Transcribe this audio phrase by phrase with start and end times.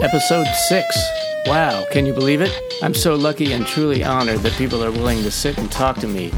[0.00, 0.98] Episode 6.
[1.46, 2.52] Wow, can you believe it?
[2.82, 6.08] I'm so lucky and truly honored that people are willing to sit and talk to
[6.08, 6.32] me.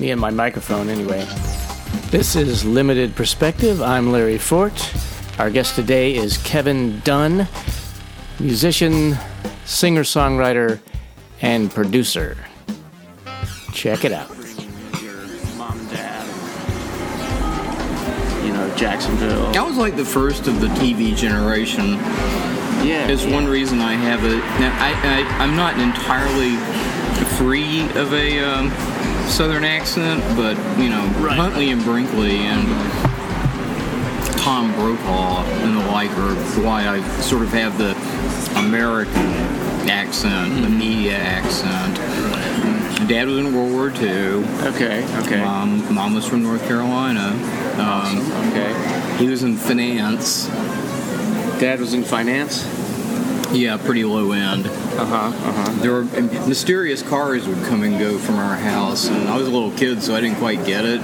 [0.00, 1.24] Me and my microphone, anyway.
[2.10, 3.80] This is Limited Perspective.
[3.80, 4.92] I'm Larry Fort.
[5.38, 7.46] Our guest today is Kevin Dunn,
[8.40, 9.16] musician,
[9.64, 10.80] singer songwriter,
[11.40, 12.36] and producer.
[13.72, 14.30] Check it out.
[15.00, 15.22] Your
[15.56, 16.26] mom and dad,
[18.44, 19.56] you know, Jacksonville.
[19.56, 22.00] I was like the first of the TV generation.
[22.86, 23.08] Yeah.
[23.08, 24.38] It's one reason I have it.
[24.60, 26.56] Now, I, I, I'm not entirely
[27.36, 28.70] free of a um,
[29.28, 31.36] southern accent, but, you know, Right.
[31.36, 32.66] Huntley and Brinkley and
[34.38, 37.92] Tom Brokaw and the like are why I sort of have the
[38.58, 39.16] American
[39.88, 41.96] accent, the media accent.
[43.08, 44.44] Dad was in World War II.
[44.68, 45.40] Okay, okay.
[45.42, 47.28] Mom, mom was from North Carolina.
[47.78, 48.18] Um,
[48.50, 49.16] okay.
[49.18, 50.46] he was in finance.
[51.60, 52.64] Dad was in finance?
[53.52, 54.66] Yeah, pretty low end.
[54.66, 55.72] Uh huh, uh huh.
[55.80, 56.04] There were
[56.46, 60.02] mysterious cars would come and go from our house, and I was a little kid,
[60.02, 61.00] so I didn't quite get it.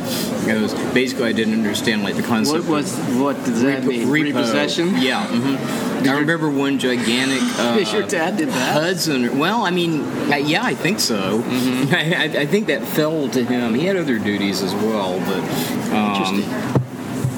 [0.49, 2.65] It was basically I didn't understand like the concept.
[2.65, 4.07] What was what does that of mean?
[4.09, 4.25] repo.
[4.25, 4.97] Repossession?
[4.99, 5.27] Yeah.
[5.27, 7.41] hmm I remember one gigantic.
[7.63, 8.73] Uh, your dad did that.
[8.73, 9.39] Hudson.
[9.39, 11.43] Well, I mean, yeah, I think so.
[11.43, 11.95] Mm-hmm.
[11.95, 13.75] I, I, I think that fell to him.
[13.75, 16.82] He had other duties as well, but um, Interesting.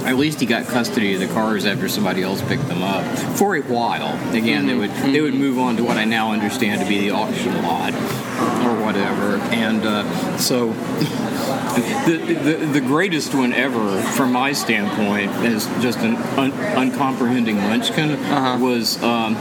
[0.04, 3.04] At least he got custody of the cars after somebody else picked them up
[3.36, 4.14] for a while.
[4.34, 7.10] Again, they would they would move on to what I now understand to be the
[7.10, 10.74] auction lot or whatever, and uh, so.
[11.74, 18.12] The, the, the greatest one ever, from my standpoint, as just an un, uncomprehending munchkin,
[18.12, 18.58] Uh-huh.
[18.62, 19.34] was um,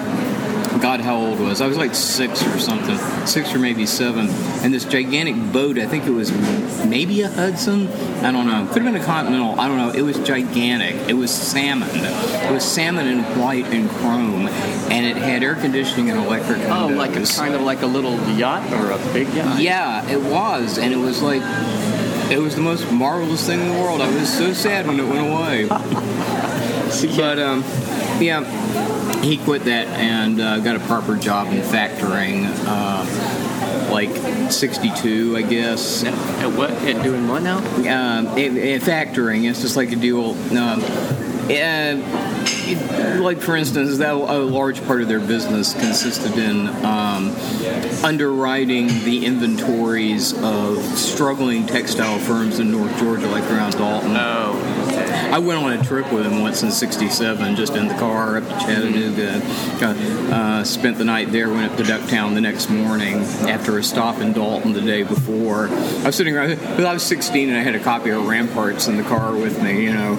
[0.83, 1.67] God, how old was I?
[1.67, 4.27] was like six or something, six or maybe seven.
[4.63, 6.29] And this gigantic boat, I think it was
[6.85, 7.87] maybe a Hudson.
[8.21, 8.67] I don't know.
[8.73, 9.57] Could have been a Continental.
[9.57, 9.91] I don't know.
[9.91, 10.95] It was gigantic.
[11.07, 11.87] It was salmon.
[11.93, 14.47] It was salmon in white and chrome,
[14.91, 16.97] and it had air conditioning and electric Oh, windows.
[16.97, 19.61] like a kind of like a little yacht or a big yacht?
[19.61, 21.41] Yeah, it was, and it was like
[22.29, 24.01] it was the most marvelous thing in the world.
[24.01, 25.69] I was so sad when it went away.
[27.17, 27.63] But um,
[28.21, 28.41] yeah,
[29.21, 34.09] he quit that and uh, got a proper job in factoring, uh, like
[34.51, 36.03] '62, I guess.
[36.03, 36.13] At,
[36.43, 36.71] at what?
[36.71, 37.57] At doing what now?
[37.59, 40.31] Um, factoring, it's just like a dual.
[40.57, 40.81] Um,
[41.45, 47.33] uh, it- like for instance, that a large part of their business consisted in um,
[48.03, 54.15] underwriting the inventories of struggling textile firms in North Georgia, like around Dalton.
[54.15, 54.72] Oh.
[55.33, 58.43] I went on a trip with him once in '67, just in the car up
[58.43, 59.41] to Chattanooga.
[60.31, 61.49] Uh, spent the night there.
[61.49, 63.15] Went up to Ducktown the next morning
[63.49, 65.69] after a stop in Dalton the day before.
[65.69, 68.95] I was sitting around I was 16 and I had a copy of Ramparts in
[68.95, 69.85] the car with me.
[69.85, 70.13] You know,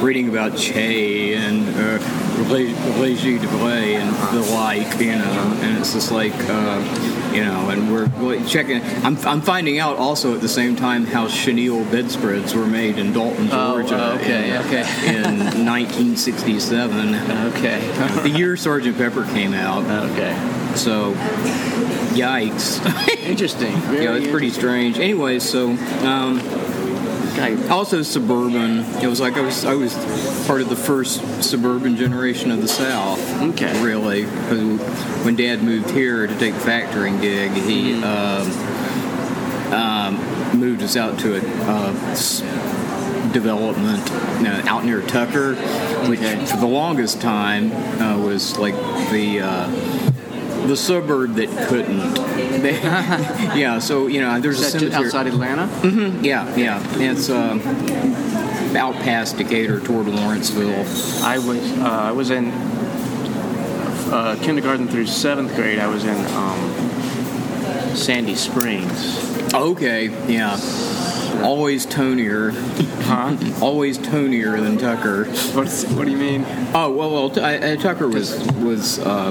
[0.00, 1.98] reading about Che and uh,
[2.44, 5.00] Régis Debray and the like.
[5.00, 6.34] You know, and it's just like.
[6.48, 8.82] Uh, you know, and we're checking.
[9.04, 13.12] I'm, I'm finding out also at the same time how chenille bedspreads were made in
[13.12, 14.12] Dalton, Oh, Georgia.
[14.20, 14.82] okay, in, okay.
[15.16, 17.14] in 1967,
[17.54, 17.80] Okay.
[18.22, 19.84] the year Sergeant Pepper came out.
[20.12, 20.34] okay.
[20.74, 21.14] So,
[22.14, 22.80] yikes.
[23.24, 23.72] Interesting.
[23.92, 24.98] you know, it's pretty strange.
[24.98, 25.70] Anyway, so
[26.04, 26.38] um,
[27.70, 28.80] Also suburban.
[29.02, 29.94] It was like I was I was
[30.46, 33.20] part of the first suburban generation of the South.
[33.42, 33.82] Okay.
[33.82, 38.04] Really, when Dad moved here to take the factoring gig, he Mm-hmm.
[39.72, 41.92] um, um, moved us out to a uh,
[43.32, 44.10] development
[44.46, 45.54] uh, out near Tucker,
[46.08, 46.44] which Okay.
[46.46, 47.70] for the longest time
[48.00, 48.74] uh, was like
[49.10, 49.40] the.
[49.40, 50.06] Uh,
[50.66, 52.00] the suburb that couldn't.
[52.62, 55.06] They- yeah, so you know, there's a is that just cemetery.
[55.06, 56.20] outside Atlanta?
[56.22, 56.82] Yeah, yeah.
[56.98, 57.58] It's uh,
[58.78, 60.84] out past Decatur toward Lawrenceville.
[61.24, 62.50] I was uh, I was in
[64.12, 65.78] uh, kindergarten through seventh grade.
[65.78, 69.54] I was in um, Sandy Springs.
[69.54, 70.58] Okay, yeah.
[71.42, 72.52] Always tonier.
[73.04, 73.36] Huh?
[73.64, 75.24] Always tonier than Tucker.
[75.54, 76.44] What's, what do you mean?
[76.74, 77.30] Oh well, well.
[77.30, 79.30] T- I, I, Tucker was was uh,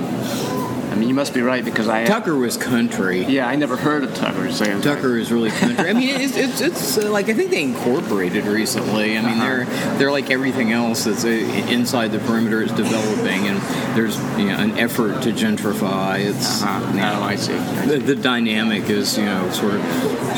[1.01, 3.23] You must be right because I Tucker was country.
[3.25, 4.51] Yeah, I never heard of Tucker.
[4.51, 5.89] So Tucker is really country.
[5.89, 9.17] I mean, it's it's, it's uh, like I think they incorporated recently.
[9.17, 9.43] I mean, Uh-huh.
[9.43, 13.57] they're they're like everything else that's uh, inside the perimeter is developing, and
[13.97, 16.19] there's you know, an effort to gentrify.
[16.19, 16.91] It's Uh-huh.
[16.93, 17.53] you know, Oh, I see.
[17.87, 19.81] the, the dynamic is you know sort of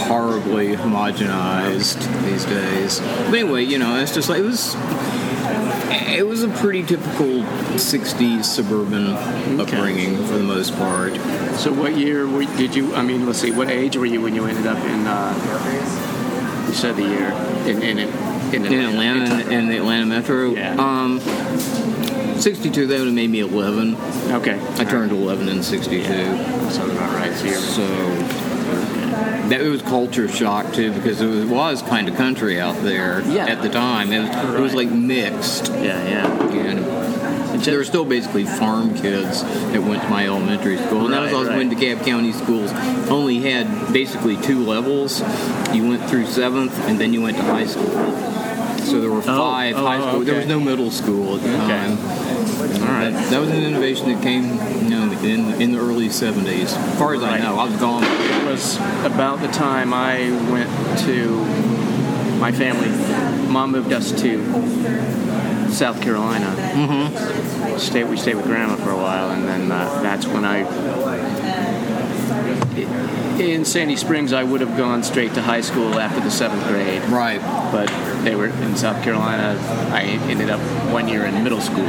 [0.08, 3.00] horribly homogenized these days.
[3.30, 4.75] But anyway, you know, it's just like it was.
[5.92, 7.44] It was a pretty typical
[7.76, 9.08] '60s suburban
[9.60, 11.14] upbringing for the most part.
[11.58, 12.94] So what year were, did you?
[12.96, 13.52] I mean, let's see.
[13.52, 15.06] What age were you when you ended up in?
[15.08, 17.32] Uh, you said the year
[17.66, 20.52] in in in, in in Atlanta in the Atlanta metro.
[20.52, 20.76] Yeah.
[20.78, 21.20] Um,
[22.40, 22.88] 62.
[22.88, 23.96] That would have made me 11.
[24.32, 24.60] Okay.
[24.78, 26.02] I turned 11 in 62.
[26.04, 27.32] Sounds about right.
[27.34, 28.41] So So
[29.50, 33.22] that it was culture shock too because it was, was kind of country out there
[33.28, 33.46] Yeah.
[33.48, 34.12] at the time.
[34.12, 35.68] It was, it was like mixed.
[35.74, 36.52] yeah, yeah.
[37.52, 41.06] And there were still basically farm kids that went to my elementary school.
[41.06, 41.58] And that was Right, also right.
[41.58, 42.72] when DeKalb County schools
[43.10, 45.20] only had basically two levels.
[45.74, 47.90] You went through seventh and then you went to high school.
[48.86, 50.20] So there were oh, five oh, high oh, school.
[50.24, 51.68] There was no middle school at the Okay.
[51.68, 51.98] time.
[52.82, 53.12] All right.
[53.30, 54.46] That was an innovation that came,
[54.84, 56.74] you know, in in the early 70s.
[56.76, 58.04] As far as I know, I was gone.
[58.51, 58.75] Was
[59.06, 60.69] about the time I went
[61.06, 61.39] to
[62.38, 62.89] my family.
[63.48, 66.48] Mom moved us to South Carolina.
[66.74, 67.77] Mm-hmm.
[67.77, 70.63] Stayed, we stayed with Grandma for a while, and then uh, that's when I.
[73.39, 77.01] In Sandy Springs, I would have gone straight to high school after the seventh grade,
[77.03, 77.39] Right.
[77.71, 77.88] but
[78.24, 79.57] they were in South Carolina.
[79.94, 80.59] I ended up
[80.92, 81.86] one year in middle school.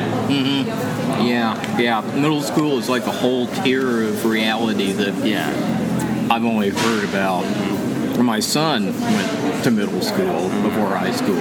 [1.22, 2.00] Yeah, yeah.
[2.14, 5.50] Middle school is like a whole tier of reality that Yeah,
[6.32, 7.42] I've only heard about.
[8.18, 11.36] My son went to middle school before high school,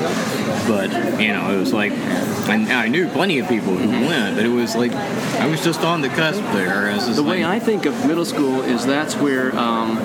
[0.68, 0.92] but
[1.22, 4.50] you know, it was like, and I knew plenty of people who went, but it
[4.50, 6.94] was like I was just on the cusp there.
[6.94, 9.96] The way thing- I think of middle school is that's where um,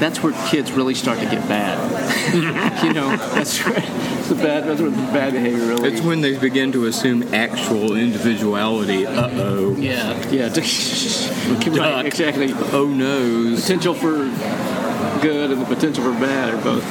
[0.00, 1.78] that's where kids really start to get bad.
[2.84, 3.78] you know, that's where
[4.30, 5.88] the bad that's where the bad behavior really.
[5.88, 9.06] it's when they begin to assume actual individuality.
[9.06, 9.76] Uh oh.
[9.76, 10.48] yeah, yeah,
[11.78, 12.52] right, exactly.
[12.72, 13.62] Oh noes.
[13.62, 14.16] Potential for
[15.20, 16.84] good and the potential for bad are both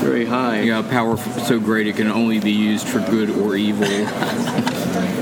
[0.00, 0.62] very high.
[0.62, 3.86] Yeah, power so great it can only be used for good or evil.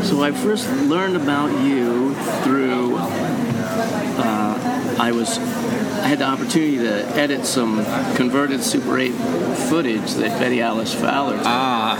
[0.00, 2.96] So I first learned about you through.
[2.96, 5.38] Uh, I was.
[6.00, 7.84] I had the opportunity to edit some
[8.16, 9.10] converted Super 8
[9.68, 11.46] footage that Betty Alice Fowler took.
[11.46, 11.98] ah,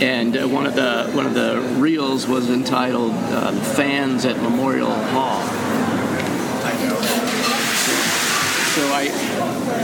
[0.00, 4.90] and uh, one of the one of the reels was entitled uh, Fans at Memorial
[4.90, 5.42] Hall."
[8.74, 9.02] So I,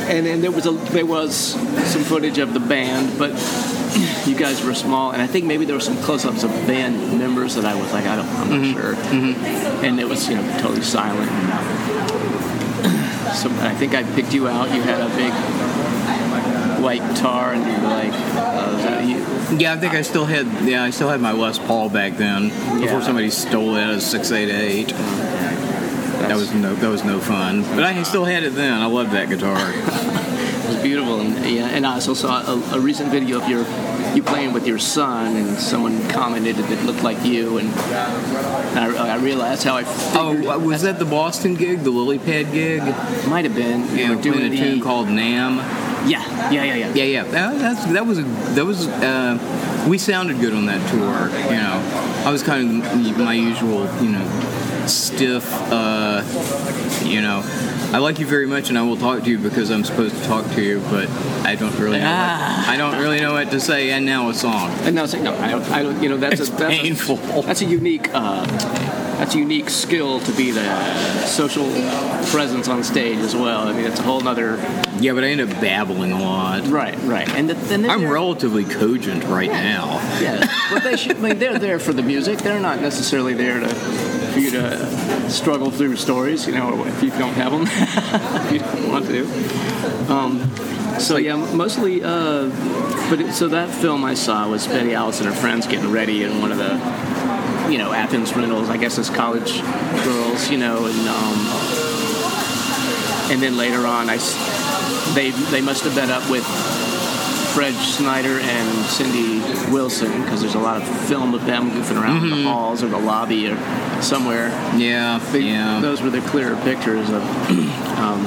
[0.08, 3.30] and then there was a there was some footage of the band, but
[4.26, 7.54] you guys were small, and I think maybe there were some close-ups of band members
[7.56, 8.94] that I was like, I don't, I'm not sure,
[9.84, 11.30] and it was you know totally silent.
[13.34, 14.70] So I think I picked you out.
[14.74, 15.32] You had a big
[16.82, 19.58] white guitar, and you were like, uh, you?
[19.58, 19.72] yeah.
[19.74, 20.46] I think I still had.
[20.66, 22.48] Yeah, I still had my Les Paul back then.
[22.80, 23.00] Before Yeah.
[23.02, 24.88] somebody stole it as six eight eight.
[24.88, 26.74] That was no.
[26.76, 27.62] That was no fun.
[27.62, 28.72] But I still had it then.
[28.80, 29.56] I loved that guitar.
[30.68, 33.64] It was beautiful, and yeah, and I also saw a, a recent video of your
[34.18, 39.14] you playing with your son, and someone commented that it looked like you, and I,
[39.14, 42.80] I realized how I figured Oh, was that the Boston gig, the Lily Pad gig?
[43.28, 43.88] might have been.
[43.90, 45.58] You Yeah, were doing a the tune called Nam.
[46.08, 46.94] yeah, yeah, yeah, yeah.
[46.94, 47.22] Yeah, yeah.
[47.24, 48.22] That, that's, that was a,
[48.56, 48.86] that was.
[48.88, 49.38] Uh,
[49.88, 51.28] we sounded good on that tour.
[51.50, 54.24] You know, I was kind of my usual, you know,
[54.88, 55.46] stiff.
[55.70, 56.22] Uh,
[57.04, 57.42] you know,
[57.92, 60.22] I like you very much, and I will talk to you because I'm supposed to
[60.24, 61.08] talk to you, but
[61.44, 62.06] I don't really know.
[62.08, 62.64] Ah.
[62.66, 63.90] What, I don't really know what to say.
[63.90, 64.70] And now a song.
[64.82, 65.34] And now say no.
[65.36, 65.70] I don't.
[65.70, 66.02] I don't.
[66.02, 67.18] You know, that's It's a that's painful.
[67.18, 68.08] A, that's a unique.
[68.12, 68.44] Uh,
[69.18, 71.64] that's a unique skill to be the social
[72.30, 73.66] presence on stage as well.
[73.66, 74.56] I mean, it's a whole nother.
[75.00, 76.66] Yeah, but I end up babbling a lot.
[76.68, 77.28] Right, right.
[77.30, 79.94] And the, then I'm there- relatively cogent right now.
[80.20, 81.16] Yeah, but they should.
[81.16, 82.38] I mean, they're there for the music.
[82.38, 83.66] They're not necessarily there to
[84.38, 86.46] for you to struggle through stories.
[86.46, 87.62] You know, if you don't have them,
[88.52, 90.12] you don't want to.
[90.12, 92.02] Um, so yeah, mostly.
[92.02, 92.48] Uh,
[93.10, 96.24] but it, so that film I saw was Betty Alice and her friends getting ready
[96.24, 96.74] in one of the,
[97.70, 98.68] you know, Athens rentals.
[98.68, 99.60] I guess as college
[100.04, 101.38] girls, you know, and um,
[103.30, 104.18] and then later on, I
[105.14, 106.44] they they must have met up with
[107.58, 109.40] Fred Schneider and Cindy
[109.72, 112.86] Wilson because there's a lot of film of them goofing around in the halls or
[112.88, 113.56] the lobby or
[114.00, 114.46] somewhere.
[114.76, 115.80] Yeah, They- yeah.
[115.80, 117.20] Those were the clearer pictures of.
[117.98, 118.22] um,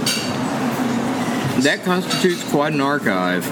[1.62, 3.46] That constitutes quite an archive.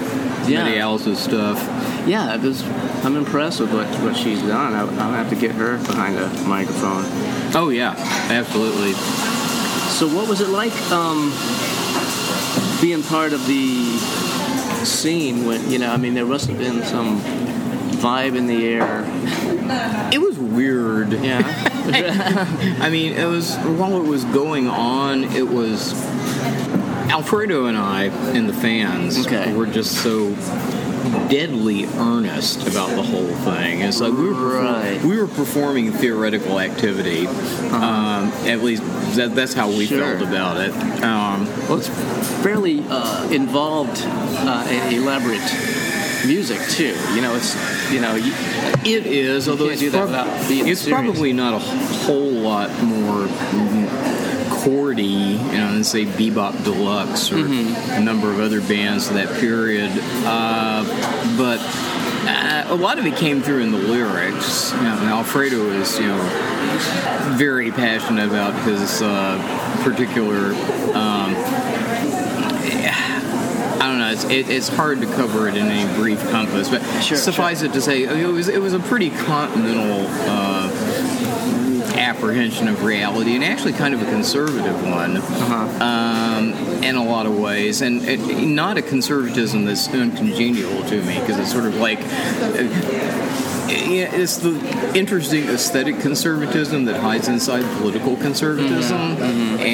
[0.46, 0.64] Yeah.
[0.64, 1.58] Betty Alice's stuff.
[2.06, 2.62] yeah, it was,
[3.02, 4.74] I'm impressed with what, what she's done.
[4.74, 7.04] I, I'll have to get her behind a microphone.
[7.54, 7.94] Oh yeah,
[8.28, 8.92] absolutely.
[9.96, 11.30] So, what was it like um,
[12.82, 14.29] being part of the
[14.86, 17.20] scene when, you know, I mean, there must have been some
[18.00, 19.04] vibe in the air.
[20.12, 21.12] It was weird.
[21.12, 21.42] Yeah.
[22.80, 25.92] I mean, it was while it was going on, it was
[27.10, 29.52] Alfredo and I and the fans Okay.
[29.54, 30.30] were just so
[31.28, 33.80] deadly earnest about the whole thing.
[33.80, 34.96] It's like we were Right.
[34.96, 35.08] Uh-huh.
[35.08, 37.26] we were performing theoretical activity.
[37.72, 38.82] Um, at least
[39.16, 39.98] that, that's how we Sure.
[40.18, 40.72] felt about it.
[41.02, 41.88] Um, Well, it's
[42.42, 45.40] fairly uh, involved uh, elaborate
[46.26, 46.94] music too.
[47.14, 47.54] You know, it's
[47.92, 48.32] you know, you,
[48.84, 50.88] It is, although it's, do prob- it's serious.
[50.88, 53.26] probably not a whole lot more
[54.60, 57.92] mm, chordy, you know, than say Bebop Deluxe or Mm-hmm.
[57.92, 59.90] a number of other bands of that period.
[60.24, 60.84] Uh,
[61.36, 61.58] but
[62.28, 64.72] uh, a lot of it came through in the lyrics.
[64.72, 69.38] You know, and Alfredo is, you know, very passionate about his uh,
[69.82, 70.52] particular.
[70.94, 71.34] Um,
[73.82, 74.10] I don't know.
[74.10, 77.72] It's, it, it's hard to cover it in any brief compass, but Sure, suffice it
[77.72, 80.68] to say, it was it was a pretty continental uh,
[82.00, 85.84] apprehension of reality, and actually kind of a conservative one, Uh-huh.
[85.84, 86.52] um,
[86.82, 91.38] in a lot of ways, and it, not a conservatism that's uncongenial to me because
[91.38, 92.00] it's sort of like.
[92.00, 92.66] uh,
[93.70, 94.52] yeah, it's the
[94.94, 99.64] interesting aesthetic conservatism that hides inside political conservatism, and it-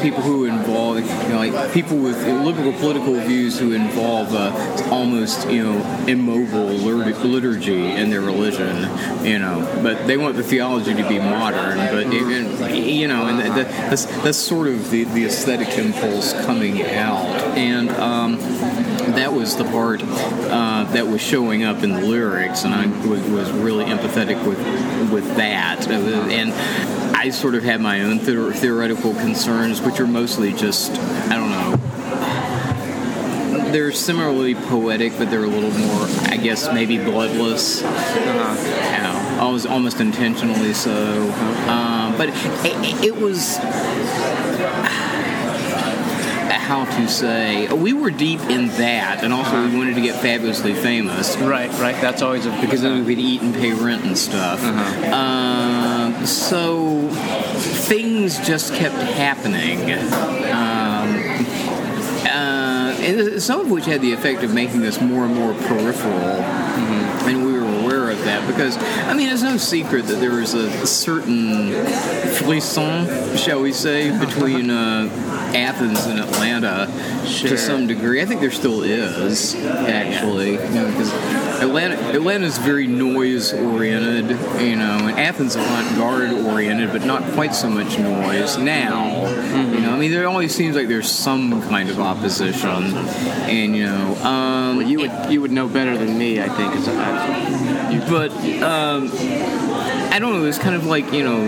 [0.00, 5.48] people who involve, you know, like people with liberal political views who involve uh, almost,
[5.48, 9.60] you know, immobile liturgy in their religion, you know.
[9.82, 14.06] But they want the theology to be modern, but even, you know, and that, that's
[14.22, 17.90] that's sort of the, the aesthetic impulse coming out, and.
[17.90, 18.38] Um,
[19.16, 23.20] that was the part uh, that was showing up in the lyrics, and I was,
[23.28, 24.58] was really empathetic with
[25.10, 25.88] with that.
[25.88, 26.52] And
[27.26, 31.50] I sort of had my own theor- theoretical concerns, which are mostly just I don't
[31.50, 31.76] know.
[33.72, 37.82] They're similarly poetic, but they're a little more, I guess, maybe bloodless.
[37.82, 38.96] Uh-huh.
[38.96, 41.28] You know, almost almost intentionally so.
[41.68, 43.56] Um, but it, it was
[46.66, 49.78] how to say we were deep in that, and also we uh-huh.
[49.78, 52.00] wanted to get fabulously famous right, right.
[52.00, 54.62] That's always a because then we could eat and pay rent and stuff.
[54.62, 55.12] Uh-huh.
[55.12, 57.08] Um, Um, so
[57.86, 59.92] things just kept happening.
[60.52, 61.16] Um,
[62.26, 66.14] uh, and some of which had the effect of making us more and more peripheral,
[66.14, 67.65] and we were
[68.24, 68.76] that because,
[69.08, 71.72] I mean, it's no secret that there was a certain
[72.34, 75.08] frisson, shall we say, between uh,
[75.54, 76.86] Athens and Atlanta
[77.26, 77.50] Sure.
[77.50, 78.22] to some degree.
[78.22, 81.12] I think there still is, actually, you know, because
[81.60, 84.30] Atlanta Atlanta is very noise oriented,
[84.62, 89.24] you know, and Athens avant-garde oriented, but not quite so much noise now.
[89.24, 94.14] Know, I mean, there always seems like there's some kind of opposition, and you know,
[94.16, 96.74] um, Well, you would you would know better than me, I think.
[96.74, 98.30] As I, you, but
[98.62, 99.10] um,
[100.12, 100.44] I don't know.
[100.44, 101.46] It's kind of like you know,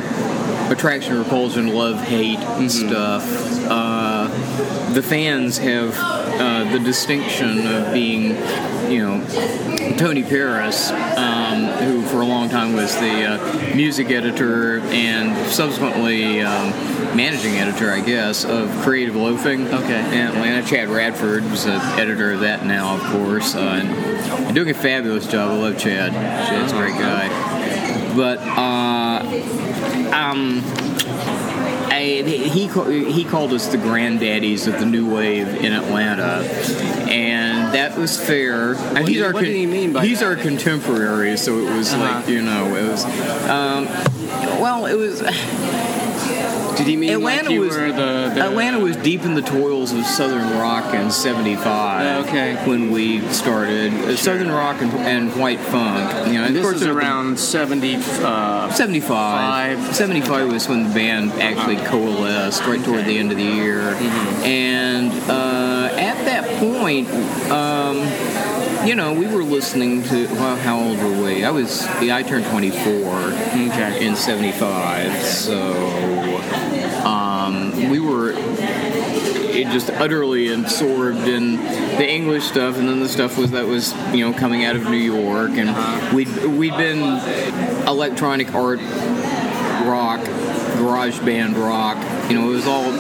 [0.71, 3.23] attraction, repulsion, love, hate, and stuff.
[3.69, 4.29] Uh,
[4.95, 8.31] the fans have uh, the distinction of being,
[8.91, 10.91] you know, Tony Paris,
[11.65, 16.41] um, who for a long time was the uh, music editor and subsequently.
[16.41, 16.73] Um,
[17.17, 19.99] Managing editor, I guess, of Creative Loafing Okay.
[20.21, 20.65] in Atlanta.
[20.65, 25.27] Chad Radford was the editor of that now, of course, uh, and doing a fabulous
[25.27, 25.51] job.
[25.51, 26.13] I love Chad.
[26.13, 27.29] Chad's a great guy.
[28.15, 29.23] But uh,
[30.15, 30.61] um,
[31.99, 32.69] I, he
[33.13, 36.45] he called us the granddaddies of the new wave in Atlanta,
[37.11, 38.75] and that was fair.
[38.75, 40.27] And What he's our what did he mean by he's that?
[40.27, 42.19] our contemporary, so it was Uh-huh.
[42.21, 43.05] like you know it was.
[43.49, 43.87] Um,
[44.61, 45.23] well, it was.
[46.79, 49.43] Did he mean Atlanta like you was were the, the Atlanta was deep in the
[49.43, 52.27] toils of Southern rock in '75.
[52.27, 52.55] Okay.
[52.69, 56.29] when we started Uh, Southern rock and, and white funk.
[56.29, 57.97] You know, and of This course is the- around seventy.
[58.23, 59.79] Uh, 75.
[59.79, 59.95] Five.
[59.97, 63.81] 75 was when the band actually coalesced right toward the end of the year.
[64.45, 67.09] And uh, at that point,
[67.51, 67.97] um,
[68.89, 71.45] you know, we were listening to, well, how old were we?
[71.45, 74.07] I was, yeah, I turned 24 Okay.
[74.07, 75.13] in 75.
[75.27, 76.39] So
[77.05, 83.37] um, we were it just utterly absorbed in the English stuff, and then the stuff
[83.37, 87.01] was that was you know coming out of New York, and we'd we'd been
[87.87, 88.79] electronic art,
[89.85, 90.25] rock,
[90.77, 91.97] garage band rock.
[92.31, 92.93] You know, it was all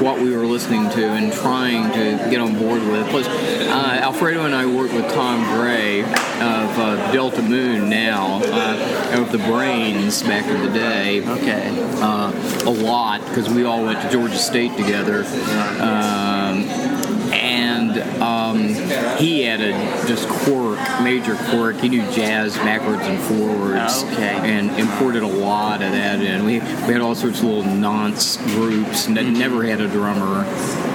[0.00, 3.08] what we were listening to and trying to get on board with.
[3.08, 9.20] Plus, uh, Alfredo and I worked with Tom Gray of uh, Delta Moon now, uh,
[9.20, 11.70] of the Brains back in the day okay.
[12.00, 12.32] uh,
[12.64, 15.24] a lot because we all went to Georgia State together.
[15.80, 16.64] Um,
[17.54, 18.58] and um,
[19.18, 19.72] he had a
[20.06, 21.76] just quirk, major quirk.
[21.76, 24.36] He knew jazz backwards and forwards, Okay.
[24.42, 26.44] and imported a lot of that in.
[26.44, 29.38] We, we had all sorts of little nonce groups, and Mm-hmm.
[29.38, 30.44] never had a drummer.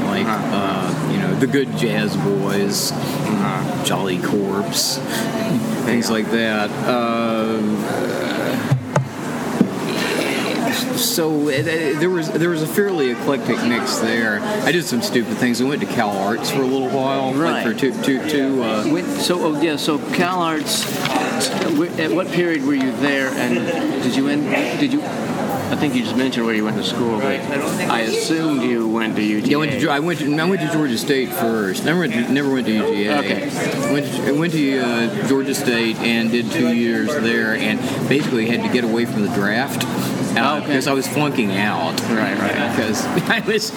[0.10, 0.56] Like Uh-huh.
[0.56, 2.92] uh, you know, the good jazz boys,
[3.88, 4.98] Jolly Corpse,
[5.86, 6.70] things like that.
[6.88, 7.58] Uh,
[11.00, 14.40] so it, it- there was there was a fairly eclectic mix there.
[14.42, 15.62] I did some stupid things.
[15.62, 17.66] I went to Cal Arts for a little while, Right.
[17.66, 18.64] like for two two two.
[18.64, 20.86] Uh, When, so oh yeah, so Cal Arts.
[22.00, 23.56] At what period were you there, and
[24.04, 24.44] did you end?
[24.80, 25.02] Did you?
[25.02, 27.26] I think you just mentioned where you went to school, but
[27.90, 29.48] I assumed you went to UGA.
[29.48, 31.86] Yeah, I went to I went to, I went to Georgia State first.
[31.86, 33.20] Never went to, never went to UGA.
[33.20, 33.94] Okay.
[33.94, 37.80] Went to, I went to uh, Georgia State and did two years there, and
[38.10, 39.84] basically had to get away from the draft
[40.42, 40.68] Oh, okay.
[40.68, 42.00] because I was flunking out.
[42.04, 42.70] Right, right.
[42.80, 43.74] Because I was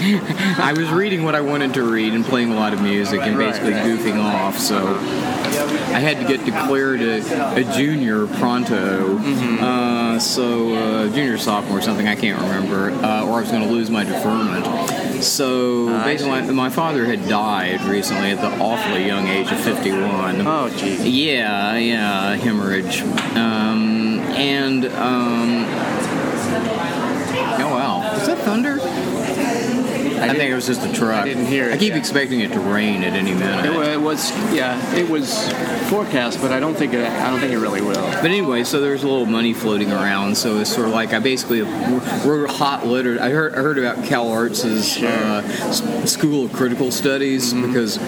[0.59, 3.37] I was reading what I wanted to read and playing a lot of music and
[3.37, 3.85] basically right.
[3.85, 4.59] goofing off.
[4.59, 9.19] So I had to get declared a, a junior pronto.
[9.19, 9.64] Mm-hmm.
[9.64, 13.62] Uh, so uh, junior sophomore or something I can't remember, uh, or I was going
[13.62, 14.64] to lose my deferment.
[15.23, 19.61] So Ah, basically, my, my father had died recently at the awfully young age of
[19.61, 20.47] 51.
[20.47, 21.07] Oh, geez.
[21.07, 23.02] Yeah, yeah, hemorrhage.
[23.37, 25.64] Um, and, um,
[28.35, 28.79] that thunder?
[30.23, 31.23] I, think it was just a truck.
[31.23, 31.99] I didn't hear it, I keep yeah.
[31.99, 33.67] expecting it to rain at any minute.
[33.67, 35.53] It, it was yeah, it was
[35.91, 37.05] forecast, but I don't think it.
[37.05, 37.95] I don't think it really will.
[37.95, 40.37] But anyway, so there's a little money floating around.
[40.37, 43.21] So it's sort of like I basically wrote a hot letter.
[43.21, 45.73] I heard, I heard about Cal Arts' uh,
[46.07, 47.99] School of Critical Studies because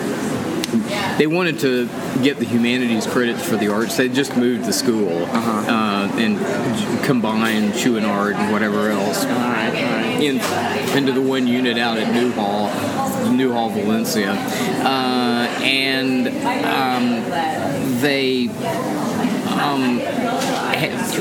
[1.19, 1.87] they wanted to
[2.23, 3.97] get the humanities credits for the arts.
[3.97, 9.69] They just moved the school uh and j- combined Art and whatever else All right,
[9.69, 10.23] all right.
[10.23, 12.69] in, into the one unit out at Newhall,
[13.33, 16.28] Newhall, Valencia, uh, and
[16.64, 18.49] um, they
[19.61, 19.99] um,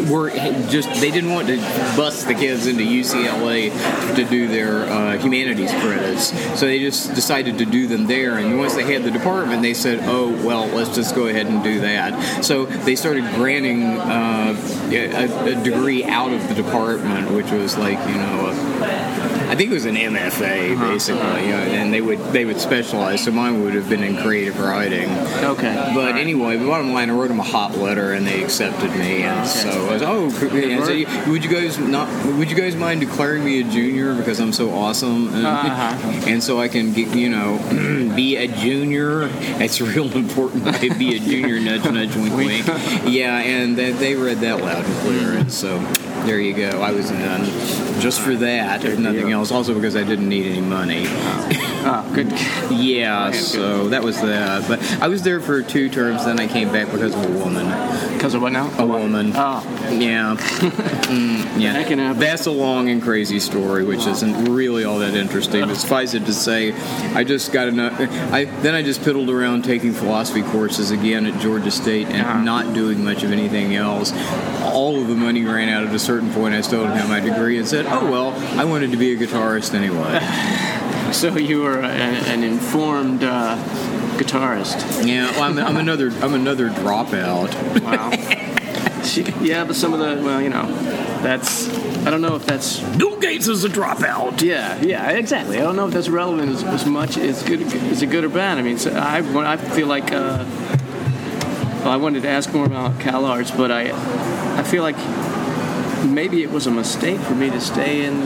[0.09, 0.29] were
[0.69, 1.57] just they didn't want to
[1.95, 3.71] bust the kids into UCLA
[4.15, 6.27] to do their uh, humanities credits,
[6.59, 8.37] so they just decided to do them there.
[8.37, 11.63] And once they had the department, they said, "Oh well, let's just go ahead and
[11.63, 14.55] do that." So they started granting uh,
[14.91, 18.47] a, a degree out of the department, which was like you know.
[19.39, 22.59] A, I think it was an MFA basically, you know, and they would they would
[22.59, 23.23] specialize.
[23.23, 25.09] So mine would have been in creative writing.
[25.43, 25.91] Okay.
[25.93, 29.23] But anyway, the bottom line, I wrote them a hot letter, and they accepted me.
[29.23, 30.29] And so I was, oh,
[31.25, 32.07] I would you guys not?
[32.37, 35.33] Would you guys mind declaring me a junior because I'm so awesome?
[35.33, 36.29] And, Uh-huh.
[36.29, 37.57] and so I can get, you know,
[38.15, 39.29] be a junior.
[39.61, 40.65] It's real important.
[40.75, 41.59] to be a junior.
[41.59, 42.65] nudge, nudge, wink, wink.
[43.05, 45.79] Yeah, and they, they read that loud and clear, and so.
[46.25, 46.81] There you go.
[46.81, 47.43] I was done
[47.99, 49.51] just for that, if nothing else.
[49.51, 51.05] Also because I didn't need any money.
[51.85, 52.31] Oh, good.
[52.71, 54.67] Yeah, so that was that.
[54.67, 57.65] But I was there for two terms, then I came back because of a woman.
[58.13, 58.69] Because of what now?
[58.79, 59.33] A woman.
[59.35, 60.37] Oh, Yeah.
[61.13, 61.73] Mm, yeah.
[61.73, 62.19] That can happen.
[62.19, 65.61] That's a long and crazy story, which isn't really all that interesting.
[65.67, 66.71] But suffice it to say,
[67.13, 67.99] I just got enough.
[68.31, 72.41] I then I just piddled around taking philosophy courses again at Georgia State and Uh-huh.
[72.41, 74.11] not doing much of anything else.
[74.63, 76.55] All of the money ran out at a certain point.
[76.55, 79.17] I still didn't have my degree and said, "Oh well, I wanted to be a
[79.17, 80.19] guitarist anyway."
[81.23, 83.55] so you are a, an informed uh,
[84.17, 85.07] guitarist.
[85.07, 87.53] Yeah, well, I'm, I'm another I'm another dropout.
[87.83, 88.09] Wow.
[89.43, 90.65] yeah, but some of the well, you know,
[91.21, 91.69] that's
[92.05, 94.41] I don't know if that's Bill Gates is a dropout.
[94.41, 95.57] yeah, yeah, exactly.
[95.57, 98.29] I don't know if that's relevant as, as much as good is it good or
[98.29, 98.57] bad.
[98.57, 100.43] I mean, so I I feel like uh,
[101.83, 103.91] well, I wanted to ask more about Cal Arts, but I
[104.57, 104.97] I feel like
[106.03, 108.23] maybe it was a mistake for me to stay in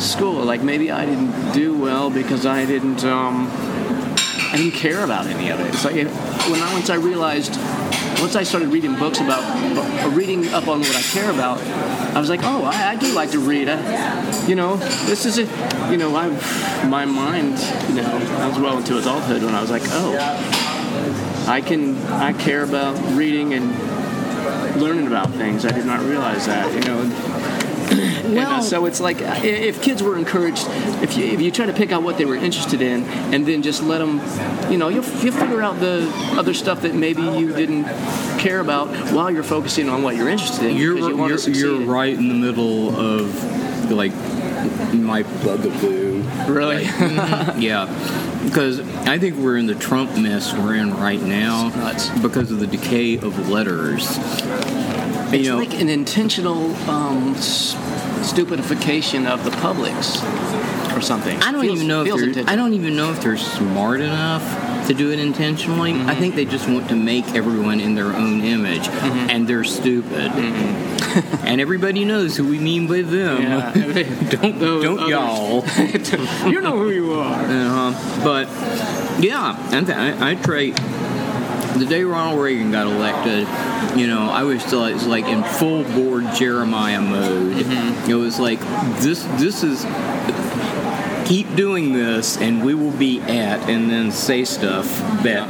[0.00, 0.44] school.
[0.44, 3.48] Like maybe I didn't do well because I didn't um,
[4.52, 5.68] I didn't care about any of it.
[5.68, 7.56] It's like when I once I realized
[8.20, 9.42] once I started reading books about
[10.14, 11.60] reading up on what I care about,
[12.14, 13.68] I was like, oh, I, I do like to read.
[13.68, 16.28] I, you know, this is a, You know, I
[16.86, 17.58] my mind.
[17.88, 20.16] You know, I was well into adulthood when I was like, oh,
[21.48, 25.64] I can I care about reading and learning about things.
[25.64, 26.72] I did not realize that.
[26.72, 27.53] You know.
[28.36, 30.66] And, uh, Well- so it's like if kids were encouraged,
[31.02, 33.62] if you if you try to pick out what they were interested in, and then
[33.62, 34.20] just let them,
[34.70, 37.84] you know, you'll, you'll figure out the other stuff that maybe you didn't
[38.38, 40.76] care about while you're focusing on what you're interested in.
[40.76, 44.12] You're you you're, you're right in the middle of like
[44.92, 46.22] my bugaboo.
[46.48, 46.84] Really?
[47.56, 47.86] Yeah,
[48.44, 51.70] because I think we're in the Trump mess we're in right now
[52.20, 54.06] because of the decay of letters.
[55.32, 57.34] It's you know, like an intentional um,
[58.24, 60.22] stupidification of the publics
[60.94, 61.36] or something.
[61.42, 62.50] I don't Feels- even know if they're, intentional.
[62.52, 65.92] I don't even know if they're smart enough to do it intentionally.
[65.92, 66.08] Mm-hmm.
[66.10, 69.30] I think they just want to make everyone in their own image, Mm-hmm.
[69.30, 70.30] and they're stupid.
[71.44, 73.42] and everybody knows who we mean by them.
[73.42, 73.72] Yeah.
[74.30, 75.10] don't don't others.
[75.10, 75.64] y'all.
[76.50, 77.34] you know who you are.
[77.44, 78.24] Uh-huh.
[78.24, 78.48] But
[79.22, 79.78] yeah, I,
[80.22, 80.72] I, I try.
[81.78, 83.48] The day Ronald Reagan got elected,
[83.98, 87.56] you know, I was still was like in full board Jeremiah mode.
[87.56, 88.10] Mm-hmm.
[88.10, 88.60] It was like
[89.00, 89.84] this this is
[91.26, 94.86] keep doing this and we will be at and then say stuff
[95.22, 95.48] that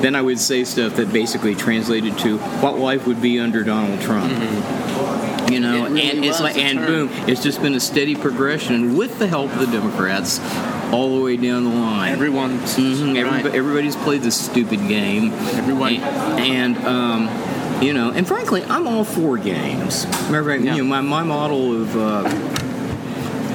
[0.00, 4.00] then I would say stuff that basically translated to what life would be under Donald
[4.00, 4.32] Trump.
[4.32, 5.29] Mm-hmm.
[5.50, 6.86] You know, It really and it's like and turn.
[7.08, 10.38] boom, it's just been a steady progression with the help of the Democrats
[10.92, 12.12] all the way down the line.
[12.12, 13.44] Everyone's Mhm, right.
[13.44, 15.32] everybo- everybody's played this stupid game.
[15.54, 15.94] Everyone.
[15.96, 17.28] And, um,
[17.82, 20.06] you know, and frankly, I'm all for games.
[20.26, 20.74] Remember, Yeah.
[20.76, 22.28] you know, my, my model of uh,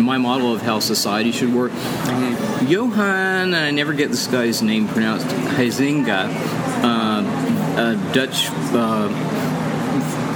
[0.01, 1.71] my model of how society should work.
[1.71, 2.67] Mm-hmm.
[2.67, 5.25] Johann, I never get this guy's name pronounced.
[5.27, 6.29] Huizinga,
[6.84, 7.23] uh,
[7.81, 8.49] a Dutch.
[8.73, 9.10] Uh,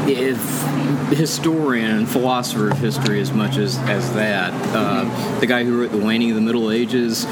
[0.08, 0.40] if
[1.16, 4.54] historian and philosopher of history as much as, as that.
[4.76, 7.26] Uh, the guy who wrote The Waning of the Middle Ages,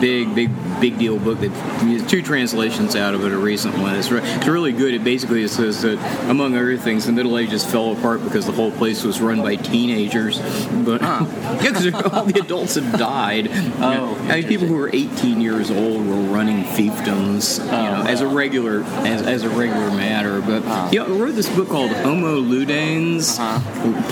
[0.00, 1.40] big, big, big deal book.
[1.40, 3.94] That two translations out of it, a recent one.
[3.96, 4.94] It's, re- it's really good.
[4.94, 5.98] It basically says that,
[6.30, 9.56] among other things, the Middle Ages fell apart because the whole place was run by
[9.56, 10.38] teenagers.
[10.84, 13.48] But yeah, because all the adults had died.
[13.50, 18.20] Oh, I mean, people who were 18 years old were running fiefdoms, you know, as
[18.20, 20.40] a regular as, as a regular matter.
[20.40, 23.13] But know, I wrote this book called Homo Ludens,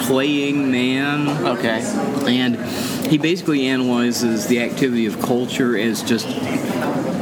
[0.06, 1.28] Playing Man.
[1.46, 1.82] Okay.
[2.26, 2.56] And
[3.06, 6.26] he basically analyzes the activity of culture as just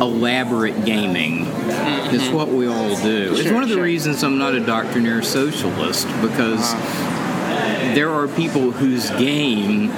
[0.01, 1.45] elaborate gaming.
[1.45, 2.14] Mm-hmm.
[2.14, 3.35] It's what we all do.
[3.37, 3.85] it's one of the sure.
[3.85, 7.95] reasons I'm not a doctrinaire socialist because uh-huh.
[7.95, 9.90] there are people whose game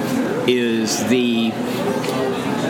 [0.47, 1.51] is the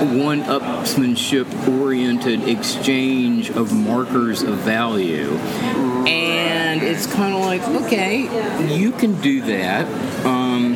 [0.03, 1.45] one upsmanship
[1.79, 5.31] oriented exchange of markers of value.
[6.07, 8.21] And it's kind of like, okay,
[8.75, 9.87] you can do that.
[10.25, 10.75] Um,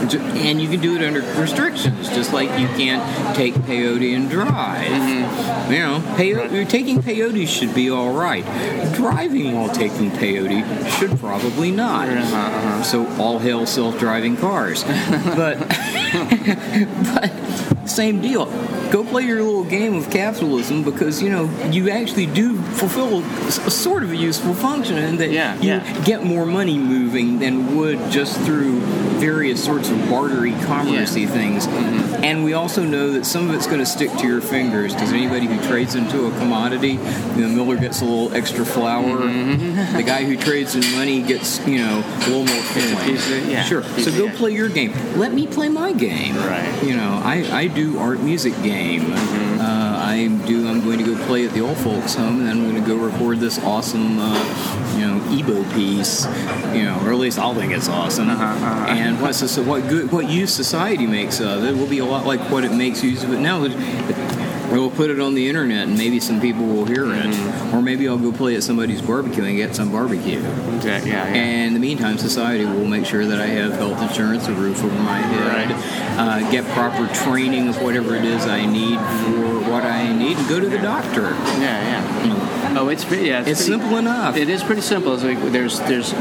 [0.00, 4.90] and you can do it under restrictions, just like you can't take peyote and drive.
[5.70, 8.44] You know, peyote, taking peyote should be all right.
[8.94, 12.84] Driving while taking peyote should probably not.
[12.84, 14.82] So all hail self-driving cars.
[15.36, 15.58] but
[17.14, 17.30] but
[17.90, 18.46] same deal.
[18.90, 23.50] Go play your little game of capitalism because you know you actually do fulfill a,
[23.70, 26.00] sort of a useful function, and that Yeah, you yeah.
[26.04, 28.80] get more money moving than would just through
[29.20, 31.66] various sorts of bartery, commercey things.
[32.22, 35.12] And we also know that some of it's going to stick to your fingers because
[35.12, 39.18] anybody who trades into a commodity, the miller gets a little extra flour.
[39.96, 43.50] The guy who trades in money gets you know a little more coin.
[43.50, 43.82] yeah, sure.
[44.04, 44.92] So go play your game.
[45.18, 46.36] Let me play my game.
[46.36, 46.82] Right.
[46.82, 49.02] You know, I, I do art music game.
[49.02, 49.60] Mm-hmm.
[49.60, 50.68] Uh, I do.
[50.68, 52.88] I'm going to go play at the old folks' home, and then I'm going to
[52.88, 56.26] go record this awesome, uh, you know, EBow piece.
[56.74, 58.28] You know, or at least I'll think it's awesome.
[58.28, 58.86] Uh-huh, uh-huh.
[58.88, 62.26] And what's this, what good what use society makes of it will be a lot
[62.26, 63.64] like what it makes use of it now.
[64.70, 67.76] We'll put it on the internet, and maybe some people will hear it, Mm-hmm.
[67.76, 70.38] or maybe I'll go play at somebody's barbecue and get some barbecue.
[70.76, 71.10] Exactly.
[71.10, 71.26] Yeah.
[71.28, 71.34] yeah.
[71.34, 74.82] And in the meantime, society will make sure that I have health insurance, a roof
[74.82, 75.72] over my head,
[76.18, 80.48] uh, get proper training of whatever it is I need for what I need, and
[80.48, 81.22] go to the doctor.
[81.58, 82.76] Yeah, yeah.
[82.78, 83.26] Oh, it's pretty.
[83.26, 84.36] Yeah, It's pretty- simple enough.
[84.36, 85.14] It is pretty simple.
[85.14, 86.12] It's like there's there's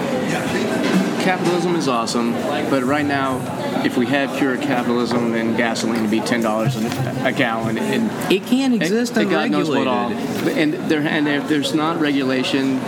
[1.19, 2.33] capitalism is awesome,
[2.69, 3.39] but right now,
[3.83, 8.45] if we had pure capitalism, then gasoline would be ten dollars a gallon, and It
[8.45, 10.11] can't exist and God knows what all.
[10.11, 12.79] And there and if there's not regulation,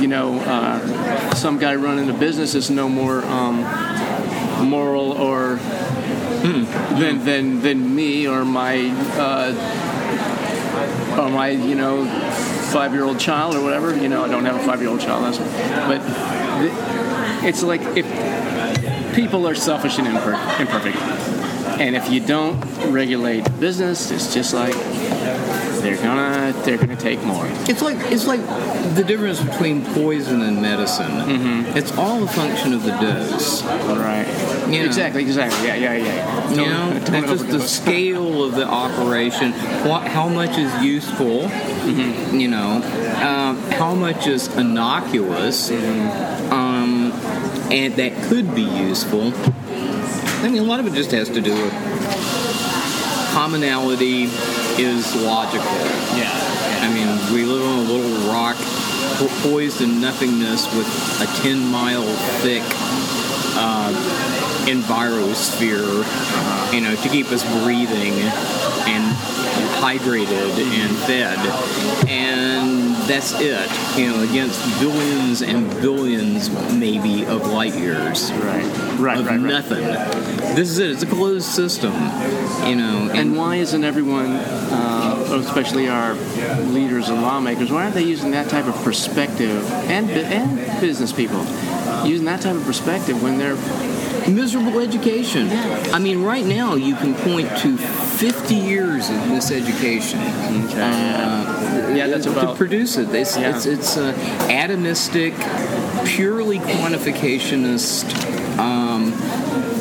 [0.00, 3.60] you know, uh, some guy running a business is no more um,
[4.68, 5.56] moral or
[6.42, 8.88] than than than me or my
[9.18, 9.52] uh,
[11.20, 12.04] or my you know
[12.72, 13.94] five year old child or whatever.
[13.96, 15.24] You know, I don't have a five year old child.
[15.24, 15.38] That's
[15.86, 16.00] but
[16.60, 16.99] th-
[17.42, 18.06] it's like if
[19.14, 20.96] people are selfish and imper- imperfect,
[21.80, 22.58] and if you don't
[22.92, 24.74] regulate business, it's just like
[25.80, 27.46] they're gonna they're gonna take more.
[27.68, 28.40] It's like it's like
[28.94, 31.06] the difference between poison and medicine.
[31.10, 31.76] Mm-hmm.
[31.78, 33.62] It's all a function of the dose.
[33.62, 34.26] Right.
[34.68, 34.84] You know.
[34.84, 35.22] Exactly.
[35.22, 35.66] Exactly.
[35.68, 35.76] Yeah.
[35.76, 35.94] Yeah.
[35.96, 36.50] Yeah.
[36.50, 39.52] You Don't- know, don't and just the scale of the operation,
[39.88, 41.48] what, how much is useful,
[41.80, 42.38] Mm-hmm.
[42.38, 42.82] you know,
[43.26, 46.52] um, how much is innocuous, Mm-hmm.
[46.52, 46.99] um,
[47.70, 49.32] and that could be useful.
[50.42, 51.72] I mean, a lot of it just has to do with
[53.32, 54.24] commonality
[54.78, 55.64] is logical.
[56.16, 56.30] Yeah.
[56.82, 58.56] I mean, we live on a little rock
[59.18, 60.86] po- poised in nothingness with
[61.20, 62.04] a 10 mile
[62.40, 62.62] thick
[63.56, 63.92] uh,
[64.66, 66.02] envirosphere,
[66.72, 68.14] you know, to keep us breathing
[68.88, 69.16] and
[69.80, 71.38] hydrated and fed.
[72.08, 73.98] And that's it.
[73.98, 78.30] You know, against billions and billions, maybe, of light years.
[78.32, 78.64] Right.
[78.98, 79.18] Right.
[79.18, 79.40] Of right.
[79.40, 79.40] Right.
[79.40, 79.82] nothing.
[80.54, 80.90] This is it.
[80.90, 81.92] It's a closed system.
[82.66, 86.14] You know, And why isn't everyone, uh, especially our
[86.68, 91.44] leaders and lawmakers, why aren't they using that type of perspective and and business people
[92.06, 93.56] using that type of perspective when they're
[94.28, 95.48] miserable education.
[95.92, 97.76] I mean, right now you can point to
[98.20, 100.18] 50 years of miseducation.
[100.76, 103.08] Uh, Yeah, that's to produce it.
[103.14, 103.56] It's Yeah.
[103.56, 104.12] it's, it's uh,
[104.48, 105.32] atomistic,
[106.04, 108.04] purely quantificationist
[108.58, 109.14] um,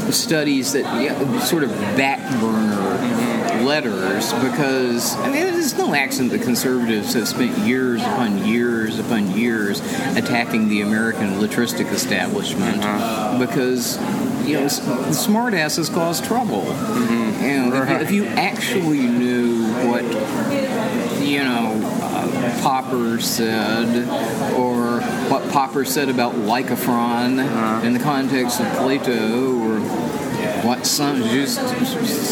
[0.10, 2.80] studies that yeah, sort of back burner
[3.66, 9.32] letters because I mean it's no accident that conservatives have spent years upon years upon
[9.38, 9.82] years
[10.16, 12.78] attacking the American letristic establishment
[13.38, 13.98] because
[14.50, 16.62] you know the smartasses cause trouble.
[16.64, 17.44] Mm-hmm.
[17.44, 20.04] You know, if, you, if you actually knew what
[21.22, 24.08] you know uh, Popper said
[24.58, 27.86] or what Popper said about Lycophron uh-huh.
[27.86, 29.80] in the context of Plato or
[30.66, 31.60] what Saint Just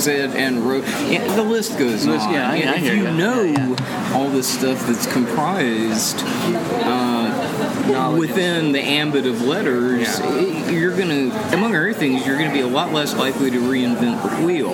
[0.04, 0.84] said and wrote.
[1.08, 2.34] Yeah, the list goes List- on.
[2.34, 3.16] yeah, I- And I if hear you ya.
[3.16, 7.47] know Yeah, all this stuff that's comprised knowledge.
[8.18, 10.26] Within the ambit of letters, Yeah.
[10.28, 13.52] i- you're going to, among other things, you're going to be a lot less likely
[13.52, 14.74] to reinvent the wheel.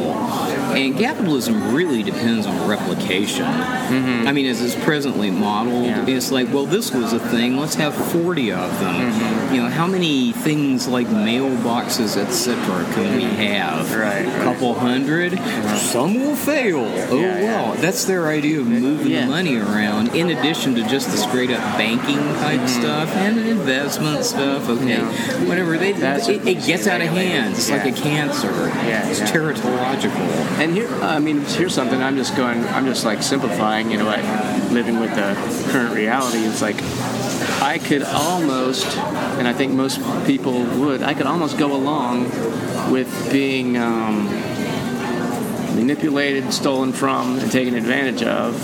[0.75, 3.45] And capitalism really depends on replication.
[3.45, 6.07] I mean, as it's presently modeled, Mm-hmm.
[6.07, 6.15] Yeah.
[6.17, 7.57] it's like, well, this was a thing.
[7.57, 9.11] Let's have 40 of them.
[9.11, 9.55] Mm-hmm.
[9.55, 12.55] You know, how many things like mailboxes, etc.,
[12.93, 13.93] can we have?
[13.95, 15.37] Right, A couple hundred.
[15.77, 16.79] Some will fail.
[16.79, 17.41] Oh Yeah, yeah.
[17.43, 20.15] well, that's their idea of moving the money around.
[20.15, 24.69] In addition to just the straight up banking type stuff and investment stuff.
[24.69, 25.47] Okay, Mm-hmm.
[25.47, 25.77] Whatever.
[25.77, 27.55] They, it, it gets out of hand.
[27.55, 28.51] It's like a cancer.
[28.87, 30.59] Yeah, it's teratological.
[30.63, 32.01] And here, I mean, here's something.
[32.01, 32.63] I'm just going.
[32.67, 33.91] I'm just like simplifying.
[33.91, 34.23] You know, what?
[34.71, 35.35] living with the
[35.71, 36.39] current reality.
[36.39, 36.81] It's like
[37.61, 41.03] I could almost, and I think most people would.
[41.03, 42.29] I could almost go along
[42.93, 44.27] with being um,
[45.75, 48.55] manipulated, stolen from, and taken advantage of.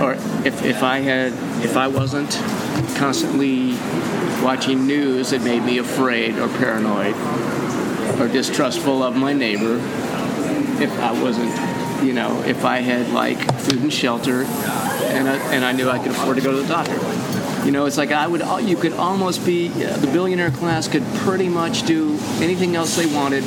[0.00, 0.12] Or
[0.46, 1.32] if, if I had,
[1.64, 2.30] if I wasn't
[2.96, 3.72] constantly
[4.40, 7.16] watching news that made me afraid or paranoid
[8.20, 9.80] or distrustful of my neighbor,
[10.80, 11.50] if I wasn't,
[12.04, 15.98] you know, if I had like food and shelter, and I, and I knew I
[15.98, 16.98] could afford to go to the doctor.
[17.64, 18.40] You know, it's like I would.
[18.66, 23.44] You could almost be the billionaire class could pretty much do anything else they wanted.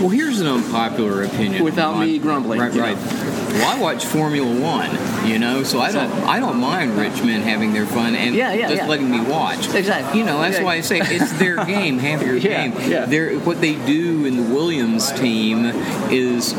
[0.00, 1.62] Well, here's an unpopular opinion.
[1.64, 2.96] Without me grumbling, Right, right.
[2.96, 4.88] Well, I watch Formula One,
[5.24, 8.52] you know, so I don't, I don't mind rich men having their fun and Yeah,
[8.52, 8.88] yeah, just yeah.
[8.88, 9.72] letting me watch.
[9.74, 10.20] Exactly.
[10.20, 10.64] You know, that's Yeah.
[10.64, 11.98] why I say it's their game.
[11.98, 12.90] Have your Yeah, game.
[12.90, 13.06] yeah.
[13.06, 15.66] They're, what they do in the Williams team
[16.10, 16.52] is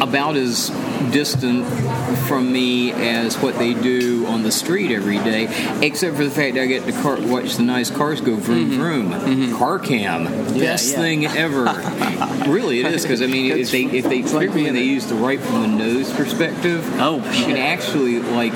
[0.00, 0.70] about as
[1.10, 1.66] distant
[2.26, 5.44] from me as what they do on the street every day,
[5.82, 9.54] except for the fact I get to car- watch the nice cars go vroom vroom.
[9.56, 10.58] Car cam, best Mm-hmm.
[10.62, 10.78] yeah.
[10.80, 11.64] thing ever.
[12.50, 15.06] really, it is because I mean, if they if they like particularly when they use
[15.06, 17.58] the right from the nose perspective, Oh, you can shit.
[17.98, 18.52] Actually like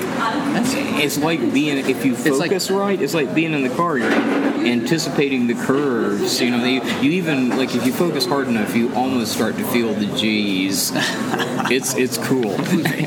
[1.03, 3.97] it's like being if you like- focus right, it's like being in the car.
[3.97, 6.41] You're anticipating the curves.
[6.41, 9.63] You know, you, you even like if you focus hard enough, you almost start to
[9.65, 10.91] feel the G's.
[11.69, 12.55] it's it's cool.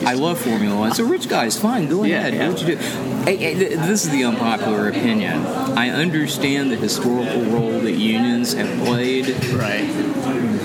[0.07, 0.93] I love Formula One.
[0.95, 2.35] So rich guys, fine, go Yeah, ahead.
[2.35, 2.49] yeah.
[2.49, 2.77] What you do.
[2.77, 5.45] Hey, hey, this is the unpopular opinion.
[5.47, 9.89] I understand the historical role that unions have played Right.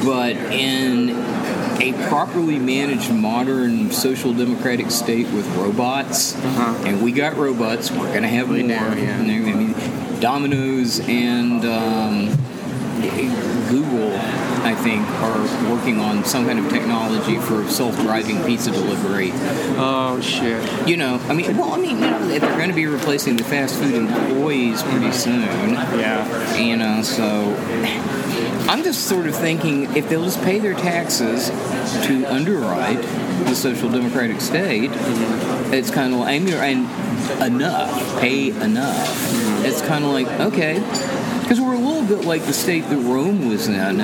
[0.03, 1.09] but in
[1.81, 6.35] a properly managed modern social democratic state with robots,
[6.85, 8.53] and we got robots, we're going to have Uh-huh.
[8.55, 8.77] We more.
[8.95, 9.17] yeah.
[9.17, 12.27] I mean, Domino's and um,
[13.69, 14.13] Google,
[14.63, 19.31] I think, are working on some kind of technology for self-driving pizza delivery.
[19.77, 20.87] Oh shit.
[20.87, 23.43] You know, I mean, well, I mean, you know, they're going to be replacing the
[23.43, 25.41] fast food employees pretty soon.
[25.71, 26.57] Yeah.
[26.57, 27.55] You know, so
[28.69, 31.49] I'm just sort of thinking if they'll just pay their taxes
[32.05, 33.01] to underwrite
[33.45, 34.91] the social democratic state,
[35.73, 39.65] it's kind of like, and enough, pay enough.
[39.65, 40.79] It's kind of like, okay.
[41.41, 43.97] Because we're a little bit like the state that Rome was in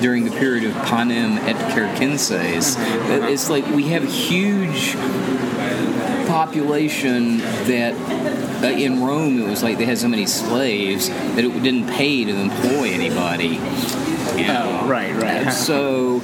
[0.00, 2.76] during the period of panem et circenses.
[2.78, 4.94] It's like we have a huge
[6.26, 7.94] population that
[8.64, 12.24] uh, in Rome it was like they had so many slaves that it didn't pay
[12.24, 13.60] to employ anybody.
[14.36, 14.80] You know?
[14.82, 15.24] Oh, right, right.
[15.46, 16.20] And so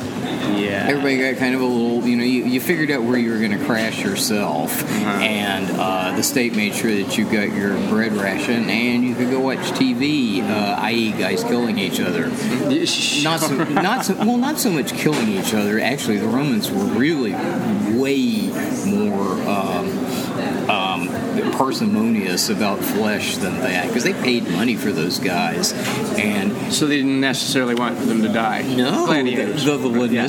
[0.57, 0.87] Yeah.
[0.89, 3.39] everybody got kind of a little, you know, you, you figured out where you were
[3.39, 8.13] going to crash yourself, and uh, the state made sure that you got your bread
[8.13, 12.29] ration and you could go watch TV, uh, i.e., guys killing each other.
[12.29, 15.79] Not so, not so, well, not so much killing each other.
[15.81, 17.33] Actually, the Romans were really
[17.97, 18.49] way
[18.87, 20.00] more um,
[21.61, 25.75] parsimonious about flesh than that because they paid money for those guys,
[26.19, 28.63] and So they didn't necessarily want them to die.
[28.63, 30.27] no, the, the, the Yeah.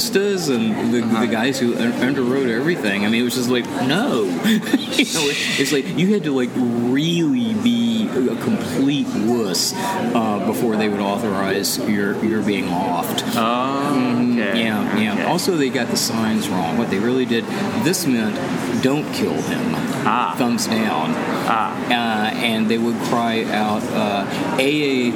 [0.49, 1.21] And the, Uh-huh.
[1.21, 3.05] the guys who underwrote everything.
[3.05, 5.25] I mean, it was just like no, you know,
[5.57, 10.99] it's like you had to like really be a complete wuss uh, before they would
[10.99, 13.23] authorize your your being offed.
[13.37, 14.63] Oh, okay.
[14.65, 15.13] Yeah, yeah.
[15.13, 15.23] Okay.
[15.23, 16.77] Also, they got the signs wrong.
[16.77, 17.45] What they really did,
[17.83, 18.35] this meant
[18.81, 20.33] "Don't kill him." Ah.
[20.37, 21.13] Thumbs down.
[21.47, 21.71] Ah.
[21.89, 24.25] Uh, and they would cry out, uh,
[24.59, 25.11] "Ea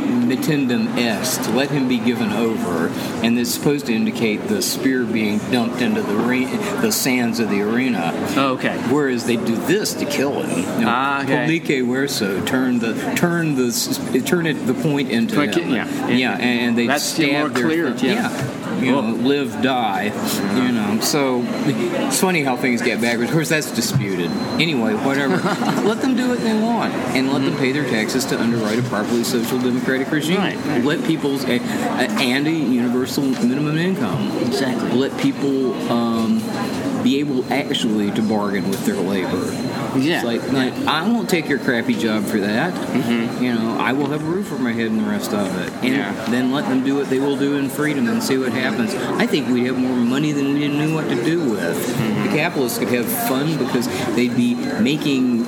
[0.97, 2.91] est," let him be given over,
[3.23, 6.45] and it's supposed to indicate the spear being dumped into the re-
[6.81, 8.13] the sands of the arena.
[8.37, 8.75] Okay.
[8.89, 10.59] Whereas they do this to kill him.
[10.79, 11.81] You know, Ah, okay.
[11.81, 15.69] Verso, turn the turn the turn it the point into him.
[15.71, 16.07] yeah.
[16.09, 18.03] yeah, and they That's stab more their clear, throat.
[18.03, 18.29] yeah.
[18.79, 20.05] You know, live die.
[20.55, 23.29] You know, so it's funny how things get backwards.
[23.29, 24.31] Of course, that's disputed.
[24.59, 25.37] Anyway, whatever.
[25.87, 28.83] let them do what they want, and let them pay their taxes to underwrite a
[28.83, 30.37] properly social democratic regime.
[30.37, 30.83] Right, right.
[30.83, 34.37] Let people's uh, and a universal minimum income.
[34.39, 34.91] Exactly.
[34.91, 35.73] Let people.
[35.91, 36.41] Um,
[37.05, 39.51] be able actually to bargain with their labor.
[39.97, 40.15] Yeah.
[40.15, 42.73] It's like, like, I won't take your crappy job for that.
[42.73, 43.43] Mm-hmm.
[43.43, 45.71] You know, I will have a roof over my head and the rest of it.
[45.83, 46.25] And Yeah.
[46.29, 48.93] then let them do what they will do in freedom and see what happens.
[48.95, 51.77] I think we'd have more money than we knew what to do with.
[51.97, 52.23] Mm-hmm.
[52.23, 55.45] The capitalists could have fun because they'd be making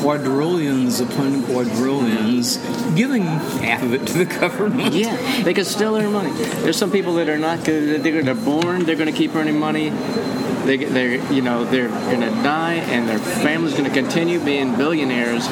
[0.00, 2.56] quadrillions upon quadrillions,
[2.94, 4.94] giving half of it to the government.
[4.94, 6.30] Yeah, they could still earn money.
[6.62, 8.02] There's some people that are not good.
[8.02, 8.84] They're, born.
[8.84, 9.90] They're going to keep earning money.
[9.90, 14.76] They, they're, you know, they're going to die, and their family's going to continue being
[14.76, 15.46] billionaires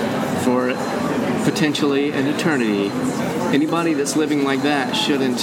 [0.45, 0.75] for
[1.45, 2.91] potentially an eternity.
[3.55, 5.41] Anybody that's living like that shouldn't.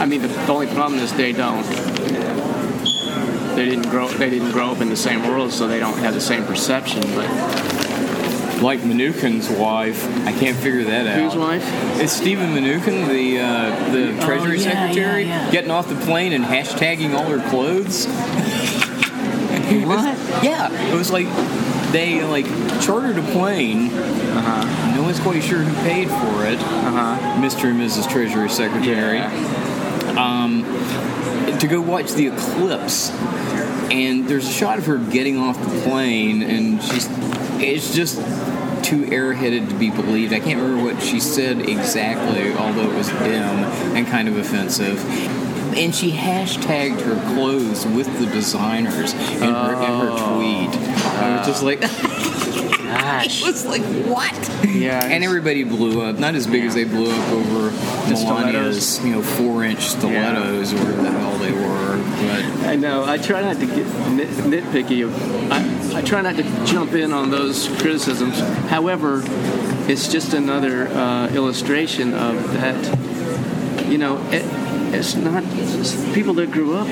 [0.00, 1.64] I mean, the, the only problem is they don't.
[3.56, 4.08] They didn't grow.
[4.08, 7.00] They didn't grow up in the same world, so they don't have the same perception.
[7.14, 7.26] But
[8.62, 11.18] Like Mnuchin's wife, I can't figure that out.
[11.18, 11.62] whose wife?
[12.00, 15.50] It's Steven Mnuchin, the uh, the Oh, Treasury yeah, Secretary, yeah, yeah.
[15.52, 18.06] getting off the plane and hashtagging all her clothes.
[19.86, 20.16] What?
[20.44, 21.26] Yeah, it was like
[21.92, 22.46] they like
[22.80, 23.90] chartered a plane.
[23.90, 24.96] Uh huh.
[24.96, 26.58] No one's quite sure who paid for it.
[26.58, 27.40] Uh huh.
[27.40, 27.64] Mr.
[27.70, 28.10] and Mrs.
[28.10, 29.18] Treasury Secretary.
[30.16, 30.64] Um,
[31.58, 33.10] to go watch the eclipse.
[33.90, 37.06] And there's a shot of her getting off the plane, and she's
[37.58, 38.18] it's just
[38.86, 40.32] too airheaded to be believed.
[40.32, 43.64] I can't remember what she said exactly, although it was dim
[43.96, 45.04] and kind of offensive.
[45.76, 50.36] And she hashtagged her clothes with the designers in her, in her oh.
[50.36, 50.80] tweet.
[51.16, 51.80] I was just like,
[52.86, 53.42] Gosh.
[53.42, 54.34] it was like, what?
[54.66, 55.04] Yeah.
[55.04, 56.18] And everybody blew up.
[56.18, 60.76] Not as big as they blew up over The Melania's, you know, four-inch stilettos or
[60.78, 61.96] whatever the hell they were.
[62.26, 63.04] But I know.
[63.04, 65.10] I try not to get nit- nitpicky.
[65.50, 68.38] I, I try not to jump in on those criticisms.
[68.70, 69.22] However,
[69.88, 73.86] it's just another uh, illustration of that.
[73.88, 74.42] You know, it,
[74.94, 76.88] it's not it's people that grew up.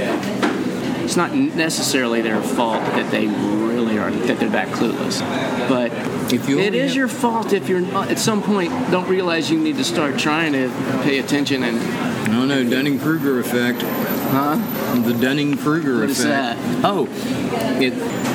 [1.04, 3.26] It's not necessarily their fault that they
[3.92, 5.20] are that they're that clueless.
[5.68, 5.92] But
[6.32, 9.58] If you it have- your fault if you're not, at some point don't realize you
[9.58, 10.70] need to start trying to
[11.02, 13.82] pay attention and I don't know, Dunning-Kruger effect.
[13.82, 14.56] huh?
[15.02, 16.10] The Dunning-Kruger effect.
[16.10, 16.56] is that?
[16.84, 17.08] Oh,
[17.80, 17.92] it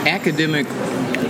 [0.08, 0.68] academic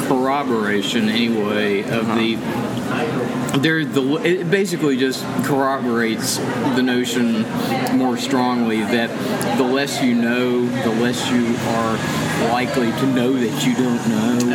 [0.07, 2.15] corroboration anyway of uh-huh.
[2.15, 3.59] the.
[3.59, 7.43] There, the it basically just corroborates the notion
[7.97, 9.09] more strongly that
[9.57, 11.97] the less you know, the less you are
[12.51, 14.47] likely to know that you don't know.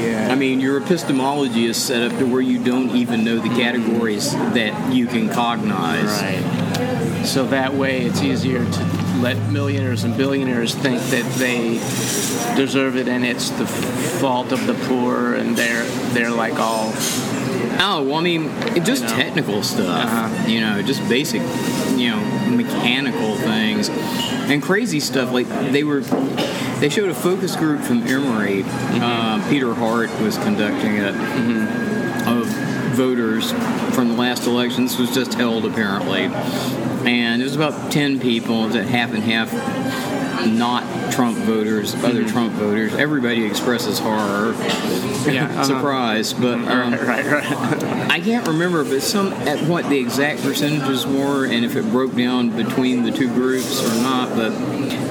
[0.00, 0.28] yeah.
[0.30, 4.32] I mean, your epistemology is set up to where you don't even know the categories
[4.32, 6.04] that you can cognize.
[6.22, 7.24] Right.
[7.24, 8.84] So that way it's easier to
[9.20, 11.74] let millionaires and billionaires think that they
[12.56, 16.92] deserve it and it's the fault of the poor and they're they're like all
[17.80, 18.50] Oh, well, I mean,
[18.84, 19.16] just You know?
[19.16, 20.04] technical stuff.
[20.04, 20.48] Uh-huh.
[20.48, 21.40] You know, just basic,
[21.96, 22.18] you know,
[22.78, 23.88] mechanical things.
[23.88, 25.32] And crazy stuff.
[25.32, 28.62] Like, they were, they showed a focus group from Emory.
[28.62, 29.02] Mm-hmm.
[29.02, 31.14] Uh, Peter Hart was conducting it.
[32.28, 32.46] Of
[32.98, 33.52] voters
[33.94, 34.84] from the last election.
[34.84, 36.24] This was just held, apparently.
[37.08, 38.64] And it was about 10 people.
[38.64, 39.52] It was at half and half
[40.46, 42.28] not Trump voters, other Mm-hmm.
[42.32, 42.94] Trump voters.
[42.94, 44.52] Everybody expresses horror.
[45.30, 45.64] Yeah, uh-huh.
[45.64, 46.32] Surprise.
[46.32, 48.10] But um, right, right.
[48.10, 52.14] I can't remember, but some at what the exact percentages were, and if it broke
[52.14, 54.30] down between the two groups or not.
[54.30, 54.52] But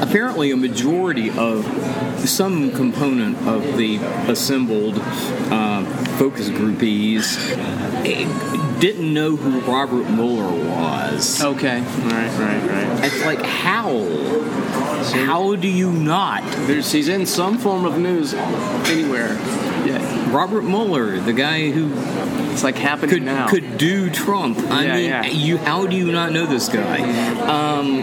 [0.01, 1.65] apparently, a majority of
[2.27, 3.97] some component of the
[4.27, 5.85] assembled uh,
[6.17, 7.37] focus groupies
[8.05, 8.25] eh,
[8.79, 11.43] didn't know who Robert Mueller was.
[11.43, 11.79] Okay.
[11.81, 13.03] Right, right, right.
[13.05, 14.05] It's like how?
[15.25, 16.43] How do you not?
[16.67, 19.33] There's he's in some form of news anywhere.
[19.85, 20.35] Yeah.
[20.35, 21.91] Robert Mueller, the guy who
[22.51, 23.47] It's like happening could now.
[23.47, 24.57] could do Trump.
[24.69, 25.25] I Yeah, mean, yeah.
[25.25, 26.99] you how do you not know this guy?
[27.41, 28.01] Um,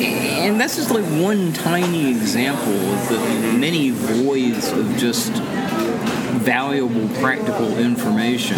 [0.00, 3.18] and that's just like one tiny example of the
[3.58, 5.32] many voids of just
[6.42, 8.56] valuable practical information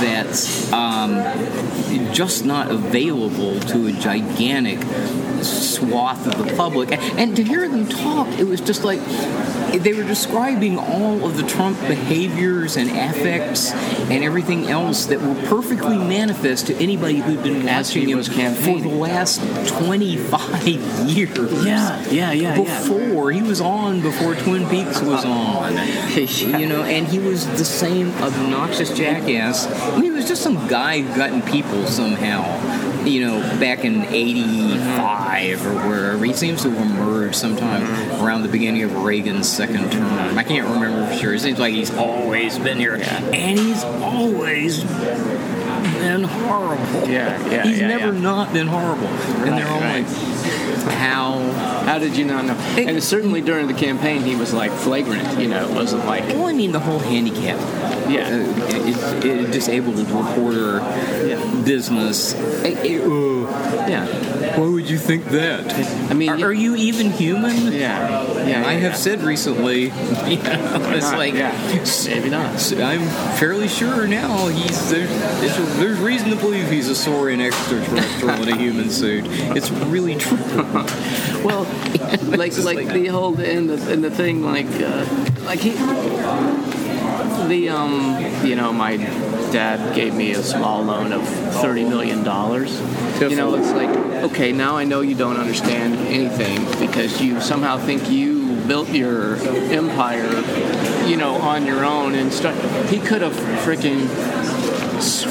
[0.00, 1.14] that's um,
[2.12, 4.80] just not available to a gigantic
[5.42, 6.92] swath of the public.
[6.92, 9.00] And to hear them talk, it was just like
[9.78, 15.34] they were describing all of the Trump behaviors and affects and everything else that were
[15.46, 19.40] perfectly manifest to anybody who'd been watching him for the last
[19.78, 20.66] 25
[21.08, 21.64] years.
[21.64, 22.82] Yeah, yeah, yeah, yeah.
[22.82, 25.74] Before he was on, before Twin Peaks was on,
[26.16, 26.58] Yeah.
[26.58, 29.66] you know, and he was the same obnoxious jackass.
[29.66, 32.42] I mean, he was just some guy who got in people somehow,
[33.06, 36.24] you know, back in '85 or wherever.
[36.24, 37.82] He seems to have emerged sometime
[38.24, 40.36] around the beginning of Reagan's second term.
[40.38, 41.34] I can't remember for sure.
[41.34, 47.08] It seems like he's always been here, and he's always been horrible.
[47.08, 48.20] Yeah, yeah, He's yeah, never yeah.
[48.20, 49.06] not been horrible.
[49.06, 50.04] and they're all right.
[50.06, 50.35] like,
[50.98, 51.40] how
[51.86, 52.54] How did you not know?
[52.76, 55.38] And certainly during the campaign, he was like flagrant.
[55.38, 57.58] You know, it wasn't like Well, I mean, the whole handicap,
[58.10, 58.26] Yeah.
[58.28, 60.80] uh, it, it disabled reporter
[61.64, 62.34] business.
[62.64, 64.06] Eh, eh, uh, yeah.
[64.56, 66.10] Why would you think that?
[66.10, 67.72] I mean, are, are you even human?
[67.72, 68.66] Yeah, yeah.
[68.66, 68.94] I have yeah.
[68.94, 71.52] said recently, you know, it's Not- like yeah.
[72.06, 72.72] maybe not.
[72.72, 78.42] I'm fairly sure now he's there, there's, there's reason to believe he's a saurian extraterrestrial
[78.42, 79.24] in a human suit.
[79.56, 80.36] It's really true.
[81.46, 81.62] Well,
[82.24, 85.06] like like like the whole and the and the thing like uh,
[85.44, 85.70] like he
[87.46, 88.96] the um you know my
[89.56, 91.26] dad gave me a small loan of
[91.62, 92.78] thirty million dollars.
[93.18, 93.88] You know, it's like
[94.30, 99.36] okay, now I know you don't understand anything because you somehow think you built your
[99.36, 100.28] empire,
[101.06, 102.56] you know, on your own and start.
[102.88, 104.06] He could have freaking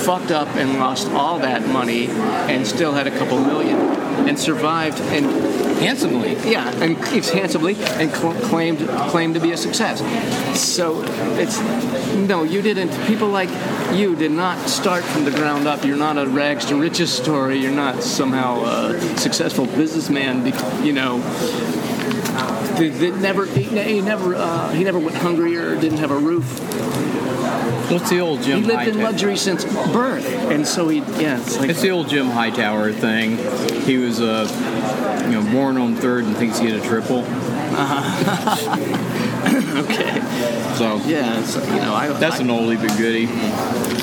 [0.06, 3.78] fucked up and lost all that money and still had a couple million
[4.28, 5.26] and survived and
[5.76, 6.36] Handsomely.
[6.50, 8.80] yeah, and keeps handsomely and cl- claimed
[9.10, 10.00] claimed to be a success.
[10.58, 11.04] So
[11.38, 11.60] it's
[12.16, 12.90] no, you didn't.
[13.08, 13.50] People like
[13.94, 15.84] you did not start from the ground up.
[15.84, 17.58] You're not a rags to riches story.
[17.58, 20.46] You're not somehow a successful businessman.
[20.84, 21.18] You know,
[22.76, 26.60] that never he, he never uh, he never went hungry or didn't have a roof.
[27.92, 28.62] What's the old Jim?
[28.62, 31.40] He lived in luxury since birth, and so he yeah.
[31.40, 33.38] It's like It's the old Jim Hightower thing.
[33.84, 34.48] He was, uh,
[35.26, 37.20] you know, born on third and thinks he had a triple.
[39.76, 40.20] okay,
[40.76, 41.40] So yeah.
[41.40, 43.28] It's, you know, I that's I, an oldie but goodie.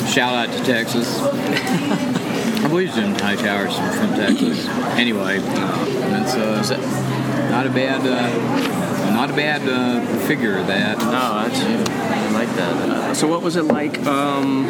[0.07, 1.19] Shout out to Texas.
[2.63, 4.69] I believe Jim Hightower's from, from Texas.
[4.97, 6.63] Anyway, that's uh,
[7.53, 10.63] not a bad, uh, not a bad uh, figure.
[10.63, 11.05] That No,
[11.45, 12.89] that's I like that.
[12.89, 13.99] Uh, so what was it like?
[14.07, 14.67] Um,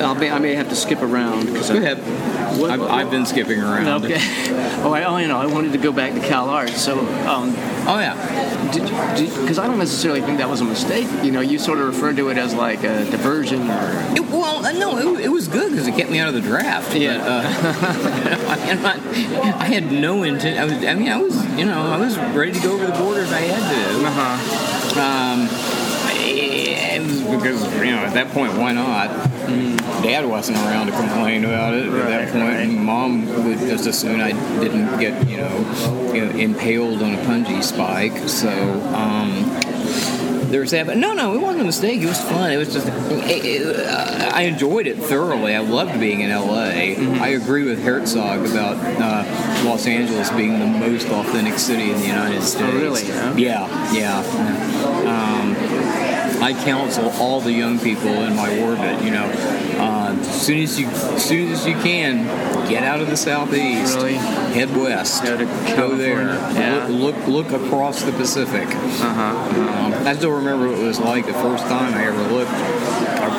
[0.00, 1.98] I'll be, I may have to skip around because go ahead.
[2.58, 4.04] What- I've, I've been skipping around.
[4.04, 4.20] Okay.
[4.80, 6.80] Oh, I, oh, you know, I wanted to go back to Cal Arts.
[6.80, 6.98] So,
[7.28, 7.54] um,
[7.86, 8.14] Oh yeah.
[8.70, 11.06] because I don't necessarily think that was a mistake.
[11.22, 14.14] You know, you sort of referred to it as like a diversion or.
[14.16, 16.40] It, well, uh, no, it, it was good because it kept me out of the
[16.40, 16.94] draft.
[16.94, 17.18] Yeah.
[17.18, 18.96] But, uh, I, not,
[19.60, 20.58] I had no intent.
[20.58, 20.72] I was.
[20.84, 21.58] I mean, I was.
[21.58, 23.30] You know, I was ready to go over the borders.
[23.32, 24.06] I had to.
[24.06, 25.00] Uh-huh.
[25.00, 25.48] Um,
[27.30, 29.08] because you know at that point, why not?
[30.02, 32.44] Dad wasn't around to complain about it at that Right, point.
[32.44, 32.68] right.
[32.68, 37.18] Mom would just as soon I didn't get you know, you know impaled on a
[37.18, 38.16] punji spike.
[38.28, 38.48] So.
[38.94, 39.58] Um,
[40.50, 42.00] there's that, but no, no, it wasn't a mistake.
[42.02, 42.50] It was fun.
[42.50, 45.54] It was just, it, it, uh, I enjoyed it thoroughly.
[45.54, 46.70] I loved being in LA.
[47.22, 52.06] I agree with Herzog about uh, Los Angeles being the most authentic city in the
[52.08, 52.72] United States.
[52.74, 53.32] really, huh?
[53.36, 54.18] Yeah, yeah.
[55.06, 55.29] Um,
[56.50, 59.04] I counsel all the young people in my orbit.
[59.04, 59.24] You know,
[59.78, 62.24] uh, as soon as you, as soon as you can,
[62.68, 63.96] get out of the southeast.
[63.96, 64.14] Really?
[64.14, 65.22] Head west.
[65.22, 65.44] Go to
[65.76, 66.34] Go there.
[66.54, 66.86] Yeah.
[66.88, 68.66] Look, look, look across the Pacific.
[68.66, 72.50] Um, I still remember what it was like the first time I ever looked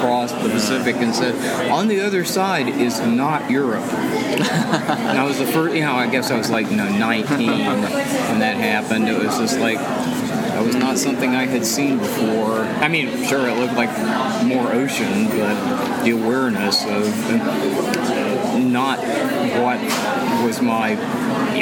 [0.01, 1.35] across the Pacific and said,
[1.69, 3.83] on the other side is not Europe.
[3.93, 7.27] and I was the first, you know, I guess I was like, you know, 19
[7.47, 9.09] when that happened.
[9.09, 9.79] It was just like,
[10.61, 12.59] that was not something I had seen before.
[12.59, 13.89] I mean, sure, it looked like
[14.45, 17.07] more ocean, but the awareness of
[18.69, 19.81] not what
[20.45, 20.95] was my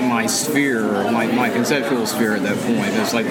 [0.02, 2.94] my sphere, my, my conceptual sphere at that point.
[2.96, 3.26] It's like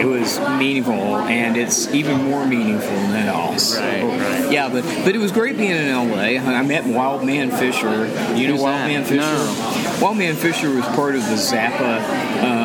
[0.00, 3.50] it was meaningful, and it's even more meaningful now.
[3.52, 4.52] Right, right.
[4.52, 6.38] Yeah, but but it was great being in LA.
[6.38, 8.06] I met Wild Man Fischer.
[8.34, 8.62] You know Who's that?
[8.62, 9.20] Wild Man Fischer?
[9.20, 9.98] No.
[10.02, 12.00] Wild Man Fischer was part of the Zappa
[12.42, 12.63] uh.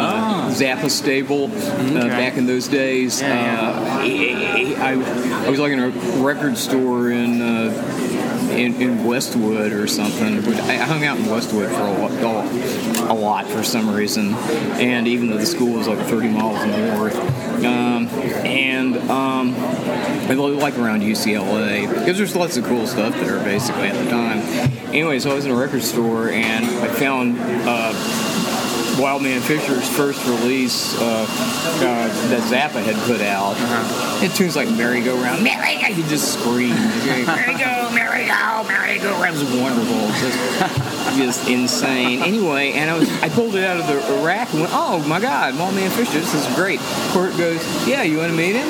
[0.60, 3.22] Zappa stable uh, back in those days.
[3.22, 5.90] Yeah, Uh, I, I was like in a
[6.22, 7.42] record store in.
[7.42, 8.06] Uh,
[8.50, 10.40] in, in Westwood or something.
[10.64, 15.38] I hung out in Westwood for a, a lot for some reason, and even though
[15.38, 17.16] the school was like 30 miles north,
[17.64, 18.08] um,
[18.44, 24.04] and um, I like around UCLA because there's lots of cool stuff there basically at
[24.04, 24.40] the time.
[24.90, 27.38] Anyway, so I was in a record store and I found.
[27.40, 28.29] Uh,
[29.00, 33.54] Wild Man Fischer's first release uh, uh, that Zappa had put out.
[33.56, 34.26] Uh-huh.
[34.26, 35.94] It tunes like merry-go-round, merry-go.
[35.94, 36.76] He just screamed,
[37.06, 39.38] merry-go, merry-go, merry-go-round.
[39.38, 42.22] It was wonderful, just, just insane.
[42.24, 45.22] Anyway, and I was I pulled it out of the rack and went, oh my
[45.22, 46.80] God, Wild Man Fischer, this is great.
[47.14, 48.68] Court goes, yeah, you want to meet him?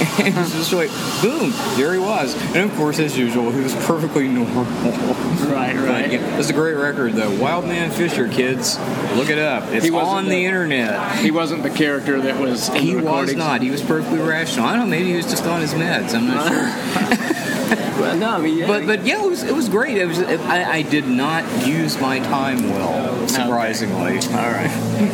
[0.20, 0.90] And it was just like,
[1.22, 2.34] boom, there he was.
[2.54, 4.64] And of course, as usual, he was perfectly normal.
[4.64, 6.12] Right, But right.
[6.12, 7.34] yeah, it's a great record, though.
[7.40, 8.78] Wild Man Fischer, kids,
[9.16, 9.64] look it up.
[9.68, 11.18] It's on the, the- internet.
[11.18, 12.68] He wasn't the character that was.
[12.68, 13.62] He was not.
[13.62, 14.66] He was perfectly rational.
[14.66, 14.90] I don't know.
[14.90, 16.14] Maybe he was just on his meds.
[16.14, 17.39] I'm not sure.
[17.70, 19.96] Well, no, I mean, yeah, But but yeah, it was it was great.
[19.96, 20.18] It was.
[20.20, 24.18] I, I did not use my time well, surprisingly.
[24.18, 24.70] all right.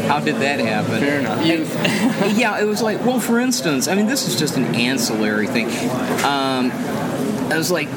[0.08, 1.00] How did that happen?
[1.00, 1.44] Fair enough.
[2.36, 5.66] Yeah, it was like, well, for instance, I mean, this is just an ancillary thing.
[6.24, 6.70] Um,
[7.50, 7.88] I was like,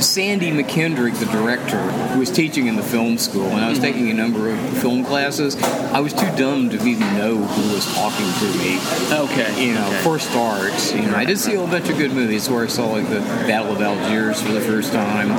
[0.00, 4.10] Sandy Mackendrick, the director, who was teaching in the film school, and I was taking
[4.10, 5.56] a number of film classes.
[5.62, 8.78] I was too dumb to even know who was talking to me.
[9.12, 9.66] Okay.
[9.66, 10.02] You know, okay.
[10.02, 12.68] for starts, you know, I did see a whole bunch of good movies where I
[12.68, 15.30] saw like the Battle of Algiers for the first time.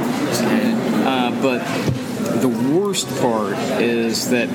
[1.07, 1.59] Uh, but
[2.41, 4.49] the worst part is that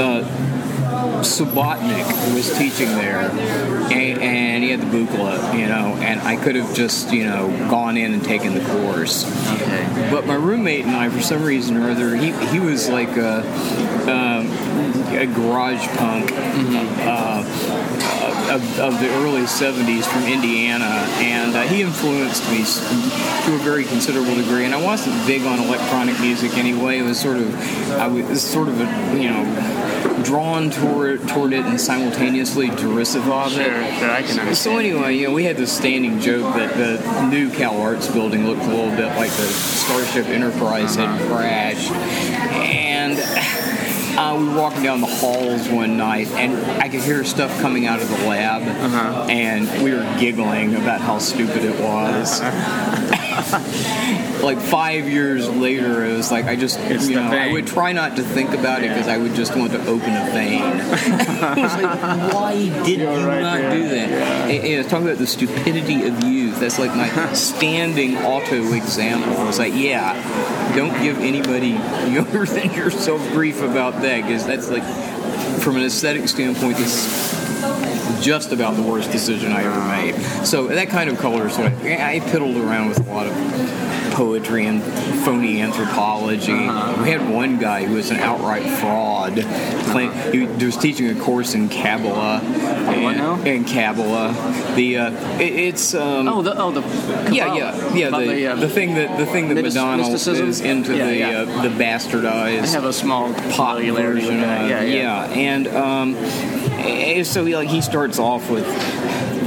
[0.00, 0.22] uh,
[1.20, 6.54] Subotnick was teaching there, and, and he had the booklet, you know, and I could
[6.56, 9.24] have just, you know, gone in and taken the course.
[9.54, 10.08] Okay.
[10.10, 13.40] But my roommate and I, for some reason or other, he, he was like a,
[14.10, 14.50] um,
[15.16, 17.42] a garage punk uh,
[18.50, 20.84] of, of the early 70s from Indiana,
[21.18, 24.64] and uh, he influenced me to a very considerable degree.
[24.64, 26.98] And I wasn't big on electronic music anyway.
[26.98, 27.54] It was sort of,
[27.92, 28.84] I was sort of a,
[29.20, 33.98] you know, drawn toward toward it and simultaneously derisive of Sure, it.
[33.98, 34.56] sure, I can understand.
[34.56, 38.46] So anyway, you know, we had this standing joke that the new Cal Arts building
[38.46, 43.62] looked a little bit like the Starship Enterprise had crashed, and.
[44.16, 47.86] Uh, we were walking down the halls one night, and I could hear stuff coming
[47.86, 48.62] out of the lab,
[49.28, 52.40] and we were giggling about how stupid it was.
[54.42, 57.66] like five years later, it was like I just, It's you the know, I would
[57.66, 60.62] try not to think about it because I would just want to open a vein.
[60.62, 64.10] I was like, why did you right, not yeah, do that?
[64.50, 69.48] And, and talking about the stupidity of youth, that's like my standing auto example.
[69.48, 70.14] It's like, yeah,
[70.74, 71.70] don't give anybody
[72.10, 74.84] younger than yourself grief about that because that's like,
[75.60, 77.35] from an aesthetic standpoint, this
[78.20, 80.46] just about the worst decision I ever made.
[80.46, 83.32] So that kind of colors what I, I piddled around with a lot of
[84.12, 84.82] poetry and
[85.24, 86.52] phony anthropology.
[86.54, 89.34] We had one guy who was an outright fraud.
[89.90, 90.10] Claim,
[90.58, 92.40] he was teaching a course in Kabbalah.
[92.40, 93.34] what now?
[93.34, 94.32] And, in Kabbalah,
[94.74, 96.80] the uh, it, it's um, Oh, the oh the.
[97.32, 97.56] yeah, Kabbalah.
[97.58, 98.08] yeah, yeah.
[98.08, 100.48] About The, uh, the thing that the thing that Madonna mysticism?
[100.48, 101.28] is into Yeah, the yeah.
[101.42, 104.36] Uh, the bastardized I have a small pop version.
[104.36, 105.24] of- Yeah, yeah.
[105.26, 106.14] and um,
[106.86, 108.66] eh, so he, like he starts off with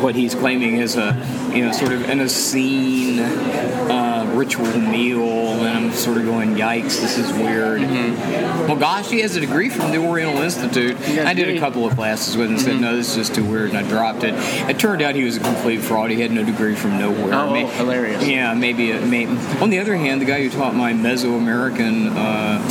[0.02, 1.14] what he's claiming is a
[1.54, 7.02] you know sort of an obscene uh, ritual meal, and I'm sort of going, yikes,
[7.02, 7.82] this is weird.
[7.82, 10.98] Well, gosh, he has a degree from the Oriental Institute.
[11.20, 13.44] I did a couple of classes with him and said, no, this is just too
[13.44, 14.34] weird, and I dropped it.
[14.70, 16.12] It turned out he was a complete fraud.
[16.12, 17.34] He had no degree from nowhere.
[17.34, 18.26] Oh, hilarious.
[18.26, 18.92] Yeah, maybe.
[18.92, 19.32] A, maybe.
[19.60, 22.70] On the other hand, the guy who taught my Mesoamerican uh,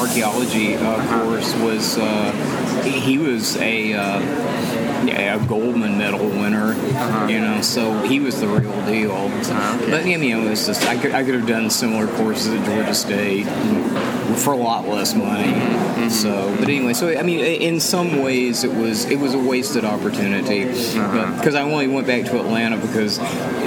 [0.00, 2.32] archaeology uh, course was uh,
[2.84, 3.92] he was a.
[3.94, 6.74] Uh, a Goldman Medal winner,
[7.28, 9.28] you know, so he was the real deal.
[9.88, 12.64] But I mean, it was just I could I could have done similar courses at
[12.66, 13.46] Georgia State
[14.36, 16.08] for a lot less money.
[16.10, 19.84] So, but anyway, so I mean, in some ways, it was it was a wasted
[19.84, 23.18] opportunity because I only went back to Atlanta because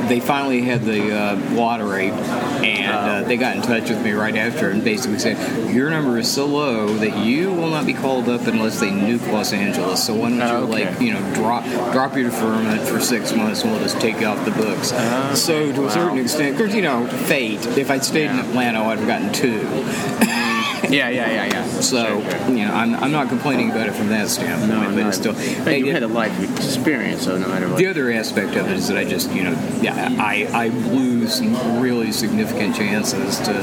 [0.09, 4.35] they finally had the uh, lottery and uh, they got in touch with me right
[4.35, 5.37] after and basically said
[5.73, 9.25] your number is so low that you will not be called up unless they nuke
[9.31, 10.05] Los Angeles.
[10.05, 10.89] So why don't you Oh, okay.
[10.89, 14.27] like you know drop drop your deferment for six months and we'll just take you
[14.27, 14.91] off the books.
[14.91, 15.87] Uh, so to wow.
[15.87, 17.65] a certain extent, because you know, fate.
[17.77, 20.52] If I'd stayed in Atlanta, I'd have gotten two.
[20.93, 21.65] Yeah, yeah, yeah, yeah.
[21.81, 22.19] So
[22.49, 25.07] you know, I'm, I'm not complaining about it from that standpoint, No, but no.
[25.07, 25.33] it's still.
[25.33, 27.77] Hey, you it- had a life experience, so no matter what.
[27.77, 31.27] the other aspect of it is that I just, you know, yeah, I, I blew
[31.27, 33.53] some really significant chances to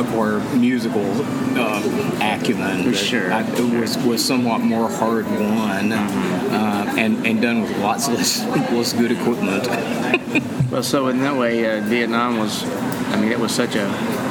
[0.00, 1.04] acquire musical
[1.60, 1.82] uh,
[2.22, 2.82] acumen.
[2.84, 3.42] For sure, I,
[3.78, 8.42] was, was somewhat more hard won uh, and, and done with lots less,
[8.72, 9.68] less good equipment.
[10.70, 13.90] Well, so in that way, uh, Vietnam was, I mean, it was such a, a
[13.90, 14.27] ho- ho-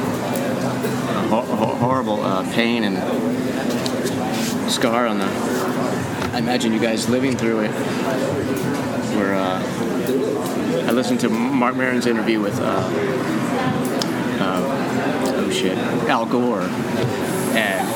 [1.98, 2.96] horrible uh, pain and
[4.70, 5.24] scar on the.
[5.24, 7.70] I imagine you guys living through it.
[9.16, 9.60] Where uh,
[10.86, 12.88] I listened to Marc Maron's interview with, uh,
[14.38, 14.62] uh,
[15.38, 15.76] oh shit,
[16.08, 16.60] Al Gore,
[17.58, 17.88] and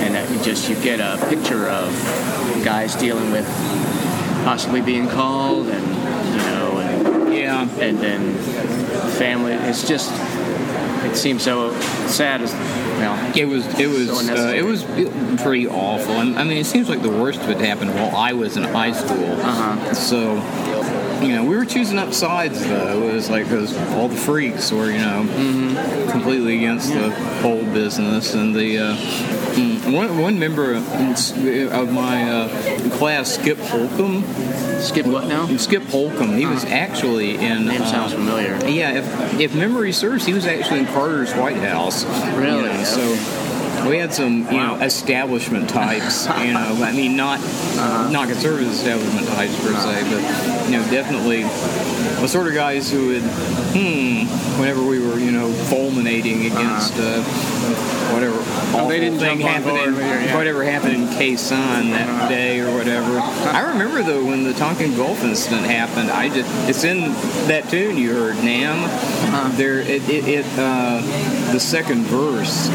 [0.00, 1.92] and uh, just you get a picture of
[2.64, 3.44] guys dealing with
[4.44, 7.68] possibly being called and you know and Yeah.
[7.80, 8.34] and then
[9.18, 9.52] family.
[9.52, 10.10] It's just
[11.04, 11.78] it seems so
[12.08, 13.36] sad as well.
[13.36, 14.84] It was it was So uh, it was
[15.42, 16.14] pretty awful.
[16.14, 18.64] And, I mean, it seems like the worst of it happened while I was in
[18.64, 19.32] high school.
[19.40, 19.94] Uh-huh.
[19.94, 20.36] So,
[21.22, 23.08] you know, we were choosing up sides though.
[23.08, 26.10] It was like because all the freaks were you know Mm-hmm.
[26.10, 27.10] completely against the
[27.42, 28.96] whole business, and the uh,
[29.54, 34.22] mm, one one member of my uh, class, Skip Holcomb.
[34.80, 35.46] Skip what now?
[35.56, 36.36] Skip Holcomb.
[36.36, 37.66] He was actually in.
[37.66, 38.58] Name uh, sounds familiar.
[38.68, 42.04] yeah, if, if memory serves, he was actually in Carter's White House.
[42.36, 42.62] Really?
[42.62, 43.51] You know, so
[43.88, 46.26] we had some, you know, establishment types.
[46.44, 47.40] you know, I mean, not
[48.10, 53.08] not conservative establishment types per se, but you know, definitely the sort of guys who
[53.08, 54.26] would, hmm,
[54.60, 56.94] whenever we were, you know, fulminating against.
[56.96, 57.22] uh
[58.12, 60.36] Whatever awful they didn't thing happened, in, yeah.
[60.36, 63.18] whatever happened in Khe Sanh that day or whatever.
[63.18, 66.10] I remember though when the Tonkin Gulf incident happened.
[66.10, 67.12] I just it's in
[67.48, 69.56] that tune you heard, Nam.
[69.56, 71.00] There, it, it, it uh,
[71.52, 72.68] the second verse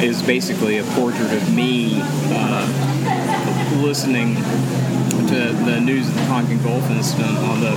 [0.00, 2.66] is basically a portrait of me uh,
[3.82, 4.34] listening
[5.28, 7.76] to the news of the Tonkin Gulf incident on the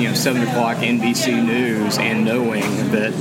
[0.00, 2.62] you know seven o'clock NBC News and knowing
[2.92, 3.12] that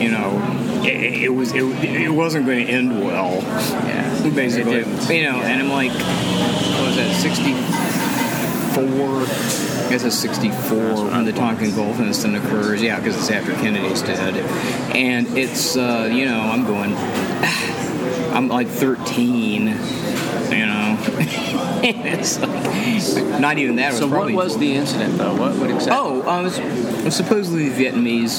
[0.00, 0.40] you know
[0.84, 3.40] it, it was it, it wasn't going to end well
[3.86, 4.30] Yeah.
[4.34, 4.78] basically.
[5.14, 8.84] You know, and I'm like, what was that, 64?
[9.86, 12.82] I guess it's 64 when the Tonkin Gulf incident occurs.
[12.82, 14.36] Yeah, because it's after Kennedy's dead.
[14.94, 16.92] And it's, uh, you know, I'm going,
[18.38, 19.74] I'm like 13, you
[20.64, 20.96] know.
[21.82, 23.94] like, not even that.
[23.94, 25.34] So what probably was the incident though?
[25.34, 25.92] What what exactly?
[25.92, 28.38] Oh, uh, was, it was supposedly Vietnamese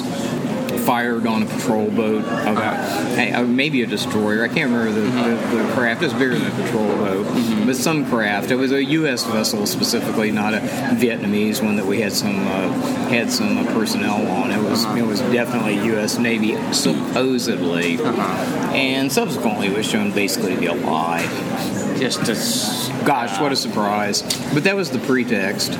[0.90, 2.80] fired on a patrol boat about
[3.20, 4.44] uh, maybe a destroyer.
[4.44, 6.02] I can't remember the, the, the craft.
[6.02, 7.28] It was bigger than a patrol boat,
[7.68, 8.50] but some craft.
[8.50, 9.24] It was a U.S.
[9.24, 12.72] vessel specifically, not a Vietnamese one that we had some uh,
[13.10, 14.50] had some uh, personnel on.
[14.50, 16.18] It was it was definitely U.S.
[16.18, 21.22] Navy supposedly, and subsequently it was shown basically to be a lie.
[22.00, 22.34] Just to
[23.06, 24.24] Gosh, what a surprise!
[24.56, 25.74] But that was the pretext.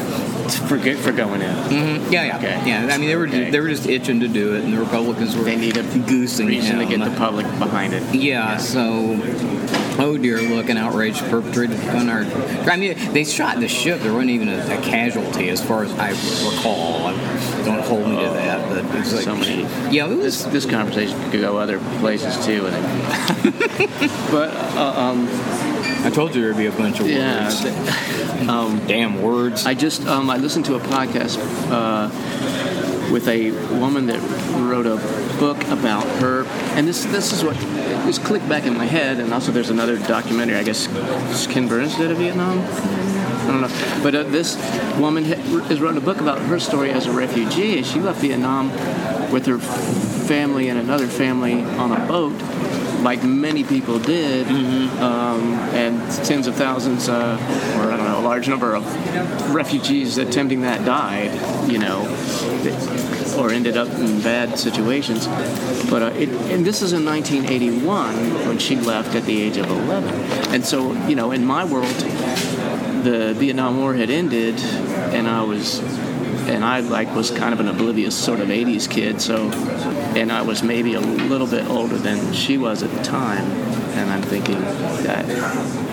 [0.68, 1.56] forget for going in.
[1.56, 2.12] Mm-hmm.
[2.14, 2.62] Yeah, yeah, Okay.
[2.66, 2.88] yeah.
[2.94, 3.50] I mean, they were Okay.
[3.52, 6.48] they were just itching to do it, and the Republicans were They need a goosing
[6.48, 8.04] reason to get the public behind it.
[8.16, 9.20] yeah, so.
[10.02, 10.42] Oh dear!
[10.42, 12.22] Look, an outrage perpetrated on our.
[12.72, 14.00] I mean, they shot the ship.
[14.00, 16.12] There wasn't even a, a casualty, as far as I
[16.50, 17.08] recall.
[17.08, 19.64] I- Don't hold me to that, but it's like So many.
[19.94, 20.54] Yeah, it This was.
[20.54, 23.54] this conversation could go other places too, and
[24.32, 25.28] but uh, um,
[26.02, 27.46] I told you there'd be a bunch of yeah.
[27.46, 28.16] words.
[28.40, 29.66] Um, Damn words.
[29.66, 31.38] I just um, I listened to a podcast
[31.70, 32.10] uh,
[33.12, 34.20] with a woman that
[34.58, 34.96] wrote a
[35.40, 36.46] book about her,
[36.78, 37.58] and this this is what
[38.06, 40.56] this clicked back in my head, and also there's another documentary.
[40.56, 40.88] I guess
[41.48, 42.60] Ken Burns did of Vietnam.
[42.60, 44.56] I don't know, but uh, this
[44.98, 45.36] woman ha-
[45.68, 48.72] has written a book about her story as a refugee, and she left Vietnam
[49.32, 52.40] with her family and another family on a boat
[53.04, 54.48] like many people did,
[55.00, 57.38] um, and tens of thousands, uh,
[57.78, 58.86] or I don't know, a large number of
[59.54, 61.32] refugees attempting that died,
[61.70, 62.02] you know,
[63.38, 65.28] or ended up in bad situations.
[65.90, 69.70] But uh, it, and this is in 1981 when she left at the age of
[69.70, 70.14] 11,
[70.54, 71.96] and so you know, in my world,
[73.04, 75.80] the Vietnam War had ended, and I was
[76.50, 79.22] and I like was kind of an oblivious sort of '80s kid.
[79.22, 79.50] So,
[80.16, 83.46] and I was maybe a little bit older than she was at the time.
[84.00, 84.60] And I'm thinking
[85.04, 85.26] that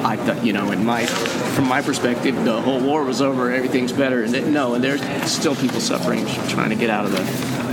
[0.05, 3.93] I thought, you know, in my from my perspective, the whole war was over, everything's
[3.93, 4.23] better.
[4.23, 7.23] And it, no, and there's still people suffering, trying to get out of the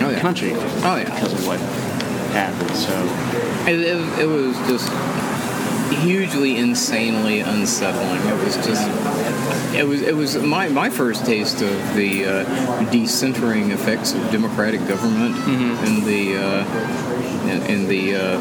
[0.05, 0.19] Oh, yeah.
[0.19, 1.03] country Oh, yeah.
[1.05, 1.59] because of what
[2.31, 2.71] happened.
[2.75, 2.91] So,
[3.71, 4.89] It, it, it was just
[6.01, 8.21] hugely, insanely unsettling.
[8.27, 8.87] It was just.
[9.75, 12.45] It was it was my, my first taste of the uh,
[12.91, 15.35] decentering effects of democratic government
[15.87, 18.39] in the uh, in, in the uh,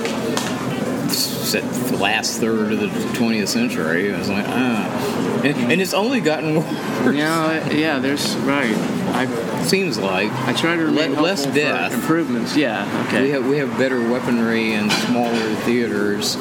[1.98, 2.86] last third of the
[3.18, 4.12] 20th century.
[4.14, 6.56] I was like, ah, and, and it's only gotten
[7.04, 7.16] worse.
[7.16, 7.98] Yeah, yeah.
[7.98, 8.74] There's right.
[9.14, 9.26] I
[9.62, 11.92] Seems like I try to remain Le- less death.
[11.94, 12.56] improvements.
[12.56, 13.06] Yeah.
[13.08, 13.22] Okay.
[13.22, 16.36] we have we have better weaponry and smaller theaters,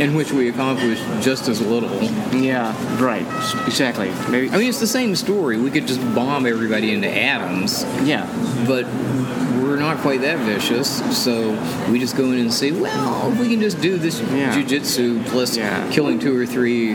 [0.00, 1.90] in which we accomplish just as little.
[2.34, 2.74] yeah.
[3.02, 3.26] Right.
[3.66, 4.10] Exactly.
[4.30, 4.50] Maybe.
[4.50, 5.56] I mean, it's the same story.
[5.60, 8.26] We could just bomb everybody into atoms, yeah.
[8.66, 8.84] but
[9.62, 10.88] we're not quite that vicious.
[11.22, 11.50] So
[11.90, 14.54] we just go in and say, well, if we can just do this Yeah.
[14.54, 15.88] jujitsu plus Yeah.
[15.90, 16.94] killing two or three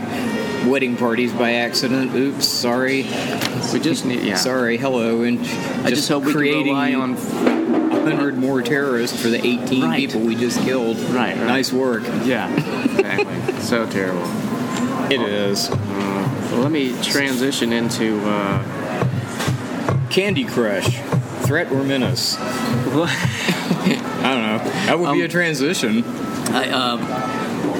[0.66, 2.14] wedding parties by accident.
[2.14, 3.04] Oops, sorry,
[3.72, 4.20] We just need.
[4.24, 4.36] Yeah.
[4.36, 5.38] sorry, hello, and
[5.86, 7.16] I just hope we can creating rely on.
[8.02, 9.96] Hundred more terrorists for the 18 Right.
[9.98, 10.98] people we just killed.
[10.98, 11.46] Right, right.
[11.46, 12.02] Nice work.
[12.24, 12.48] Yeah.
[12.54, 13.60] Exactly.
[13.60, 14.24] so terrible.
[15.10, 15.68] It is.
[15.70, 18.20] Well, let me transition into.
[18.24, 18.62] Uh,
[20.10, 20.98] Candy Crush.
[21.46, 22.36] Threat or menace?
[22.36, 23.08] What?
[23.10, 24.58] I don't know.
[24.86, 26.04] That would be Um, a transition.
[26.52, 27.00] I, um,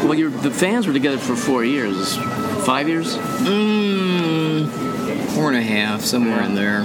[0.06, 2.16] well, you're, the fans were together for four years,
[2.64, 3.16] five years.
[3.16, 4.68] Mm,
[5.34, 6.84] four and a half, somewhere in there.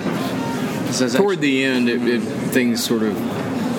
[0.91, 2.21] Says Toward the end, it, it,
[2.55, 3.13] things sort of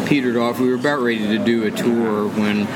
[0.06, 0.60] petered off.
[0.60, 2.66] We were about ready to do a tour when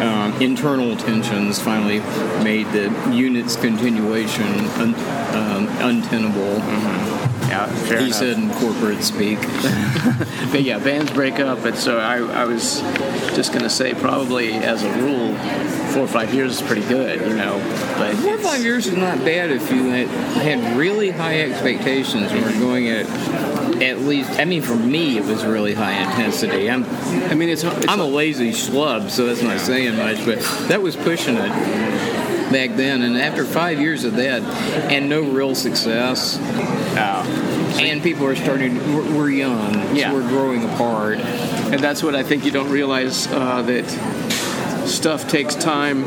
[0.00, 1.98] um, internal tensions finally
[2.42, 4.46] made the unit's continuation
[4.80, 4.94] un,
[5.36, 6.56] um, untenable.
[7.46, 8.18] yeah, fair He enough.
[8.18, 9.38] said in corporate speak.
[10.50, 12.80] But yeah, bands break up, and so I, I was
[13.36, 15.34] just gonna say probably as a rule,
[15.92, 17.58] four or five years is pretty good, you know.
[17.96, 22.32] But Four or five years is not bad if you had, had really high expectations
[22.32, 23.06] and were going at
[23.82, 24.30] at least.
[24.38, 26.70] I mean, for me, it was really high intensity.
[26.70, 26.84] I'm
[27.30, 30.80] I mean, it's, it's I'm a lazy schlub, so that's not saying much, but that
[30.82, 31.48] was pushing it
[32.52, 33.02] back then.
[33.02, 34.42] And after five years of that,
[34.90, 36.38] and no real success,
[37.80, 38.76] and people are starting.
[38.94, 40.12] We're, we're young, Yeah.
[40.12, 41.18] we're growing apart.
[41.18, 43.88] and that's what I think you don't realize uh, that
[44.86, 46.04] stuff takes time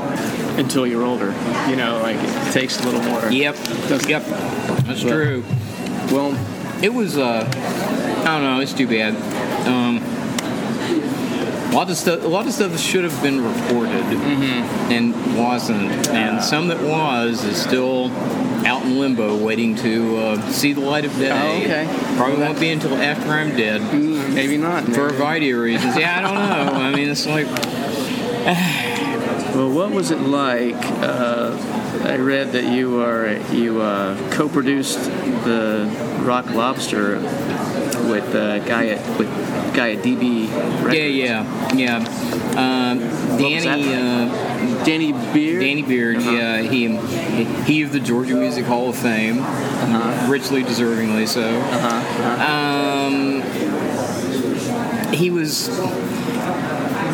[0.59, 1.31] until you're older.
[1.69, 3.31] You know, like it takes a little more.
[3.31, 3.55] Yep,
[3.87, 4.23] Doesn't- yep,
[4.85, 5.43] that's true.
[6.11, 6.33] Well,
[6.83, 7.17] It was.
[7.17, 8.59] Uh, I don't know.
[8.59, 9.15] It's too bad.
[9.65, 9.99] Um,
[11.71, 12.25] a lot of stuff.
[12.25, 14.03] A lot of stuff should have been reported
[14.91, 18.11] and wasn't, and some that was is still
[18.67, 21.31] out in limbo, waiting to uh, see the light of day.
[21.31, 21.87] Oh, okay.
[22.17, 24.83] Probably won't be until after I'm dead, mm, maybe not.
[24.83, 25.95] for a variety of reasons.
[25.95, 26.81] Yeah, I don't know.
[26.81, 27.47] I mean, it's like
[29.55, 30.75] Well, what was it like?
[31.01, 31.57] Uh,
[32.05, 34.99] I read that you are you uh, co-produced
[35.45, 35.89] the
[36.21, 37.15] Rock Lobster
[38.09, 39.29] with the guy at with
[39.73, 40.49] guy at DB.
[40.83, 40.95] Records.
[40.95, 41.97] yeah, yeah, yeah.
[42.91, 42.99] Um,
[43.37, 43.93] Danny.
[43.93, 45.61] Uh, Danny Beard.
[45.61, 46.31] Danny Beard, Uh-huh.
[46.31, 46.97] yeah, he
[47.65, 50.29] he of the Georgia Music Hall of Fame, Uh-huh.
[50.31, 51.41] richly deservingly so.
[51.41, 53.07] Uh-huh.
[53.07, 53.41] Um,
[55.13, 55.69] he was.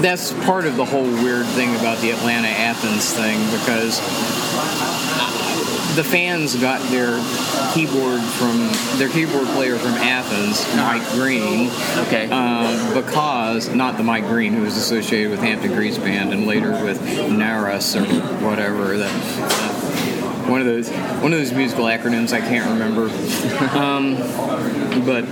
[0.02, 4.00] That's part of the whole weird thing about the Atlanta Athens thing because
[6.00, 7.20] the fans got their
[7.74, 11.70] keyboard from their keyboard player from Athens, Mike Green,
[12.08, 12.30] Okay.
[12.32, 16.72] um, because not the Mike Green who was associated with Hampton Grease Band and later
[16.86, 18.06] with NARAS or
[18.48, 18.98] whatever.
[18.98, 19.79] That uh,
[20.50, 23.10] one of those one of those musical acronyms I can't remember.
[23.78, 24.16] um,
[25.06, 25.24] but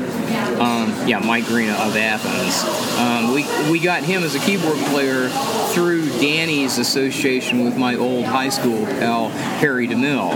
[0.59, 2.63] um, yeah, Mike Green of Athens.
[2.99, 5.29] Um, we we got him as a keyboard player
[5.69, 10.35] through Danny's association with my old high school pal Harry DeMille,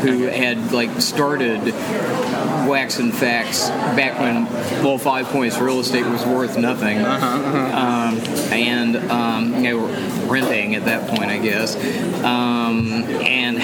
[0.00, 1.60] who had like started
[2.66, 4.44] Wax and Facts back when
[4.82, 8.18] well Five Points real estate was worth nothing, Um,
[8.52, 9.88] and um, they were
[10.26, 11.76] renting at that point, I guess.
[12.24, 12.88] Um,
[13.22, 13.58] and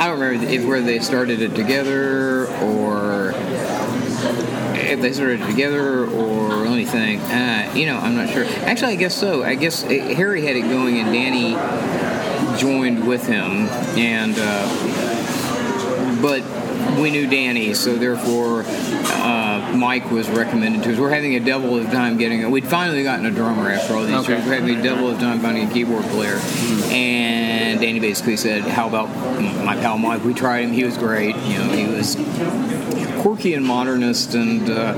[0.00, 3.32] I don't remember if where they started it together or
[4.74, 7.20] if they started it together or anything.
[7.20, 8.44] Uh, you know, I'm not sure.
[8.44, 9.44] Actually, I guess so.
[9.44, 11.54] I guess uh, Harry had it going and Danny
[12.58, 14.66] joined with him, and uh,
[16.20, 16.42] but
[17.00, 20.98] we knew Danny, so therefore uh, Mike was recommended to us.
[20.98, 22.50] We're having a devil of time getting it.
[22.50, 24.34] We'd finally gotten a drummer after all these Okay.
[24.34, 24.46] years.
[24.46, 26.38] We're having a devil of time finding a keyboard player,
[26.90, 29.08] and Danny basically said, "How about
[29.64, 30.24] my pal Mike?
[30.24, 30.72] We tried him.
[30.72, 31.36] He was great.
[31.36, 32.16] You know, he was
[33.22, 34.94] quirky and modernist, and uh,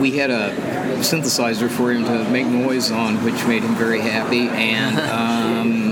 [0.00, 0.54] we had a
[1.00, 5.90] synthesizer for him to make noise on, which made him very happy, and um,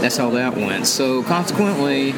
[0.00, 0.86] that's how that went.
[0.86, 2.12] So consequently,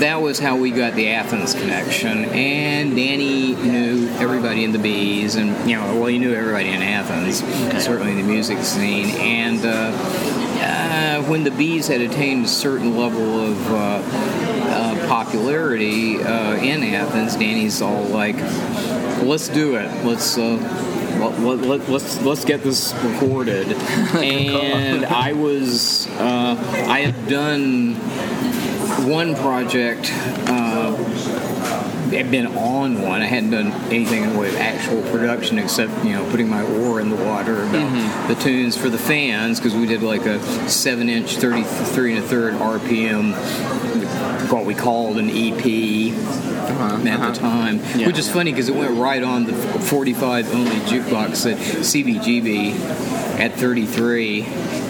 [0.00, 2.24] that was how we got the Athens connection.
[2.26, 6.82] And Danny knew everybody in the bees, and you know, well, he knew everybody in
[6.82, 7.38] Athens,
[7.82, 9.64] certainly the music scene, and.
[9.64, 16.54] Uh, uh, when the bees had attained a certain level of uh, uh, popularity uh,
[16.56, 18.36] in Athens, Danny's all like,
[19.22, 20.04] "Let's do it.
[20.04, 20.56] Let's." Uh,
[21.20, 23.66] let, let, let, let's let's get this recorded,
[24.14, 26.56] and I was uh,
[26.88, 27.94] I had done
[29.06, 30.10] one project.
[30.48, 30.96] Uh,
[32.16, 33.22] had been on one.
[33.22, 36.62] I hadn't done anything in the way of actual production except you know putting my
[36.62, 38.28] oar in the water about mm-hmm.
[38.28, 42.24] the tunes for the fans because we did like a seven inch, thirty three and
[42.24, 43.32] a third RPM,
[44.50, 47.32] what we called an EP uh-huh, at the uh-huh.
[47.34, 48.06] time, Yeah.
[48.06, 52.74] which is funny because it went right on the 45 only jukebox at CBGB
[53.38, 54.42] at 33,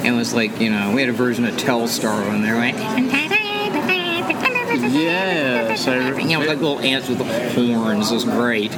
[0.05, 2.57] and was like you know we had a version of Telstar on there,
[4.83, 7.25] Yes, I you know, like little ants with the
[7.75, 8.11] horns.
[8.11, 8.73] Was great.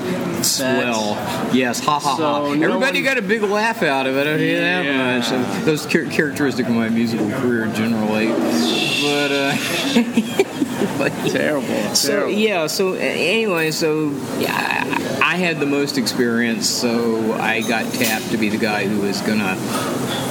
[0.44, 1.14] Swell.
[1.55, 2.38] Yes, ha ha So ha.
[2.40, 4.20] no Everybody one- got a big laugh out of it.
[4.20, 5.18] I don't hear that Yeah.
[5.18, 5.30] much.
[5.32, 8.28] And those char- characteristic of my musical career generally.
[8.28, 10.42] But, uh,
[10.99, 11.95] but terrible.
[11.95, 12.32] so terrible.
[12.32, 12.66] yeah.
[12.66, 18.49] So anyway, so yeah, I had the most experience, so I got tapped to be
[18.49, 19.57] the guy who was gonna,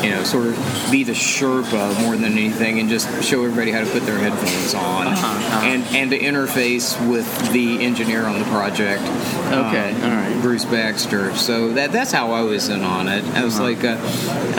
[0.04, 3.84] you know, sort of be the Sherpa more than anything, and just show everybody how
[3.84, 8.46] to put their headphones on, Uh-huh, and and to interface with the engineer on the
[8.46, 9.02] project.
[9.48, 10.38] Okay, um, all right.
[10.42, 11.34] Bruce Baxter.
[11.36, 13.24] So that that's how I was in on it.
[13.36, 13.64] I was Uh-huh.
[13.70, 13.98] like, uh,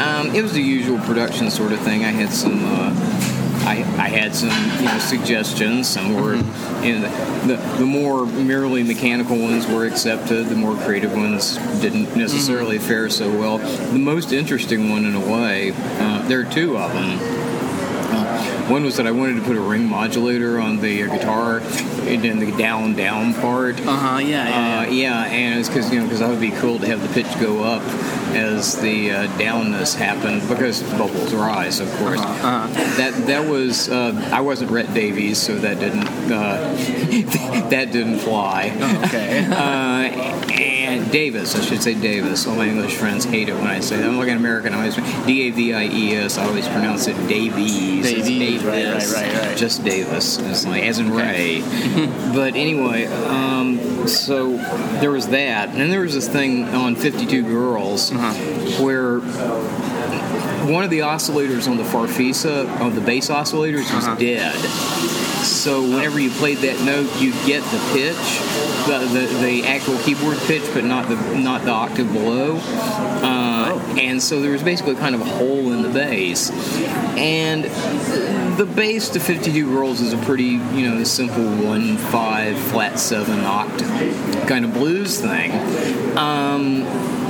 [0.02, 2.04] um, it was the usual production sort of thing.
[2.04, 2.62] I had some.
[2.64, 3.28] Uh,
[3.64, 4.50] I, I had some
[4.80, 5.88] you know suggestions.
[5.88, 6.84] Some were Mm-hmm.
[6.84, 10.46] you know the, the more merely mechanical ones were accepted.
[10.48, 12.88] The more creative ones didn't necessarily Mm-hmm.
[12.88, 13.58] fare so well.
[13.58, 17.18] The most interesting one, in a way, uh, there are two of them.
[18.62, 21.58] Uh, one was that I wanted to put a ring modulator on the uh, guitar
[22.06, 23.80] in the down down part.
[23.80, 24.18] Uh huh.
[24.18, 24.48] Yeah.
[24.48, 24.80] Yeah.
[24.80, 27.08] Uh, yeah, and it's because you know because that would be cool to have the
[27.08, 27.82] pitch go up
[28.34, 32.20] as the uh, downness happened because bubbles rise, of course.
[32.20, 32.66] Uh-huh.
[32.96, 36.74] That that was uh, I wasn't Rhett Davies, so that didn't uh,
[37.70, 38.72] that didn't fly.
[39.06, 40.68] okay.
[40.92, 42.46] And Davis, I should say Davis.
[42.46, 44.06] All my English friends hate it when I say that.
[44.06, 44.74] I'm like an American.
[44.74, 46.36] I always D A V I E S.
[46.38, 48.04] I always pronounce it Davies.
[48.04, 49.14] Davies, right, Davis.
[49.14, 49.56] right, right, right.
[49.56, 50.38] Just Davis.
[50.38, 51.60] It's like as in Ray.
[52.34, 54.56] but anyway, um, so
[55.00, 58.82] there was that, and then there was this thing on 52 Girls Uh-huh.
[58.84, 59.20] where
[60.70, 64.14] one of the oscillators on the Farfisa, on the bass oscillators, was Uh-huh.
[64.16, 64.54] dead.
[65.44, 68.16] So whenever you played that note, you'd get the pitch,
[68.86, 72.58] the, the, the actual keyboard pitch, but not the not the octave below.
[72.62, 76.50] Uh, And so there was basically kind of a hole in the bass.
[77.16, 77.64] And
[78.56, 83.40] the bass to 52 Girls is a pretty, you know, simple one five flat seven
[83.40, 85.52] octave kind of blues thing.
[86.16, 86.82] Um,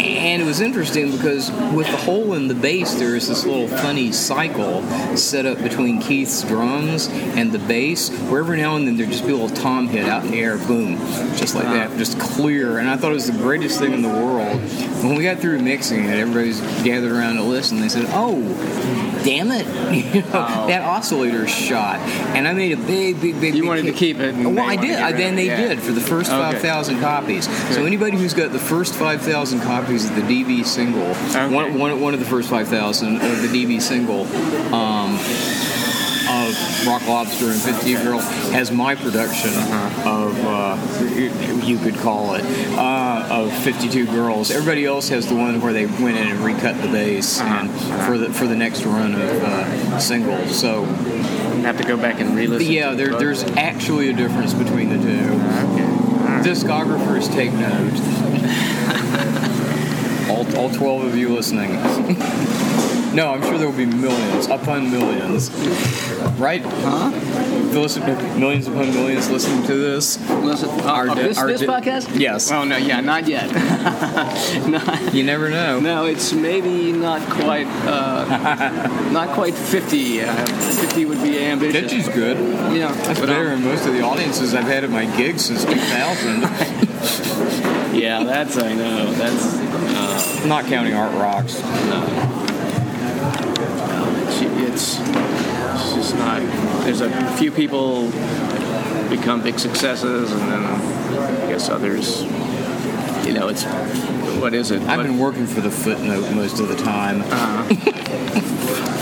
[0.02, 3.68] and it was interesting because with the hole in the bass, there is this little
[3.68, 4.82] funny cycle
[5.16, 9.24] set up between Keith's drums and the bass, where every now and then there'd just
[9.26, 10.96] be a little tom hit out in the air, boom,
[11.36, 12.78] just like that, just clear.
[12.78, 14.58] And I thought it was the greatest thing in the world.
[15.02, 17.80] When we got through mixing it, everybody's gathered around to listen.
[17.80, 18.40] They said, "Oh,
[19.24, 19.66] damn it,
[20.14, 21.98] you know, that oscillator shot."
[22.36, 23.54] And I made a big, big, big.
[23.54, 24.98] You big wanted to keep it and Well, I did.
[24.98, 25.56] I, then they yeah.
[25.56, 26.52] did for the first Okay.
[26.52, 27.44] five thousand copies.
[27.74, 31.14] So anybody who's got the first five thousand copies of the DB single,
[31.54, 34.26] one, one, one of the first five thousand of the DB single.
[34.74, 35.18] Um,
[36.28, 39.50] of Rock Lobster and 50 Girl has my production
[40.06, 40.78] of, uh,
[41.64, 42.44] you could call it,
[42.78, 44.50] uh, of 52 Girls.
[44.50, 47.70] Everybody else has the one where they went in and recut the bass and
[48.06, 50.58] for the for the next run of uh, singles.
[50.58, 50.84] So
[51.62, 52.70] have to go back and re-listen.
[52.72, 55.32] yeah, there, the there's actually a difference between the two.
[55.72, 56.42] Okay.
[56.42, 58.31] Discographers take note.
[60.54, 61.72] All, all 12 of you listening.
[63.14, 65.50] no, I'm sure there will be millions upon millions.
[66.38, 66.62] Right?
[66.62, 67.10] Huh?
[67.72, 68.04] Listen,
[68.38, 70.18] millions upon millions listening to this.
[70.30, 72.18] Listen, Our uh, this, our this podcast?
[72.18, 72.50] Yes.
[72.50, 73.50] Oh no, yeah, not yet.
[74.68, 75.80] not, You never know.
[75.80, 80.22] no, it's maybe not quite, uh, not quite fifty.
[80.22, 80.32] Uh,
[80.82, 81.92] Fifty would be ambitious.
[81.92, 82.36] 50's good.
[82.76, 85.44] Yeah, That's but, better um, than most of the audiences I've had at my gigs
[85.46, 87.71] since 2000.
[87.92, 89.12] Yeah, that's I know.
[89.12, 91.54] That's uh, Not counting Art Rocks.
[94.28, 96.40] it's, it's it's just not.
[96.84, 98.10] There's a few people
[99.10, 102.22] become big successes, and then I guess others.
[103.26, 103.64] You know, it's
[104.40, 104.82] what is it?
[104.82, 107.22] I've What- been working for the footnote most of the time.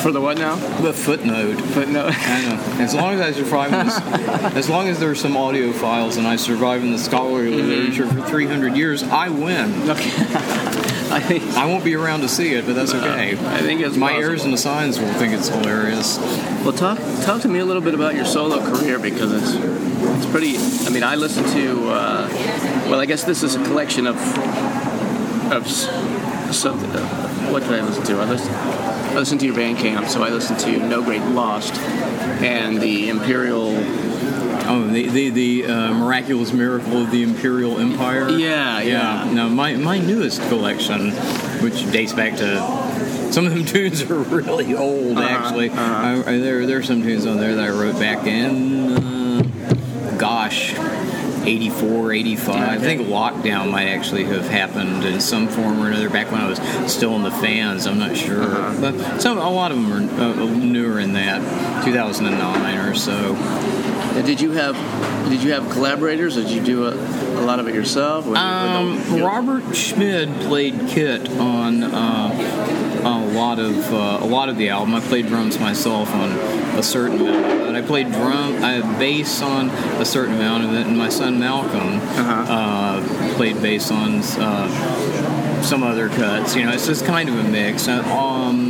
[0.00, 0.56] For the what now?
[0.80, 1.60] The footnote.
[1.60, 2.14] Footnote.
[2.16, 2.82] I know.
[2.82, 3.98] As long as I survive in this,
[4.56, 8.06] as long as there are some audio files and I survive in the scholarly literature
[8.06, 9.90] for 300 years, I win.
[9.90, 10.10] Okay.
[11.12, 13.32] I think I won't be around to see it, but that's okay.
[13.32, 16.18] I think it's My heirs and assigns will think it's hilarious.
[16.62, 20.26] Well, talk talk to me a little bit about your solo career because it's it's
[20.30, 20.56] pretty.
[20.86, 21.90] I mean, I listen to.
[21.90, 22.28] Uh,
[22.88, 24.16] well, I guess this is a collection of
[25.50, 26.90] of something.
[26.90, 28.20] Uh, what did I listen to?
[28.20, 28.89] I listen.
[29.10, 33.72] I listened to your Bandcamp, so I listened to No Great Lost and the Imperial.
[34.72, 38.28] Oh, the the, the uh, miraculous miracle of the Imperial Empire.
[38.30, 39.30] Yeah, yeah.
[39.32, 41.10] Now my my newest collection,
[41.62, 43.32] which dates back to.
[43.32, 45.70] Some of them tunes are really old, Uh-huh, actually.
[45.70, 46.22] uh-huh.
[46.26, 50.16] I, I- there, there are some tunes on there that I wrote back in, uh,
[50.18, 50.74] gosh,
[51.46, 52.54] 84, 85.
[52.56, 52.84] I Okay.
[52.84, 56.60] think lockdown might actually have happened in some form or another back when I was
[56.92, 57.86] still in the fans.
[57.86, 58.42] I'm not sure.
[58.42, 58.80] Uh-huh.
[58.80, 61.40] But some, a lot of them are uh, newer in that,
[61.84, 63.34] 2009 or so.
[64.16, 64.74] And did you have
[65.30, 66.36] did you have collaborators?
[66.36, 68.26] Or did you do a, a lot of it yourself?
[68.26, 72.28] Um, Robert Schmid played kit on uh,
[73.04, 74.94] a lot of uh, a lot of the album.
[74.94, 76.30] I played drums myself on
[76.78, 77.74] a certain amount of it.
[77.76, 79.70] I played drum, I bass on
[80.00, 82.52] a certain amount of it, and my son Malcolm Uh-huh.
[82.52, 86.54] uh, played bass on uh, some other cuts.
[86.56, 87.88] You know, it's just kind of a mix.
[87.88, 88.69] Um,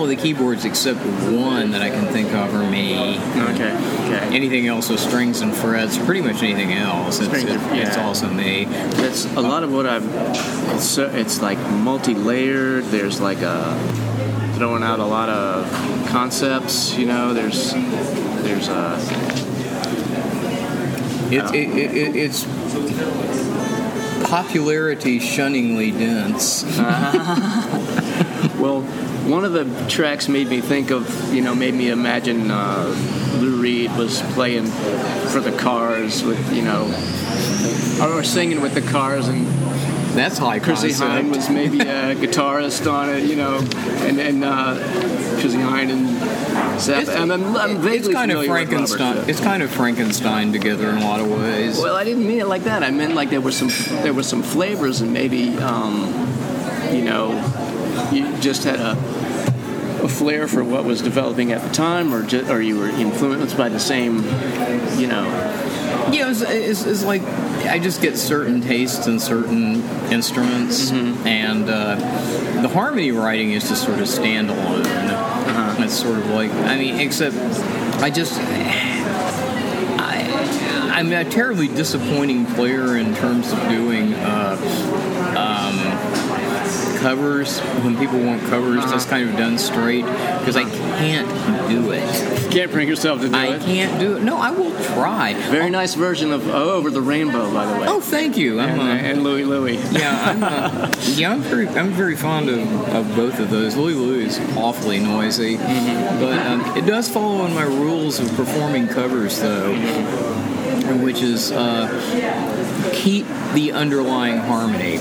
[0.00, 0.98] all of the keyboards except
[1.30, 3.18] one that I can think of are me.
[3.18, 3.70] Okay.
[4.06, 4.34] Okay.
[4.34, 8.64] Anything else with strings and frets, pretty much anything else, it's, it- it's also me.
[8.64, 10.02] That's a lot of what I've.
[10.74, 12.84] It's, it's like multi-layered.
[12.84, 13.76] There's like a
[14.54, 15.68] throwing out a lot of
[16.08, 16.96] concepts.
[16.96, 18.96] You know, there's there's a
[21.30, 22.44] It's uh, it, it, it, it's
[24.30, 26.64] popularity shunningly dense.
[28.58, 28.82] well.
[29.30, 32.84] One of the tracks made me think of, you know, made me imagine uh,
[33.38, 34.66] Lou Reed was playing
[35.28, 36.86] for the Cars with, you know,
[38.02, 39.46] or singing with the Cars, and
[40.14, 40.92] That's high Chrissy.
[40.92, 43.58] Hine was maybe a guitarist on it, you know,
[44.06, 44.74] and and uh,
[45.40, 47.02] Chrissie Hynde and Seth.
[47.02, 49.14] It's, and I'm, I'm vaguely it's kind of familiar Robert Frankenstein.
[49.14, 49.28] Smith.
[49.28, 51.78] It's kind of Frankenstein together in a lot of ways.
[51.78, 52.82] Well, I didn't mean it like that.
[52.82, 53.70] I meant like there were some
[54.02, 56.08] there was some flavors and maybe um,
[56.92, 57.30] you know
[58.12, 58.96] you just had a
[60.02, 63.54] a flair for what was developing at the time, or ju- or you were influenced
[63.56, 64.16] by the same,
[64.98, 65.26] you know.
[66.10, 67.20] Yeah, it's, it's, it's like
[67.66, 71.26] I just get certain tastes in certain instruments, Mm-hmm.
[71.26, 71.96] and uh,
[72.62, 74.86] the harmony writing is just sort of standalone.
[74.86, 75.82] Uh-huh.
[75.84, 77.36] It's sort of like I mean, except
[78.02, 78.40] I just
[79.98, 84.14] I, I'm a terribly disappointing player in terms of doing.
[84.14, 84.56] Uh,
[85.36, 86.29] um,
[87.00, 88.92] Covers when people want covers Uh-huh.
[88.92, 91.26] just kind of done straight because I can't
[91.70, 92.42] do it.
[92.44, 93.62] You can't bring yourself to do I it.
[93.62, 94.22] I can't do it.
[94.22, 95.32] No, I will try.
[95.50, 97.86] Very nice version of oh, Over the Rainbow, by the way.
[97.88, 98.60] Oh, thank you.
[98.60, 99.78] I'm, and, uh, and Louie Louie.
[99.92, 102.60] yeah, I'm, uh, yeah, I'm very, I'm very fond of,
[102.94, 103.76] of both of those.
[103.76, 108.88] Louie Louie is awfully noisy, but um, it does follow in my rules of performing
[108.88, 109.72] covers, though,
[111.02, 111.88] which is uh,
[112.92, 114.98] keep the underlying harmony.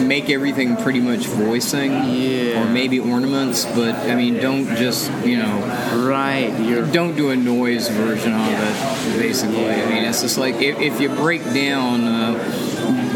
[0.00, 2.62] Make everything pretty much voicing, Yeah.
[2.62, 5.58] or maybe ornaments, but I mean, don't just you know
[6.06, 9.18] Right, you're don't do a noise version of it.
[9.20, 12.32] Basically, I mean, it's just like if, if you break down uh,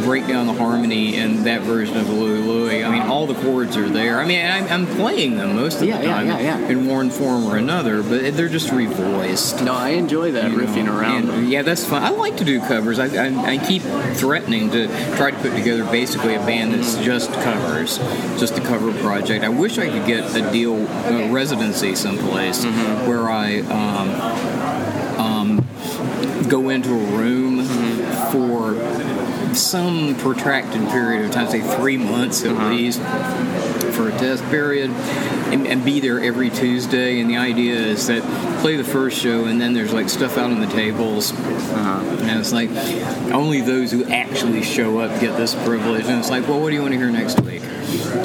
[0.04, 2.84] break down the harmony in that version of Louie Louie.
[2.84, 4.20] I mean, all the chords are there.
[4.20, 6.68] I mean, I'm, I'm playing them most of Yeah, the time yeah, yeah.
[6.68, 9.64] in one form or another, but they're just revoiced.
[9.64, 11.30] no, I enjoy that you riffing know, around.
[11.30, 12.02] and, yeah, that's fun.
[12.02, 12.98] I like to do covers.
[12.98, 13.82] I, I, I keep
[14.16, 14.86] threatening to
[15.16, 17.98] try to put together basically a band that's just covers,
[18.38, 19.44] just a cover project.
[19.44, 20.76] I wish I could get a deal,
[21.06, 23.06] a residency someplace Mm-hmm.
[23.08, 27.63] where I um, um, go into a room Mm-hmm.
[29.54, 32.70] Some protracted period of time, say three months at Uh-huh.
[32.70, 33.00] least,
[33.94, 37.20] for a test period, and, and be there every Tuesday.
[37.20, 38.22] And the idea is that
[38.60, 42.52] play the first show, and then there's like stuff out on the tables, and it's
[42.52, 42.70] like
[43.32, 46.06] only those who actually show up get this privilege.
[46.06, 47.62] And it's like, well, what do you want to hear next week?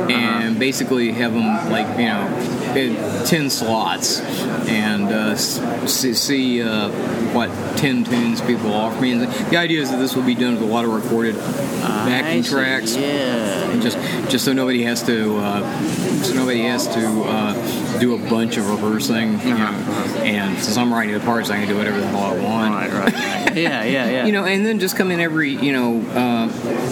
[0.10, 4.20] And basically have them like you know, ten slots,
[4.68, 6.90] and uh, see, see uh,
[7.34, 9.12] what ten tunes people offer me.
[9.14, 12.44] And the idea is that this will be done with a lot of recorded backing
[12.44, 13.80] see, tracks Yeah.
[13.80, 13.98] just
[14.30, 17.54] just so nobody has to uh, so nobody has to uh,
[18.00, 19.40] do a bunch of rehearsing.
[19.42, 20.20] You know, Uh-huh.
[20.24, 22.74] and since I'm writing the parts, I can do whatever the hell I want.
[22.74, 23.58] Right, right, right.
[23.58, 24.26] yeah, yeah, yeah.
[24.26, 26.48] You know, and then just come in every, you know, uh,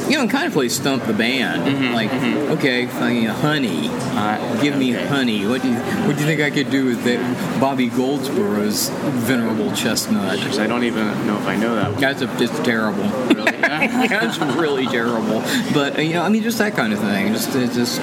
[0.09, 1.61] you know, and kind of play stump the band.
[1.63, 2.11] Mm-hmm, like,
[2.57, 5.45] okay, fine, you know, honey, Uh, give me honey.
[5.45, 7.19] What do you, what do you think I could do with that
[7.59, 8.89] Bobby Goldsboro's
[9.27, 10.39] venerable chestnut?
[10.57, 12.01] I don't even know if I know that one.
[12.01, 13.03] That's a, it's terrible.
[13.03, 13.51] Really?
[13.59, 15.41] yeah, it's really terrible.
[15.73, 17.33] But uh, you know, I mean, just that kind of thing.
[17.33, 18.01] Just, uh, just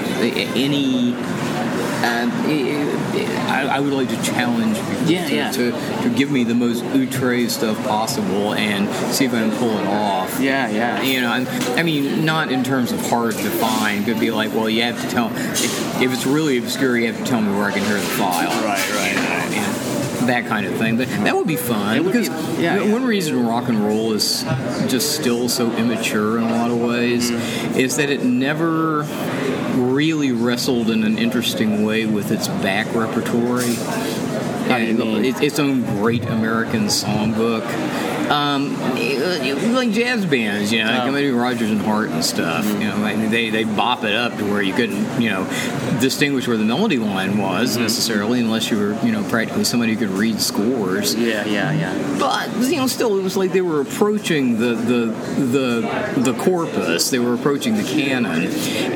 [2.04, 2.76] uh, any.
[2.76, 2.94] Um,
[3.44, 5.50] I, I would like to challenge people Yeah, to, yeah.
[5.52, 9.78] To, to give me the most outre stuff possible and see if I can pull
[9.78, 10.40] it off.
[10.40, 11.02] yeah, yeah.
[11.02, 11.46] You know, I'm-
[11.78, 14.04] I mean, not in terms of hard to find.
[14.04, 15.28] Could be like, well, you have to tell.
[15.36, 18.00] If, if it's really obscure, you have to tell me where I can hear the
[18.00, 18.48] file.
[18.64, 19.52] Right, right, right.
[20.20, 20.96] And that kind of thing.
[20.96, 22.92] But that would be fun It would be- because yeah, one yeah.
[22.92, 24.42] one reason rock and roll is
[24.88, 27.78] just still so immature in a lot of ways Mm-hmm.
[27.78, 29.02] is that it never
[29.74, 33.74] really wrestled in an interesting way with its back repertory.
[34.68, 34.98] How do you And
[35.42, 37.64] its own great American songbook.
[38.30, 38.74] Um,
[39.74, 41.10] like jazz bands, you know, like Oh.
[41.12, 42.64] maybe Rodgers and Hart and stuff.
[42.80, 45.44] You know, like they they bop it up to where you couldn't, you know,
[46.00, 47.82] distinguish where the melody line was Mm-hmm.
[47.82, 51.14] necessarily, unless you were, you know, practically somebody who could read scores.
[51.14, 52.16] Yeah, yeah, yeah.
[52.18, 55.06] But you know, still, it was like they were approaching the the
[55.44, 57.10] the the corpus.
[57.10, 58.46] They were approaching the canon,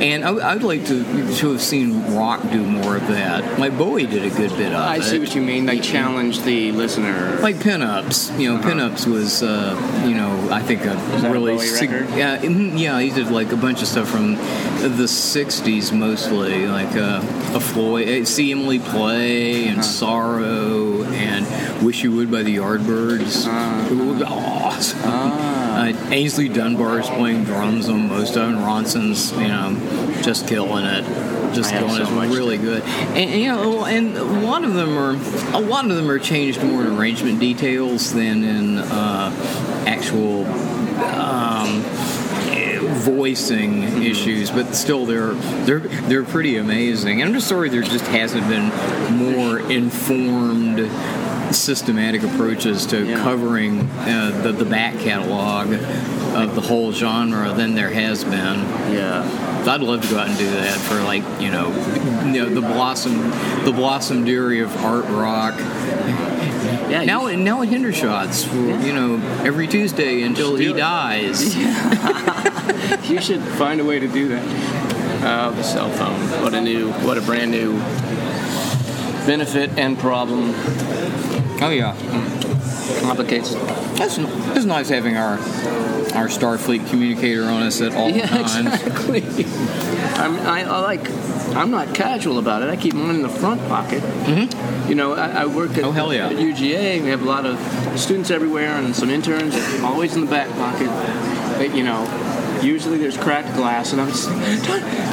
[0.03, 1.05] and I, I'd like to
[1.39, 3.59] to have seen rock do more of that.
[3.59, 4.99] Like Bowie did a good bit of I it.
[4.99, 5.67] I see what you mean.
[5.67, 7.39] They challenge the listener.
[7.41, 10.95] like Pin Ups, you know, Pin Ups was, uh, you know, I think a
[11.31, 15.93] really, sig- yeah, mhm, yeah, he did like a bunch of stuff from the '60s
[15.93, 17.21] mostly, like uh,
[17.55, 23.47] a Floyd, uh, See Emily Play, and Sorrow, and Wish You Would by the Yardbirds.
[23.91, 25.01] It was awesome.
[25.05, 28.57] Uh, Aynsley Dunbar's playing drums on most of them.
[28.59, 29.77] Ronson's, you know,
[30.23, 31.05] just killing it.
[31.55, 32.83] Just killing so It's really good.
[32.83, 35.15] And, you know, and a lot of them are
[35.57, 39.31] a lot of them are changed more in arrangement details than in uh,
[39.87, 40.47] actual
[41.05, 41.83] um,
[43.01, 45.35] voicing issues, but still they're
[45.65, 47.21] they're they're pretty amazing.
[47.21, 48.69] And I'm just sorry there just hasn't been
[49.17, 50.79] more informed
[51.55, 53.23] systematic approaches to Yeah.
[53.23, 58.59] covering uh, the, the back catalog of the whole genre than there has been.
[58.93, 59.25] Yeah.
[59.67, 61.69] I'd love to go out and do that for like you know,
[62.25, 63.31] you know the blossom,
[63.65, 65.55] the blossom dairy of art rock.
[66.89, 67.05] Yeah.
[67.05, 68.51] Now, you, now at Hendershots,
[68.85, 71.55] you know, every Tuesday until he dies.
[73.11, 74.45] you should find a way to do that.
[75.21, 76.43] Oh, the cell phone.
[76.43, 77.79] What a new, what a brand new
[79.27, 80.55] benefit and problem.
[81.61, 81.93] Oh yeah,
[83.01, 83.55] Complicates.
[83.99, 85.35] that's it's nice having our
[86.15, 88.57] our Starfleet communicator on us at all Yeah, times.
[88.83, 89.23] exactly.
[90.15, 91.09] I'm, I, I like.
[91.55, 92.69] I'm not casual about it.
[92.71, 94.03] I keep mine in the front pocket.
[94.03, 94.89] Mm-hmm.
[94.89, 96.27] You know, I, I work at, Oh, hell yeah.
[96.29, 97.03] at UGA.
[97.03, 97.59] We have a lot of
[97.99, 99.55] students everywhere and some interns.
[99.83, 100.89] Always in the back pocket.
[101.59, 102.05] They, you know,
[102.63, 104.31] usually there's cracked glass, and I'm just,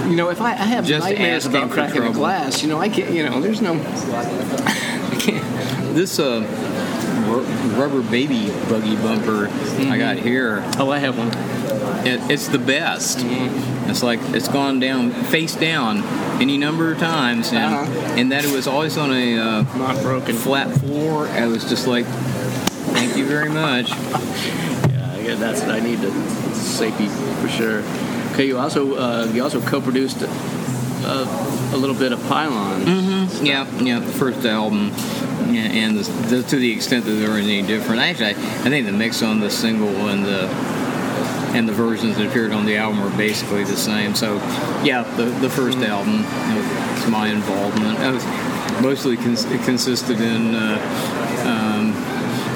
[0.09, 2.89] you know, if I, I have Just nightmares about cracking a glass, you know, I
[2.89, 3.11] can't.
[3.13, 3.73] You know, there's no.
[3.75, 5.43] I can't.
[5.95, 6.41] This uh,
[7.29, 9.47] rubber baby buggy bumper
[9.89, 11.29] I got here, Oh, I have one.
[12.05, 13.19] it, it's the best.
[13.19, 13.89] Mm-hmm.
[13.89, 16.03] It's like it's gone down face down
[16.41, 18.15] any number of times, and, Uh-huh.
[18.17, 20.35] and that it was always on a uh, Not broken.
[20.35, 21.27] flat floor.
[21.27, 22.05] I was just like,
[22.95, 23.89] thank you very much.
[23.89, 26.11] Yeah, I guess that's what I need to
[26.55, 27.07] safety
[27.41, 27.83] for sure.
[28.33, 30.27] Okay, you also uh, you also co-produced a,
[31.73, 32.81] a little bit of Pylon.
[33.45, 37.45] Yeah, yeah, the first album, yeah, and the, the, to the extent that there was
[37.45, 38.01] any different.
[38.01, 40.49] Actually, I, I think the mix on the single and the
[41.55, 44.13] and the versions that appeared on the album were basically the same.
[44.13, 44.35] So,
[44.83, 47.97] yeah, the the 1st album you know, was my involvement.
[47.99, 48.25] I was
[48.81, 50.55] mostly cons- consisted in.
[50.55, 52.15] Uh, um,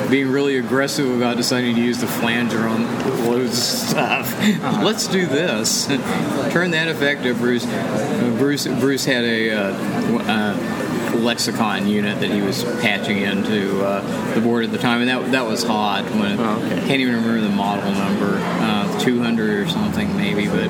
[0.10, 2.84] being really aggressive about deciding to use the flanger on
[3.26, 4.40] loads of stuff.
[4.84, 5.86] Let's do this.
[6.52, 7.66] Turn that effect up, Bruce.
[7.66, 9.74] Uh, Bruce Bruce had a uh,
[10.24, 10.79] uh,
[11.16, 15.32] lexicon unit that he was patching into uh, the board at the time, and that
[15.32, 16.06] that was hot.
[16.06, 16.88] When Oh, okay.
[16.88, 20.70] can't even remember the model number, uh, 200 or something maybe, but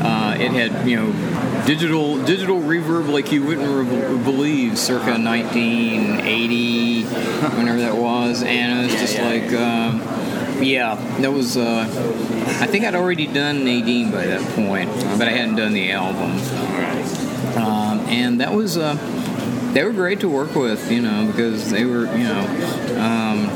[0.00, 7.02] uh, it had you know digital digital reverb like you wouldn't re- believe, circa 1980,
[7.56, 9.28] whenever that was, and it was just yeah.
[9.28, 9.52] like.
[9.52, 10.02] Um,
[10.62, 11.56] yeah, that was.
[11.56, 11.84] Uh,
[12.60, 16.32] I think I'd already done Nadine by that point, but I hadn't done the album.
[17.56, 18.76] Um, and that was.
[18.76, 18.96] Uh,
[19.78, 22.40] they were great to work with, you know, because they were, you know,
[22.98, 23.46] um,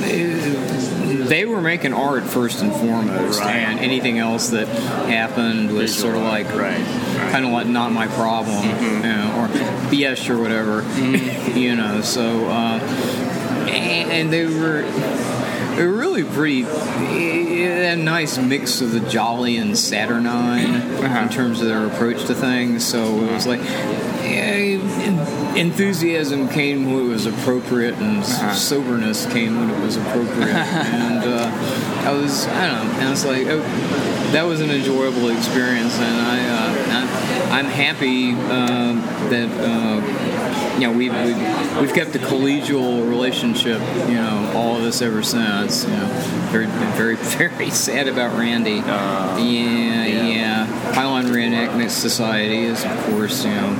[0.00, 0.32] they,
[1.26, 3.56] they were making art first and foremost, Right.
[3.56, 7.32] and anything else that happened was Visual sort of like, right, right.
[7.32, 9.48] kind of like not my problem, you know, or
[9.90, 10.80] BS or whatever,
[11.58, 12.00] you know.
[12.00, 12.78] So, uh,
[13.68, 14.82] and, and they were
[15.76, 16.64] they were really pretty.
[17.92, 20.64] A nice mix of the jolly and saturnine
[21.04, 22.86] in terms of their approach to things.
[22.86, 23.60] So it was like
[25.56, 30.48] enthusiasm came when it was appropriate, and s- soberness came when it was appropriate.
[30.54, 33.60] and uh, I was, I don't know, and I was like, oh,
[34.32, 39.00] that was an enjoyable experience, and I, uh, I'm, happy um,
[39.30, 39.48] that.
[39.60, 43.78] Uh, you know, we've, we've, we've kept a collegial relationship,
[44.08, 45.84] you know, all of us ever since.
[45.84, 46.06] You know,
[46.50, 48.76] very, very, very sad about Randy.
[48.76, 50.92] yeah, yeah.
[50.94, 53.72] Pylon Reenactment Society is, of course, you know,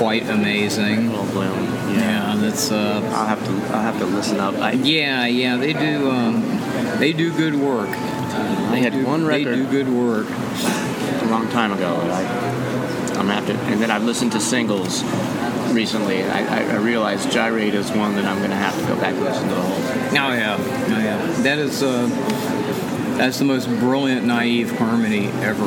[0.00, 1.10] quite amazing.
[1.10, 1.62] Little bloom.
[1.94, 3.52] Yeah, that's, uh, I'll have to.
[3.74, 4.54] I'll have to listen up.
[4.54, 6.40] I, yeah, yeah, they do, um,
[6.98, 7.90] they do good work.
[7.90, 10.26] I had do- one They do good work.
[10.30, 12.00] a long time ago.
[12.00, 12.22] And I,
[13.10, 13.52] I'm gonna have to.
[13.70, 15.02] And then I've listened to singles
[15.74, 16.22] recently.
[16.24, 19.22] I, I, I realized Gyrate is one that I'm gonna have to go back and
[19.22, 19.82] listen to the whole.
[19.82, 21.26] Oh yeah, oh yeah.
[21.42, 22.06] That is uh,
[23.18, 25.64] that's the most brilliant naive harmony ever.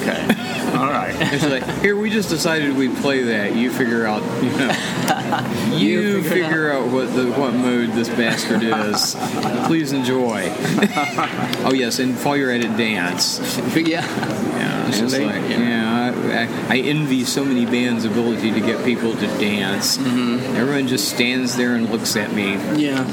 [0.00, 0.26] Okay.
[0.78, 1.14] All right.
[1.32, 3.54] It's like here we just decided we'd play that.
[3.54, 4.72] You figure out, you know,
[5.76, 9.14] you, figure figure out what the what mode this bastard is.
[9.66, 10.42] Please enjoy.
[11.64, 13.38] oh yes, and while you're at it, dance.
[13.72, 14.04] But yeah.
[14.04, 15.58] Yeah, it's And just they- like yeah.
[15.58, 15.84] yeah.
[16.68, 19.96] I, I envy so many bands' ability to get people to dance.
[19.98, 20.56] Mm-hmm.
[20.56, 22.54] Everyone just stands there and looks at me.
[22.76, 23.04] Yeah.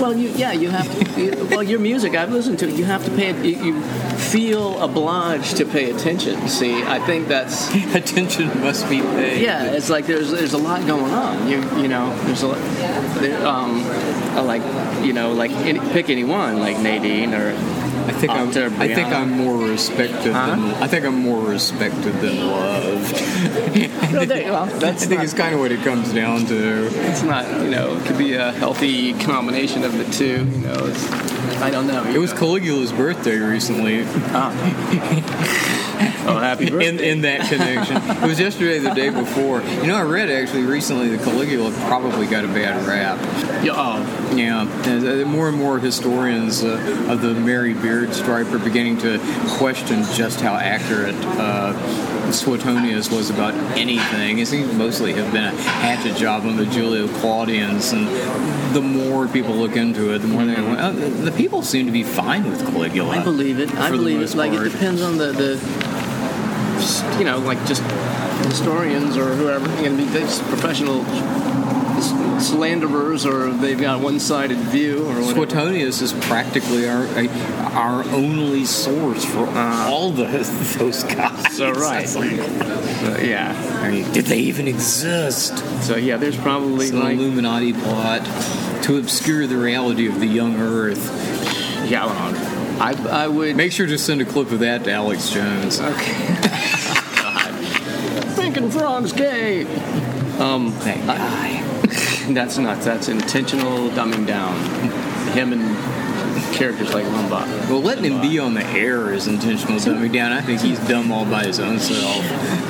[0.00, 1.20] Well, you yeah you have to.
[1.20, 2.68] You, well, your music I've listened to.
[2.68, 2.74] It.
[2.74, 3.32] You have to pay.
[3.46, 3.80] You, you
[4.16, 6.48] feel obliged to pay attention.
[6.48, 9.42] See, I think that's Attention must be paid.
[9.42, 9.72] yeah.
[9.72, 11.48] It's like there's there's a lot going on.
[11.48, 12.58] You you know there's a lot.
[13.20, 13.84] There, um,
[14.46, 14.62] like
[15.04, 17.52] you know like any, pick anyone like Nadine or
[18.08, 18.48] I think I'm.
[18.80, 20.46] I think I'm more respected Huh?
[20.46, 20.60] than.
[20.82, 23.22] I think I'm more respected than loved.
[24.12, 26.86] No, there- well, I that's think not- it's kind of what it comes down to.
[27.10, 30.44] it's not you know it could be a healthy combination of the two.
[30.46, 31.10] You know it's,
[31.60, 32.04] I don't know.
[32.04, 34.04] It was Caligula's birthday recently.
[34.32, 34.52] Ah.
[36.26, 36.88] oh happy birthday.
[36.88, 39.62] In, in that connection, it was yesterday, the day before.
[39.62, 43.18] You know, I read actually recently that Caligula probably got a bad rap.
[43.64, 48.52] Yeah, oh, Yeah, and, uh, more and more historians uh, of the Mary Beard stripe
[48.52, 49.18] are beginning to
[49.56, 51.72] question just how accurate uh,
[52.32, 54.38] Suetonius was about anything.
[54.38, 58.06] It seems mostly have been a hatchet job on the Julio Claudians, and
[58.74, 61.92] the more people look into it, the more they go, oh, the, people seem to
[61.92, 63.18] be fine with Caligula.
[63.18, 63.74] I believe it.
[63.74, 64.34] I believe it.
[64.34, 64.66] Like part.
[64.66, 67.82] it depends on the the you know like just
[68.46, 69.66] historians or whoever.
[69.82, 71.04] You know, these professional
[72.40, 75.34] slanderers or they've got a one-sided view or whatever.
[75.34, 77.06] Suetonius is practically our
[77.76, 80.24] our only source for all the,
[80.78, 81.56] those guys.
[81.56, 82.08] So right.
[82.14, 83.80] Like, Uh, yeah.
[83.82, 85.58] I mean, did they even exist?
[85.84, 88.24] So yeah, there's probably an like Illuminati plot
[88.84, 91.10] to obscure the reality of the young Earth.
[91.88, 92.06] yeah.
[92.80, 95.80] I I would Make sure to send a clip of that to Alex Jones.
[95.80, 96.12] okay.
[98.36, 99.64] Thinking Frog's gay.
[100.38, 101.62] Um, That guy.
[102.32, 102.84] that's nuts.
[102.84, 104.54] That's intentional dumbing down.
[105.32, 105.62] Him and
[106.52, 107.48] characters like Lombard.
[107.68, 110.32] Well, letting him be on the air is intentional dumbing down.
[110.32, 112.24] I think he's dumb all by his own self.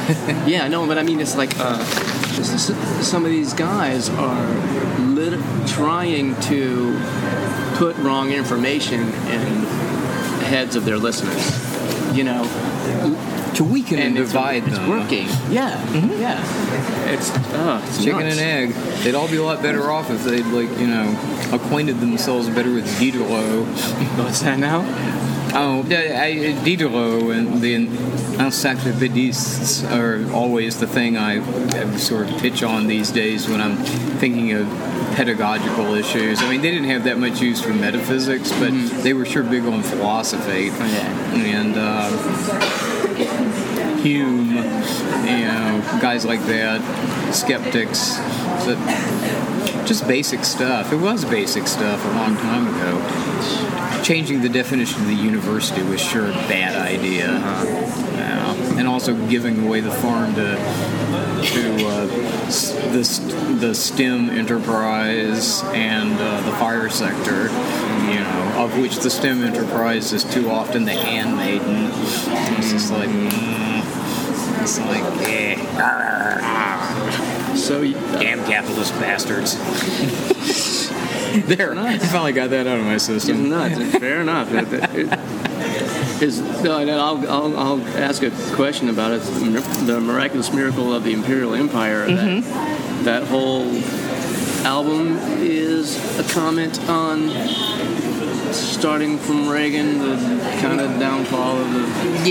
[0.46, 5.00] Yeah, no, but I mean, it's like uh, s- s- some of these guys are
[5.00, 6.96] lit- trying to
[7.74, 11.44] put wrong information in the heads of their listeners.
[12.16, 12.44] You know,
[13.56, 14.88] To weaken and, it's, divide it's them.
[14.90, 15.26] working.
[15.50, 15.82] Yeah,
[16.18, 17.10] yeah.
[17.10, 18.38] It's, uh, it's Chicken nuts.
[18.38, 19.02] and egg.
[19.02, 21.08] They'd all be a lot better off if they'd, like, you know,
[21.52, 23.66] acquainted themselves better with Diderot.
[24.18, 24.84] What's that now?
[25.54, 27.74] Oh, yeah, I, Diderot and the
[28.38, 31.40] encyclopedists are always the thing I,
[31.96, 33.76] sort of pitch on these days when I'm
[34.18, 34.66] thinking of
[35.14, 36.42] pedagogical issues.
[36.42, 38.70] I mean, they didn't have that much use for metaphysics, but
[39.02, 40.64] they were sure big on philosophy.
[40.66, 41.34] Yeah.
[41.36, 42.95] And uh,
[44.06, 46.80] Hume, you know, guys like that,
[47.34, 48.16] skeptics,
[48.66, 50.92] that, just basic stuff.
[50.92, 53.46] It was basic stuff a long time ago
[54.06, 57.26] changing the definition of the university was sure a bad idea.
[57.26, 58.78] Yeah.
[58.78, 62.06] And also giving away the farm to to uh,
[62.92, 67.48] the the STEM enterprise and uh, the fire sector.
[68.06, 71.90] You know, of which the STEM enterprise is too often the handmaiden.
[72.58, 73.08] It's just like.
[73.08, 73.95] mm,
[74.66, 75.54] it's like, eh,
[77.54, 79.54] So, y- damn capitalist bastards.
[81.46, 83.48] there, I finally got that out of my it's system.
[83.48, 83.78] nuts.
[83.98, 84.52] Fair enough.
[84.52, 85.18] It- it-
[86.22, 89.20] is no, no, I'll, I'll, I'll ask a question about it.
[89.86, 92.08] The miraculous miracle of the Imperial Empire.
[92.08, 93.04] Mm-hmm.
[93.04, 93.66] That, that whole
[94.66, 97.28] album is a comment on
[98.58, 100.16] starting from Reagan, the
[100.60, 101.80] kind of downfall of the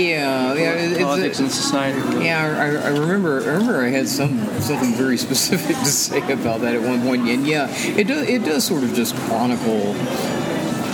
[0.00, 0.72] Yeah, yeah.
[0.72, 2.24] it- it's a- politics in society.
[2.24, 3.40] Yeah, I, I remember.
[3.42, 7.28] I remember I had some something very specific to say about that at one point.
[7.28, 8.28] and yeah, it does.
[8.28, 9.94] It does sort of just chronicle,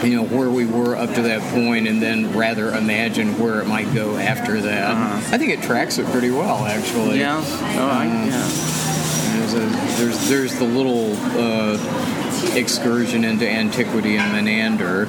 [0.02, 3.66] you know, where we were up to that point, and then rather imagine where it
[3.66, 4.90] might go after that.
[4.90, 5.34] Uh-huh.
[5.34, 7.18] I think it tracks it pretty well, actually.
[7.20, 7.42] Yeah.
[7.78, 8.48] Oh, I, um, yeah.
[9.38, 9.58] There's, a,
[9.98, 11.76] there's there's the little uh,
[12.56, 15.06] excursion into antiquity and Menander,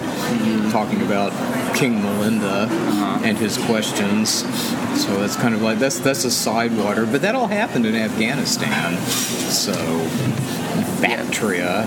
[0.72, 1.32] talking about
[1.76, 2.68] King Milinda
[3.24, 4.30] and his questions.
[5.02, 8.98] So that's kind of like that's that's a sidewater, but that all happened in Afghanistan.
[9.52, 9.74] So
[11.02, 11.86] Bactria,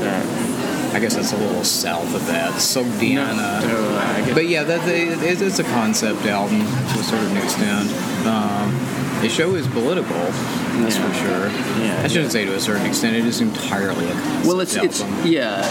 [0.00, 2.54] That- I guess that's a little south of that.
[2.54, 3.62] Sogdiana.
[3.62, 7.88] No, But yeah, that, it, it's a concept album to a certain extent.
[8.26, 8.74] Um,
[9.22, 11.08] the show is political, that's Yeah.
[11.08, 11.82] for sure.
[11.84, 12.02] Yeah.
[12.04, 13.16] I shouldn't say to a certain extent.
[13.16, 14.14] It is entirely a
[14.46, 15.62] Well, it's it's yeah,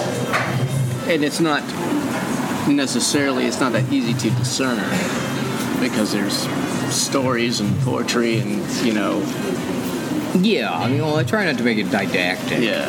[1.08, 1.64] and it's not
[2.68, 4.78] necessarily it's not that easy to discern
[5.82, 6.48] because there's
[6.94, 9.22] stories and poetry and you know
[10.40, 10.72] yeah.
[10.72, 12.60] I mean, well, I try not to make it didactic.
[12.62, 12.86] yeah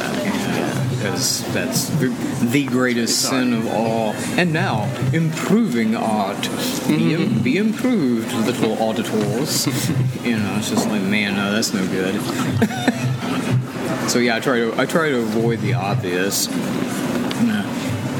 [1.00, 4.12] Because that's the, greatest sin of all.
[4.36, 6.42] And now, improving art.
[6.86, 9.66] Be, im- be improved, little auditors.
[10.24, 12.20] you know, it's just like, man, no, that's no good.
[14.10, 16.48] so yeah, I try to I try to avoid the obvious.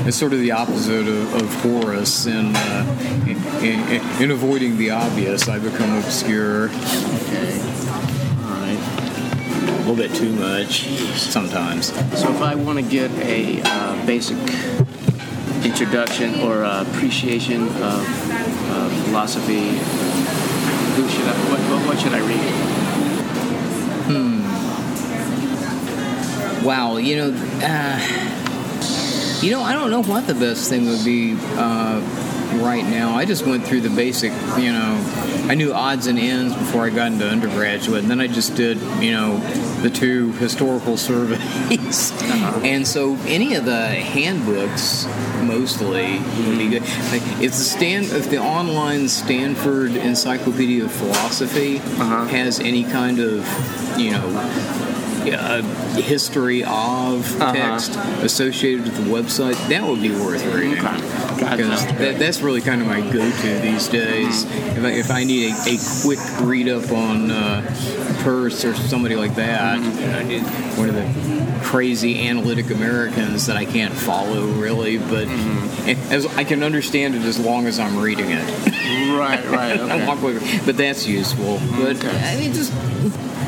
[0.06, 4.90] It's sort of the opposite of, of Horace in, uh, in, in, in avoiding the
[4.90, 5.46] obvious.
[5.46, 8.19] I become obscure okay all right a
[9.90, 10.86] little bit too much
[11.16, 11.86] sometimes.
[12.18, 14.36] so if I want to get a uh, basic
[15.64, 19.70] introduction or uh, appreciation of uh, philosophy
[20.94, 22.80] who should I what, what, what should I read
[24.10, 24.40] Hmm.
[26.64, 27.30] Wow, you know,
[27.62, 27.98] uh,
[29.40, 32.00] you know, I don't know what the best thing would be uh,
[32.62, 33.14] right now.
[33.14, 35.00] I just went through the basic, you know,
[35.48, 38.78] I knew odds and ends before I got into undergraduate, and then I just did,
[39.00, 39.40] you know,
[39.82, 42.12] the two historical surveys.
[42.62, 45.06] And so any of the handbooks,
[45.42, 46.82] mostly, would be good.
[47.42, 52.24] If the stand, if the online Stanford Encyclopedia of Philosophy Uh-huh.
[52.26, 53.46] has any kind of,
[53.98, 54.26] you know,
[55.28, 55.62] uh,
[56.00, 57.52] history of Uh-huh.
[57.52, 60.78] text associated with the website, that would be worth reading.
[60.78, 61.56] Okay.
[61.56, 64.44] Because that, that's really kind of my go-to these days.
[64.44, 67.62] If, I, if I need a, a quick read up on uh,
[68.22, 70.42] Peirce or somebody like that, I need
[70.76, 75.28] one of the crazy analytic Americans that I can't follow really, but
[76.10, 78.44] as I can understand it as long as I'm reading it.
[79.16, 81.60] right right I'm not quick, but that's useful.
[81.76, 82.32] But Okay.
[82.34, 82.72] I mean, just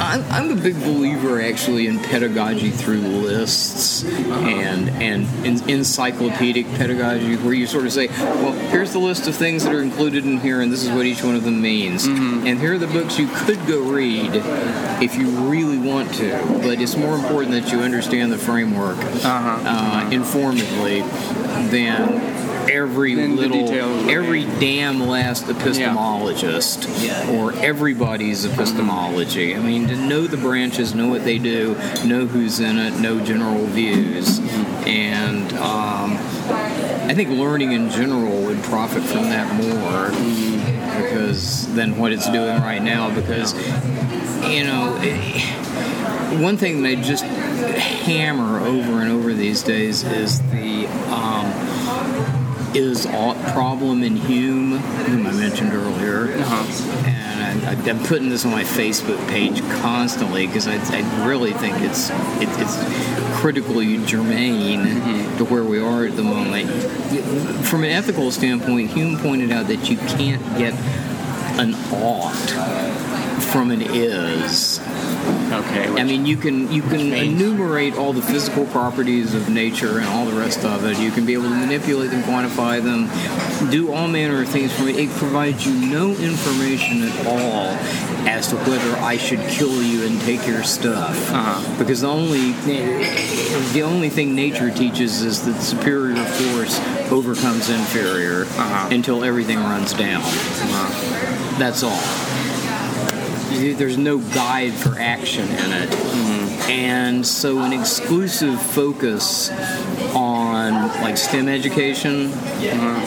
[0.03, 7.37] I'm, I'm a big believer actually in pedagogy through lists and and en- encyclopedic pedagogy,
[7.37, 10.39] where you sort of say, well, here's the list of things that are included in
[10.41, 13.19] here, and this is what each one of them means, and here are the books
[13.19, 14.31] you could go read
[15.03, 16.31] if you really want to.
[16.63, 21.01] But it's more important that you understand the framework uh, informedly
[21.71, 22.32] than
[22.71, 27.31] every Than the little every damn last epistemologist Yeah.
[27.31, 29.55] or everybody's epistemology.
[29.55, 31.75] I mean, to know the branches, know what they do,
[32.05, 34.39] know who's in it, know general views,
[34.87, 36.13] and um,
[37.09, 40.11] I think learning in general would profit from that more
[41.03, 43.15] because than what it's doing right now.
[43.15, 43.55] Because
[44.49, 44.99] you know.
[46.33, 51.45] one thing that I just hammer over and over these days is the um,
[52.75, 56.33] is ought problem in Hume, whom I mentioned earlier.
[56.33, 57.07] Uh-huh.
[57.07, 61.77] And I, I'm putting this on my Facebook page constantly because I, I really think
[61.81, 65.39] it's it, it's critically germane mm-hmm.
[65.39, 66.71] to where we are at the moment.
[67.67, 70.75] From an ethical standpoint, Hume pointed out that you can't get
[71.59, 72.33] an ought
[73.53, 74.79] from an is.
[75.53, 79.99] Okay I mean, you can you can means- enumerate all the physical properties of nature
[79.99, 80.99] and all the rest of it.
[80.99, 83.09] You can be able to manipulate them, quantify them,
[83.71, 84.97] do all manner of things from it.
[84.97, 87.67] It provides you no information at all
[88.29, 91.17] as to whether I should kill you and take your stuff.
[91.31, 91.79] Uh-huh.
[91.79, 92.53] Because the only
[93.73, 96.81] the only thing nature teaches is that superior force
[97.11, 98.89] overcomes inferior Uh-huh.
[98.91, 100.23] until everything runs down.
[101.59, 102.01] That's all
[103.53, 105.93] there's no guide for action in it.
[106.69, 109.51] And so, an exclusive focus
[110.15, 113.01] on like STEM education, uh,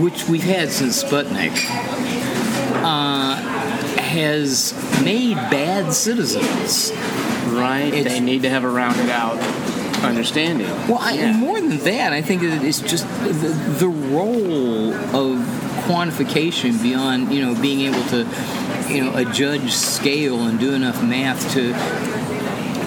[0.00, 1.52] which we've had since Sputnik,
[2.82, 3.36] uh,
[4.00, 4.72] has
[5.04, 6.92] made bad citizens.
[7.48, 7.92] Right.
[7.92, 9.38] It's- they need to have a rounded out
[10.02, 10.68] understanding.
[10.88, 11.32] Well, I, Yeah.
[11.32, 13.30] more than that, I think it's just the,
[13.78, 15.38] the role of
[15.86, 18.26] quantification beyond you know being able to
[18.88, 21.68] you know a judge scale and do enough math to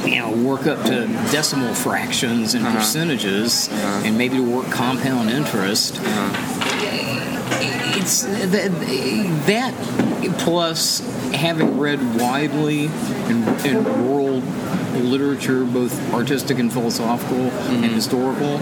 [0.07, 2.77] you know work up to decimal fractions and uh-huh.
[2.77, 4.05] percentages uh-huh.
[4.05, 5.99] and maybe to work compound interest.
[5.99, 6.63] Uh-huh.
[7.99, 8.71] It's uh, that,
[9.47, 10.99] that plus
[11.33, 14.43] having read widely in, in world
[14.93, 17.93] literature, both artistic and philosophical and mm-hmm.
[17.93, 18.59] historical,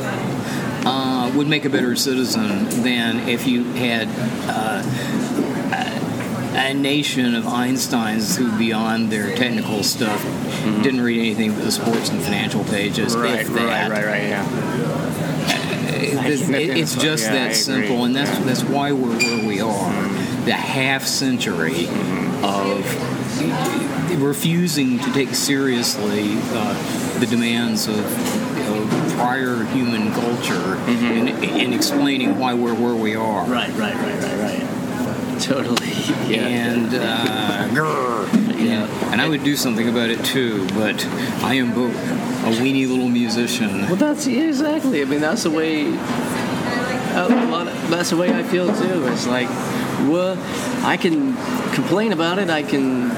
[0.88, 4.08] uh, would make a better citizen than if you had
[4.50, 4.82] uh,
[6.56, 10.82] a, nation of Einsteins who, beyond their technical stuff, mm-hmm.
[10.82, 13.16] didn't read anything but the sports and financial pages.
[13.16, 14.46] Right, right, right, right, yeah.
[16.18, 19.92] Uh, it's, it's just Yeah, that simple, and that's that's why we're where we are.
[19.92, 20.46] Mm-hmm.
[20.46, 22.46] The half century mm-hmm.
[22.46, 31.74] of refusing to take seriously uh, the demands of, of prior human culture and, and
[31.74, 33.46] explaining why we're where we are.
[33.46, 34.35] Right, right, right, right.
[35.46, 35.92] Totally.
[36.26, 36.48] Yeah.
[36.48, 37.70] And uh,
[38.58, 39.12] Yeah.
[39.12, 41.06] and I would do something about it too, but
[41.44, 41.94] I am both
[42.46, 43.84] a weeny little musician.
[43.84, 45.04] Well, that's yeah, exactly.
[45.04, 45.86] I mean, that's the way.
[45.86, 49.06] A lot of, that's the way I feel too.
[49.08, 49.48] It's like,
[50.10, 50.36] well,
[50.84, 51.36] I can
[51.74, 52.50] complain about it.
[52.50, 53.10] I can,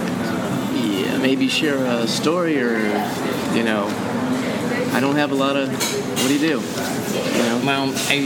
[0.76, 2.78] yeah, maybe share a story or,
[3.56, 3.88] you know,
[4.94, 5.70] I don't have a lot of.
[6.28, 6.60] What do you do?
[6.60, 8.20] You know, Well, I,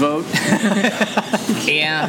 [0.00, 0.26] vote.
[1.70, 2.08] Yeah.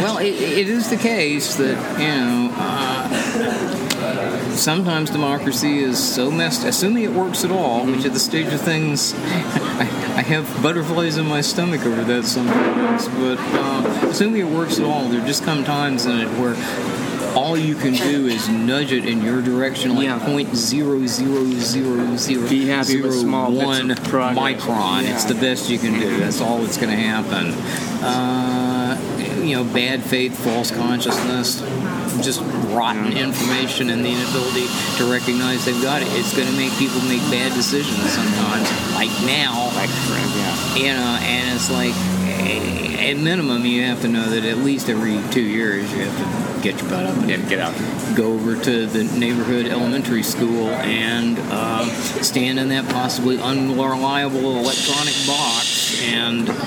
[0.00, 6.64] Well, it, it is the case that, you know, uh, sometimes democracy is so messed,
[6.64, 9.82] assuming it works at all, which at the stage of things, I,
[10.16, 14.86] I have butterflies in my stomach over that sometimes, but uh, assuming it works at
[14.86, 16.54] all, there just come times in it where
[17.36, 20.18] all you can do is nudge it in your direction like Yeah.
[20.18, 25.02] point zero zero zero zero Be happy with zero small bits of one micron.
[25.02, 25.14] Yeah.
[25.14, 26.18] It's the best you can do.
[26.18, 27.52] That's all that's going to happen.
[28.04, 28.96] Uh,
[29.42, 31.60] you know, bad faith, false consciousness,
[32.24, 32.40] just
[32.72, 34.66] rotten information, and the inability
[34.98, 36.08] to recognize they've got it.
[36.12, 38.68] It's going to make people make bad decisions sometimes.
[38.94, 40.76] Like now, Like, yeah.
[40.76, 41.94] you know, and it's like
[43.00, 46.47] at minimum you have to know that at least every two years you have to
[46.62, 47.74] get your butt up and Yeah, get out.
[48.16, 51.84] go over to the neighborhood elementary school and uh,
[52.22, 56.48] stand in that possibly unreliable electronic box and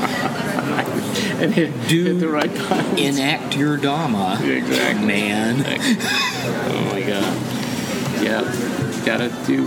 [1.41, 2.99] And hit, Do- hit the right buttons.
[2.99, 4.39] enact your Dharma.
[4.43, 5.05] Exactly.
[5.07, 5.63] Man.
[5.65, 8.23] Oh my god.
[8.23, 8.67] Yeah.
[9.03, 9.63] Gotta do,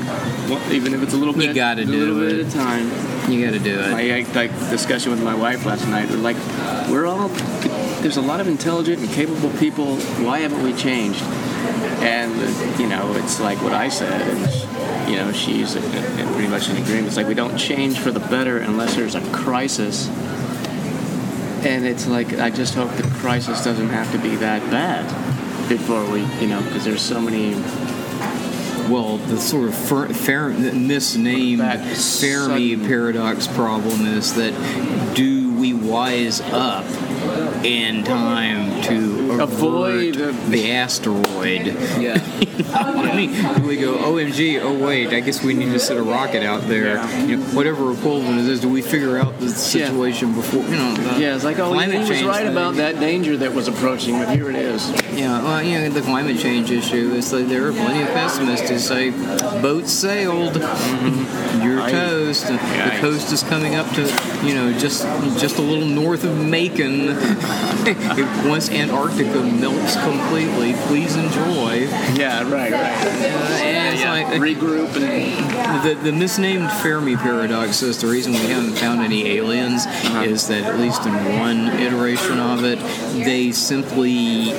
[0.72, 1.46] even if it's a little bit.
[1.48, 2.46] You gotta do a little bit it.
[2.46, 3.30] at a time.
[3.30, 3.92] You gotta do it.
[3.92, 6.08] I had like discussion with my wife last night.
[6.08, 6.36] We're like,
[6.88, 7.28] we're all
[8.04, 9.96] there's a lot of intelligent and capable people.
[10.26, 11.22] Why haven't we changed?
[12.02, 16.76] And you know, it's like what I said, and you know, she's pretty much in
[16.76, 17.06] agreement.
[17.06, 20.08] It's like we don't change for the better unless there's a crisis.
[21.64, 25.08] And it's like I just hope the crisis doesn't have to be that bad
[25.70, 27.54] before we, you know, because there's so many
[28.92, 31.62] Well, the sort of fer- fer- misnamed
[31.96, 34.52] Fermi paradox problem is that
[35.14, 36.84] do we wise up
[37.64, 40.14] in time to Avoid
[40.50, 41.66] the- asteroid?
[41.98, 42.22] yeah.
[42.74, 46.42] I mean, we go, OMG, oh wait, I guess we need to set a rocket
[46.44, 46.94] out there.
[46.94, 47.24] Yeah.
[47.24, 50.94] You know, whatever equivalent it is, do we figure out the situation before, you know,
[51.18, 52.52] Yeah, it's like, oh, he, was right thing.
[52.52, 54.88] about that danger that was approaching, but here it is.
[55.16, 58.68] Yeah, well, you know, the climate change issue is like there are plenty of pessimists
[58.68, 59.10] who say
[59.60, 62.46] boats sailed, you're I- toast.
[62.48, 62.98] The Yikes.
[63.00, 64.02] coast is coming up to,
[64.44, 65.02] you know, just
[65.38, 67.06] just a little north of Macon.
[68.48, 71.86] Once Antarctica melts completely, please enjoy.
[72.14, 72.72] Yeah, right, right.
[72.72, 78.38] Uh, and it's like regroup and the, the misnamed Fermi paradox is the reason we
[78.38, 79.86] haven't found any aliens
[80.26, 82.78] is that at least in one iteration of it,
[83.24, 84.52] they simply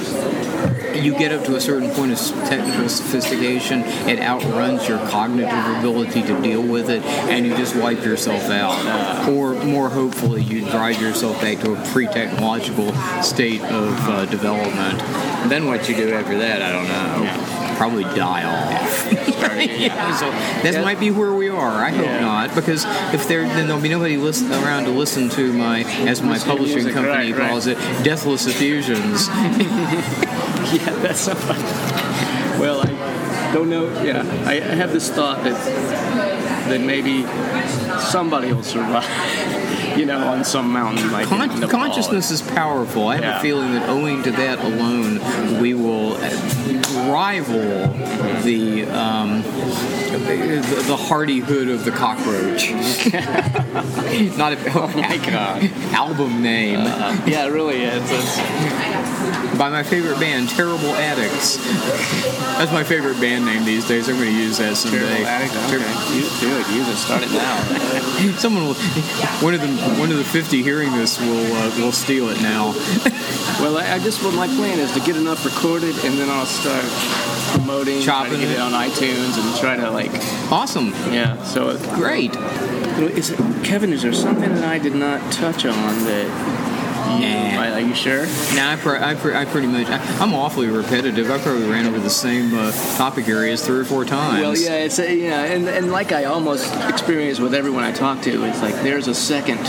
[1.04, 6.22] you get up to a certain point of technical sophistication, it outruns your cognitive ability
[6.24, 9.30] to deal with it, and you just wipe yourself out.
[9.30, 15.00] Or more hopefully, you drive yourself back to a pre-technological state of uh, development.
[15.50, 17.76] Then what you do after that, I don't know.
[17.78, 19.22] Probably die off.
[19.86, 20.30] Yeah, so
[20.64, 21.72] that might be where we are.
[21.72, 22.20] I hope Yeah.
[22.22, 26.22] not, because if there, then there'll be nobody listen, around to listen to my, as
[26.22, 27.50] my publishing music, company right, right.
[27.50, 29.28] calls it, deathless effusions.
[30.72, 31.62] yeah, that's so funny.
[32.60, 33.88] Well, I don't know.
[34.04, 35.56] Yeah, I, I have this thought that
[36.70, 37.24] then maybe
[38.00, 39.04] somebody will survive.
[39.98, 43.08] you know, on some mountain like Con- consciousness is powerful.
[43.08, 43.40] I have Yeah.
[43.40, 45.20] a feeling that owing to that alone,
[45.62, 47.88] we will uh, rival
[48.44, 52.72] the um, the, hardihood of the cockroach.
[54.38, 55.64] Not a oh my god
[55.94, 57.22] album name uh, uh.
[57.26, 58.02] Yeah, it really is.
[58.06, 58.38] It's,
[59.58, 61.58] by my favorite band, Terrible Addicts.
[62.58, 64.10] That's my favorite band name these days.
[64.10, 65.00] I'm going to use that someday.
[65.00, 65.54] Terrible Addict.
[65.72, 66.16] Okay.
[66.16, 66.68] You, do it.
[66.76, 66.98] Use it.
[66.98, 68.38] Start it now.
[68.38, 68.74] Someone will,
[69.42, 69.68] one of the
[70.00, 72.72] one of the fifty hearing this will uh, will steal it now.
[73.60, 76.46] well, I, I just what my plan is to get enough recorded, and then I'll
[76.46, 76.86] start
[77.56, 78.52] promoting, Chopping it.
[78.52, 80.12] it on iTunes, and try to like,
[80.52, 81.42] Awesome, yeah.
[81.44, 82.36] So it, great.
[83.16, 86.65] Is it, Kevin, is there something that I did not touch on that?
[87.06, 87.62] Nah.
[87.62, 88.26] Are, are you sure?
[88.56, 91.30] Now I, pre- I, pre- I pretty much I, I'm awfully repetitive.
[91.30, 94.42] I probably ran over the same uh, topic areas three or four times.
[94.42, 98.22] Well, yeah, it's a, yeah, and, and like I almost experience with everyone I talk
[98.24, 99.60] to, it's like there's a second,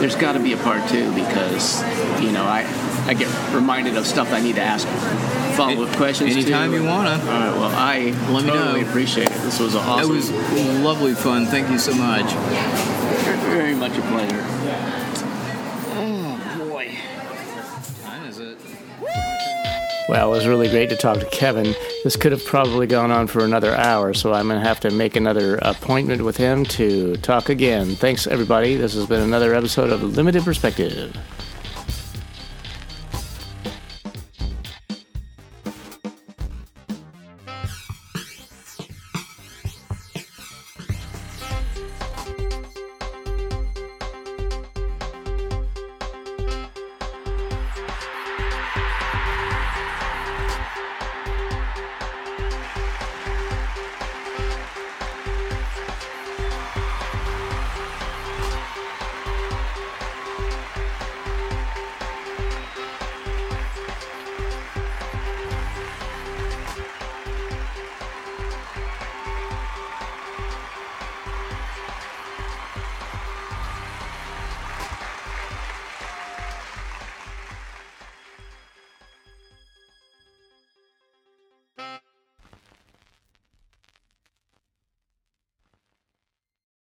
[0.00, 1.82] there's got to be a part two because
[2.22, 2.64] you know I
[3.06, 4.86] I get reminded of stuff I need to ask
[5.56, 6.36] follow up questions.
[6.36, 6.76] Anytime to.
[6.76, 7.10] you wanna.
[7.10, 7.50] All right.
[7.52, 7.98] Well, I
[8.30, 8.88] Let me totally know.
[8.88, 9.32] appreciate it.
[9.42, 10.14] This was awesome.
[10.14, 10.30] was
[10.84, 11.46] lovely fun.
[11.46, 12.30] Thank you so much.
[13.50, 14.44] very much a pleasure.
[20.08, 21.74] Well, it was really great to talk to Kevin.
[22.02, 24.90] This could have probably gone on for another hour, so I'm going to have to
[24.90, 27.94] make another appointment with him to talk again.
[27.94, 28.76] Thanks, everybody.
[28.76, 31.14] This has been another episode of Limited Perspective.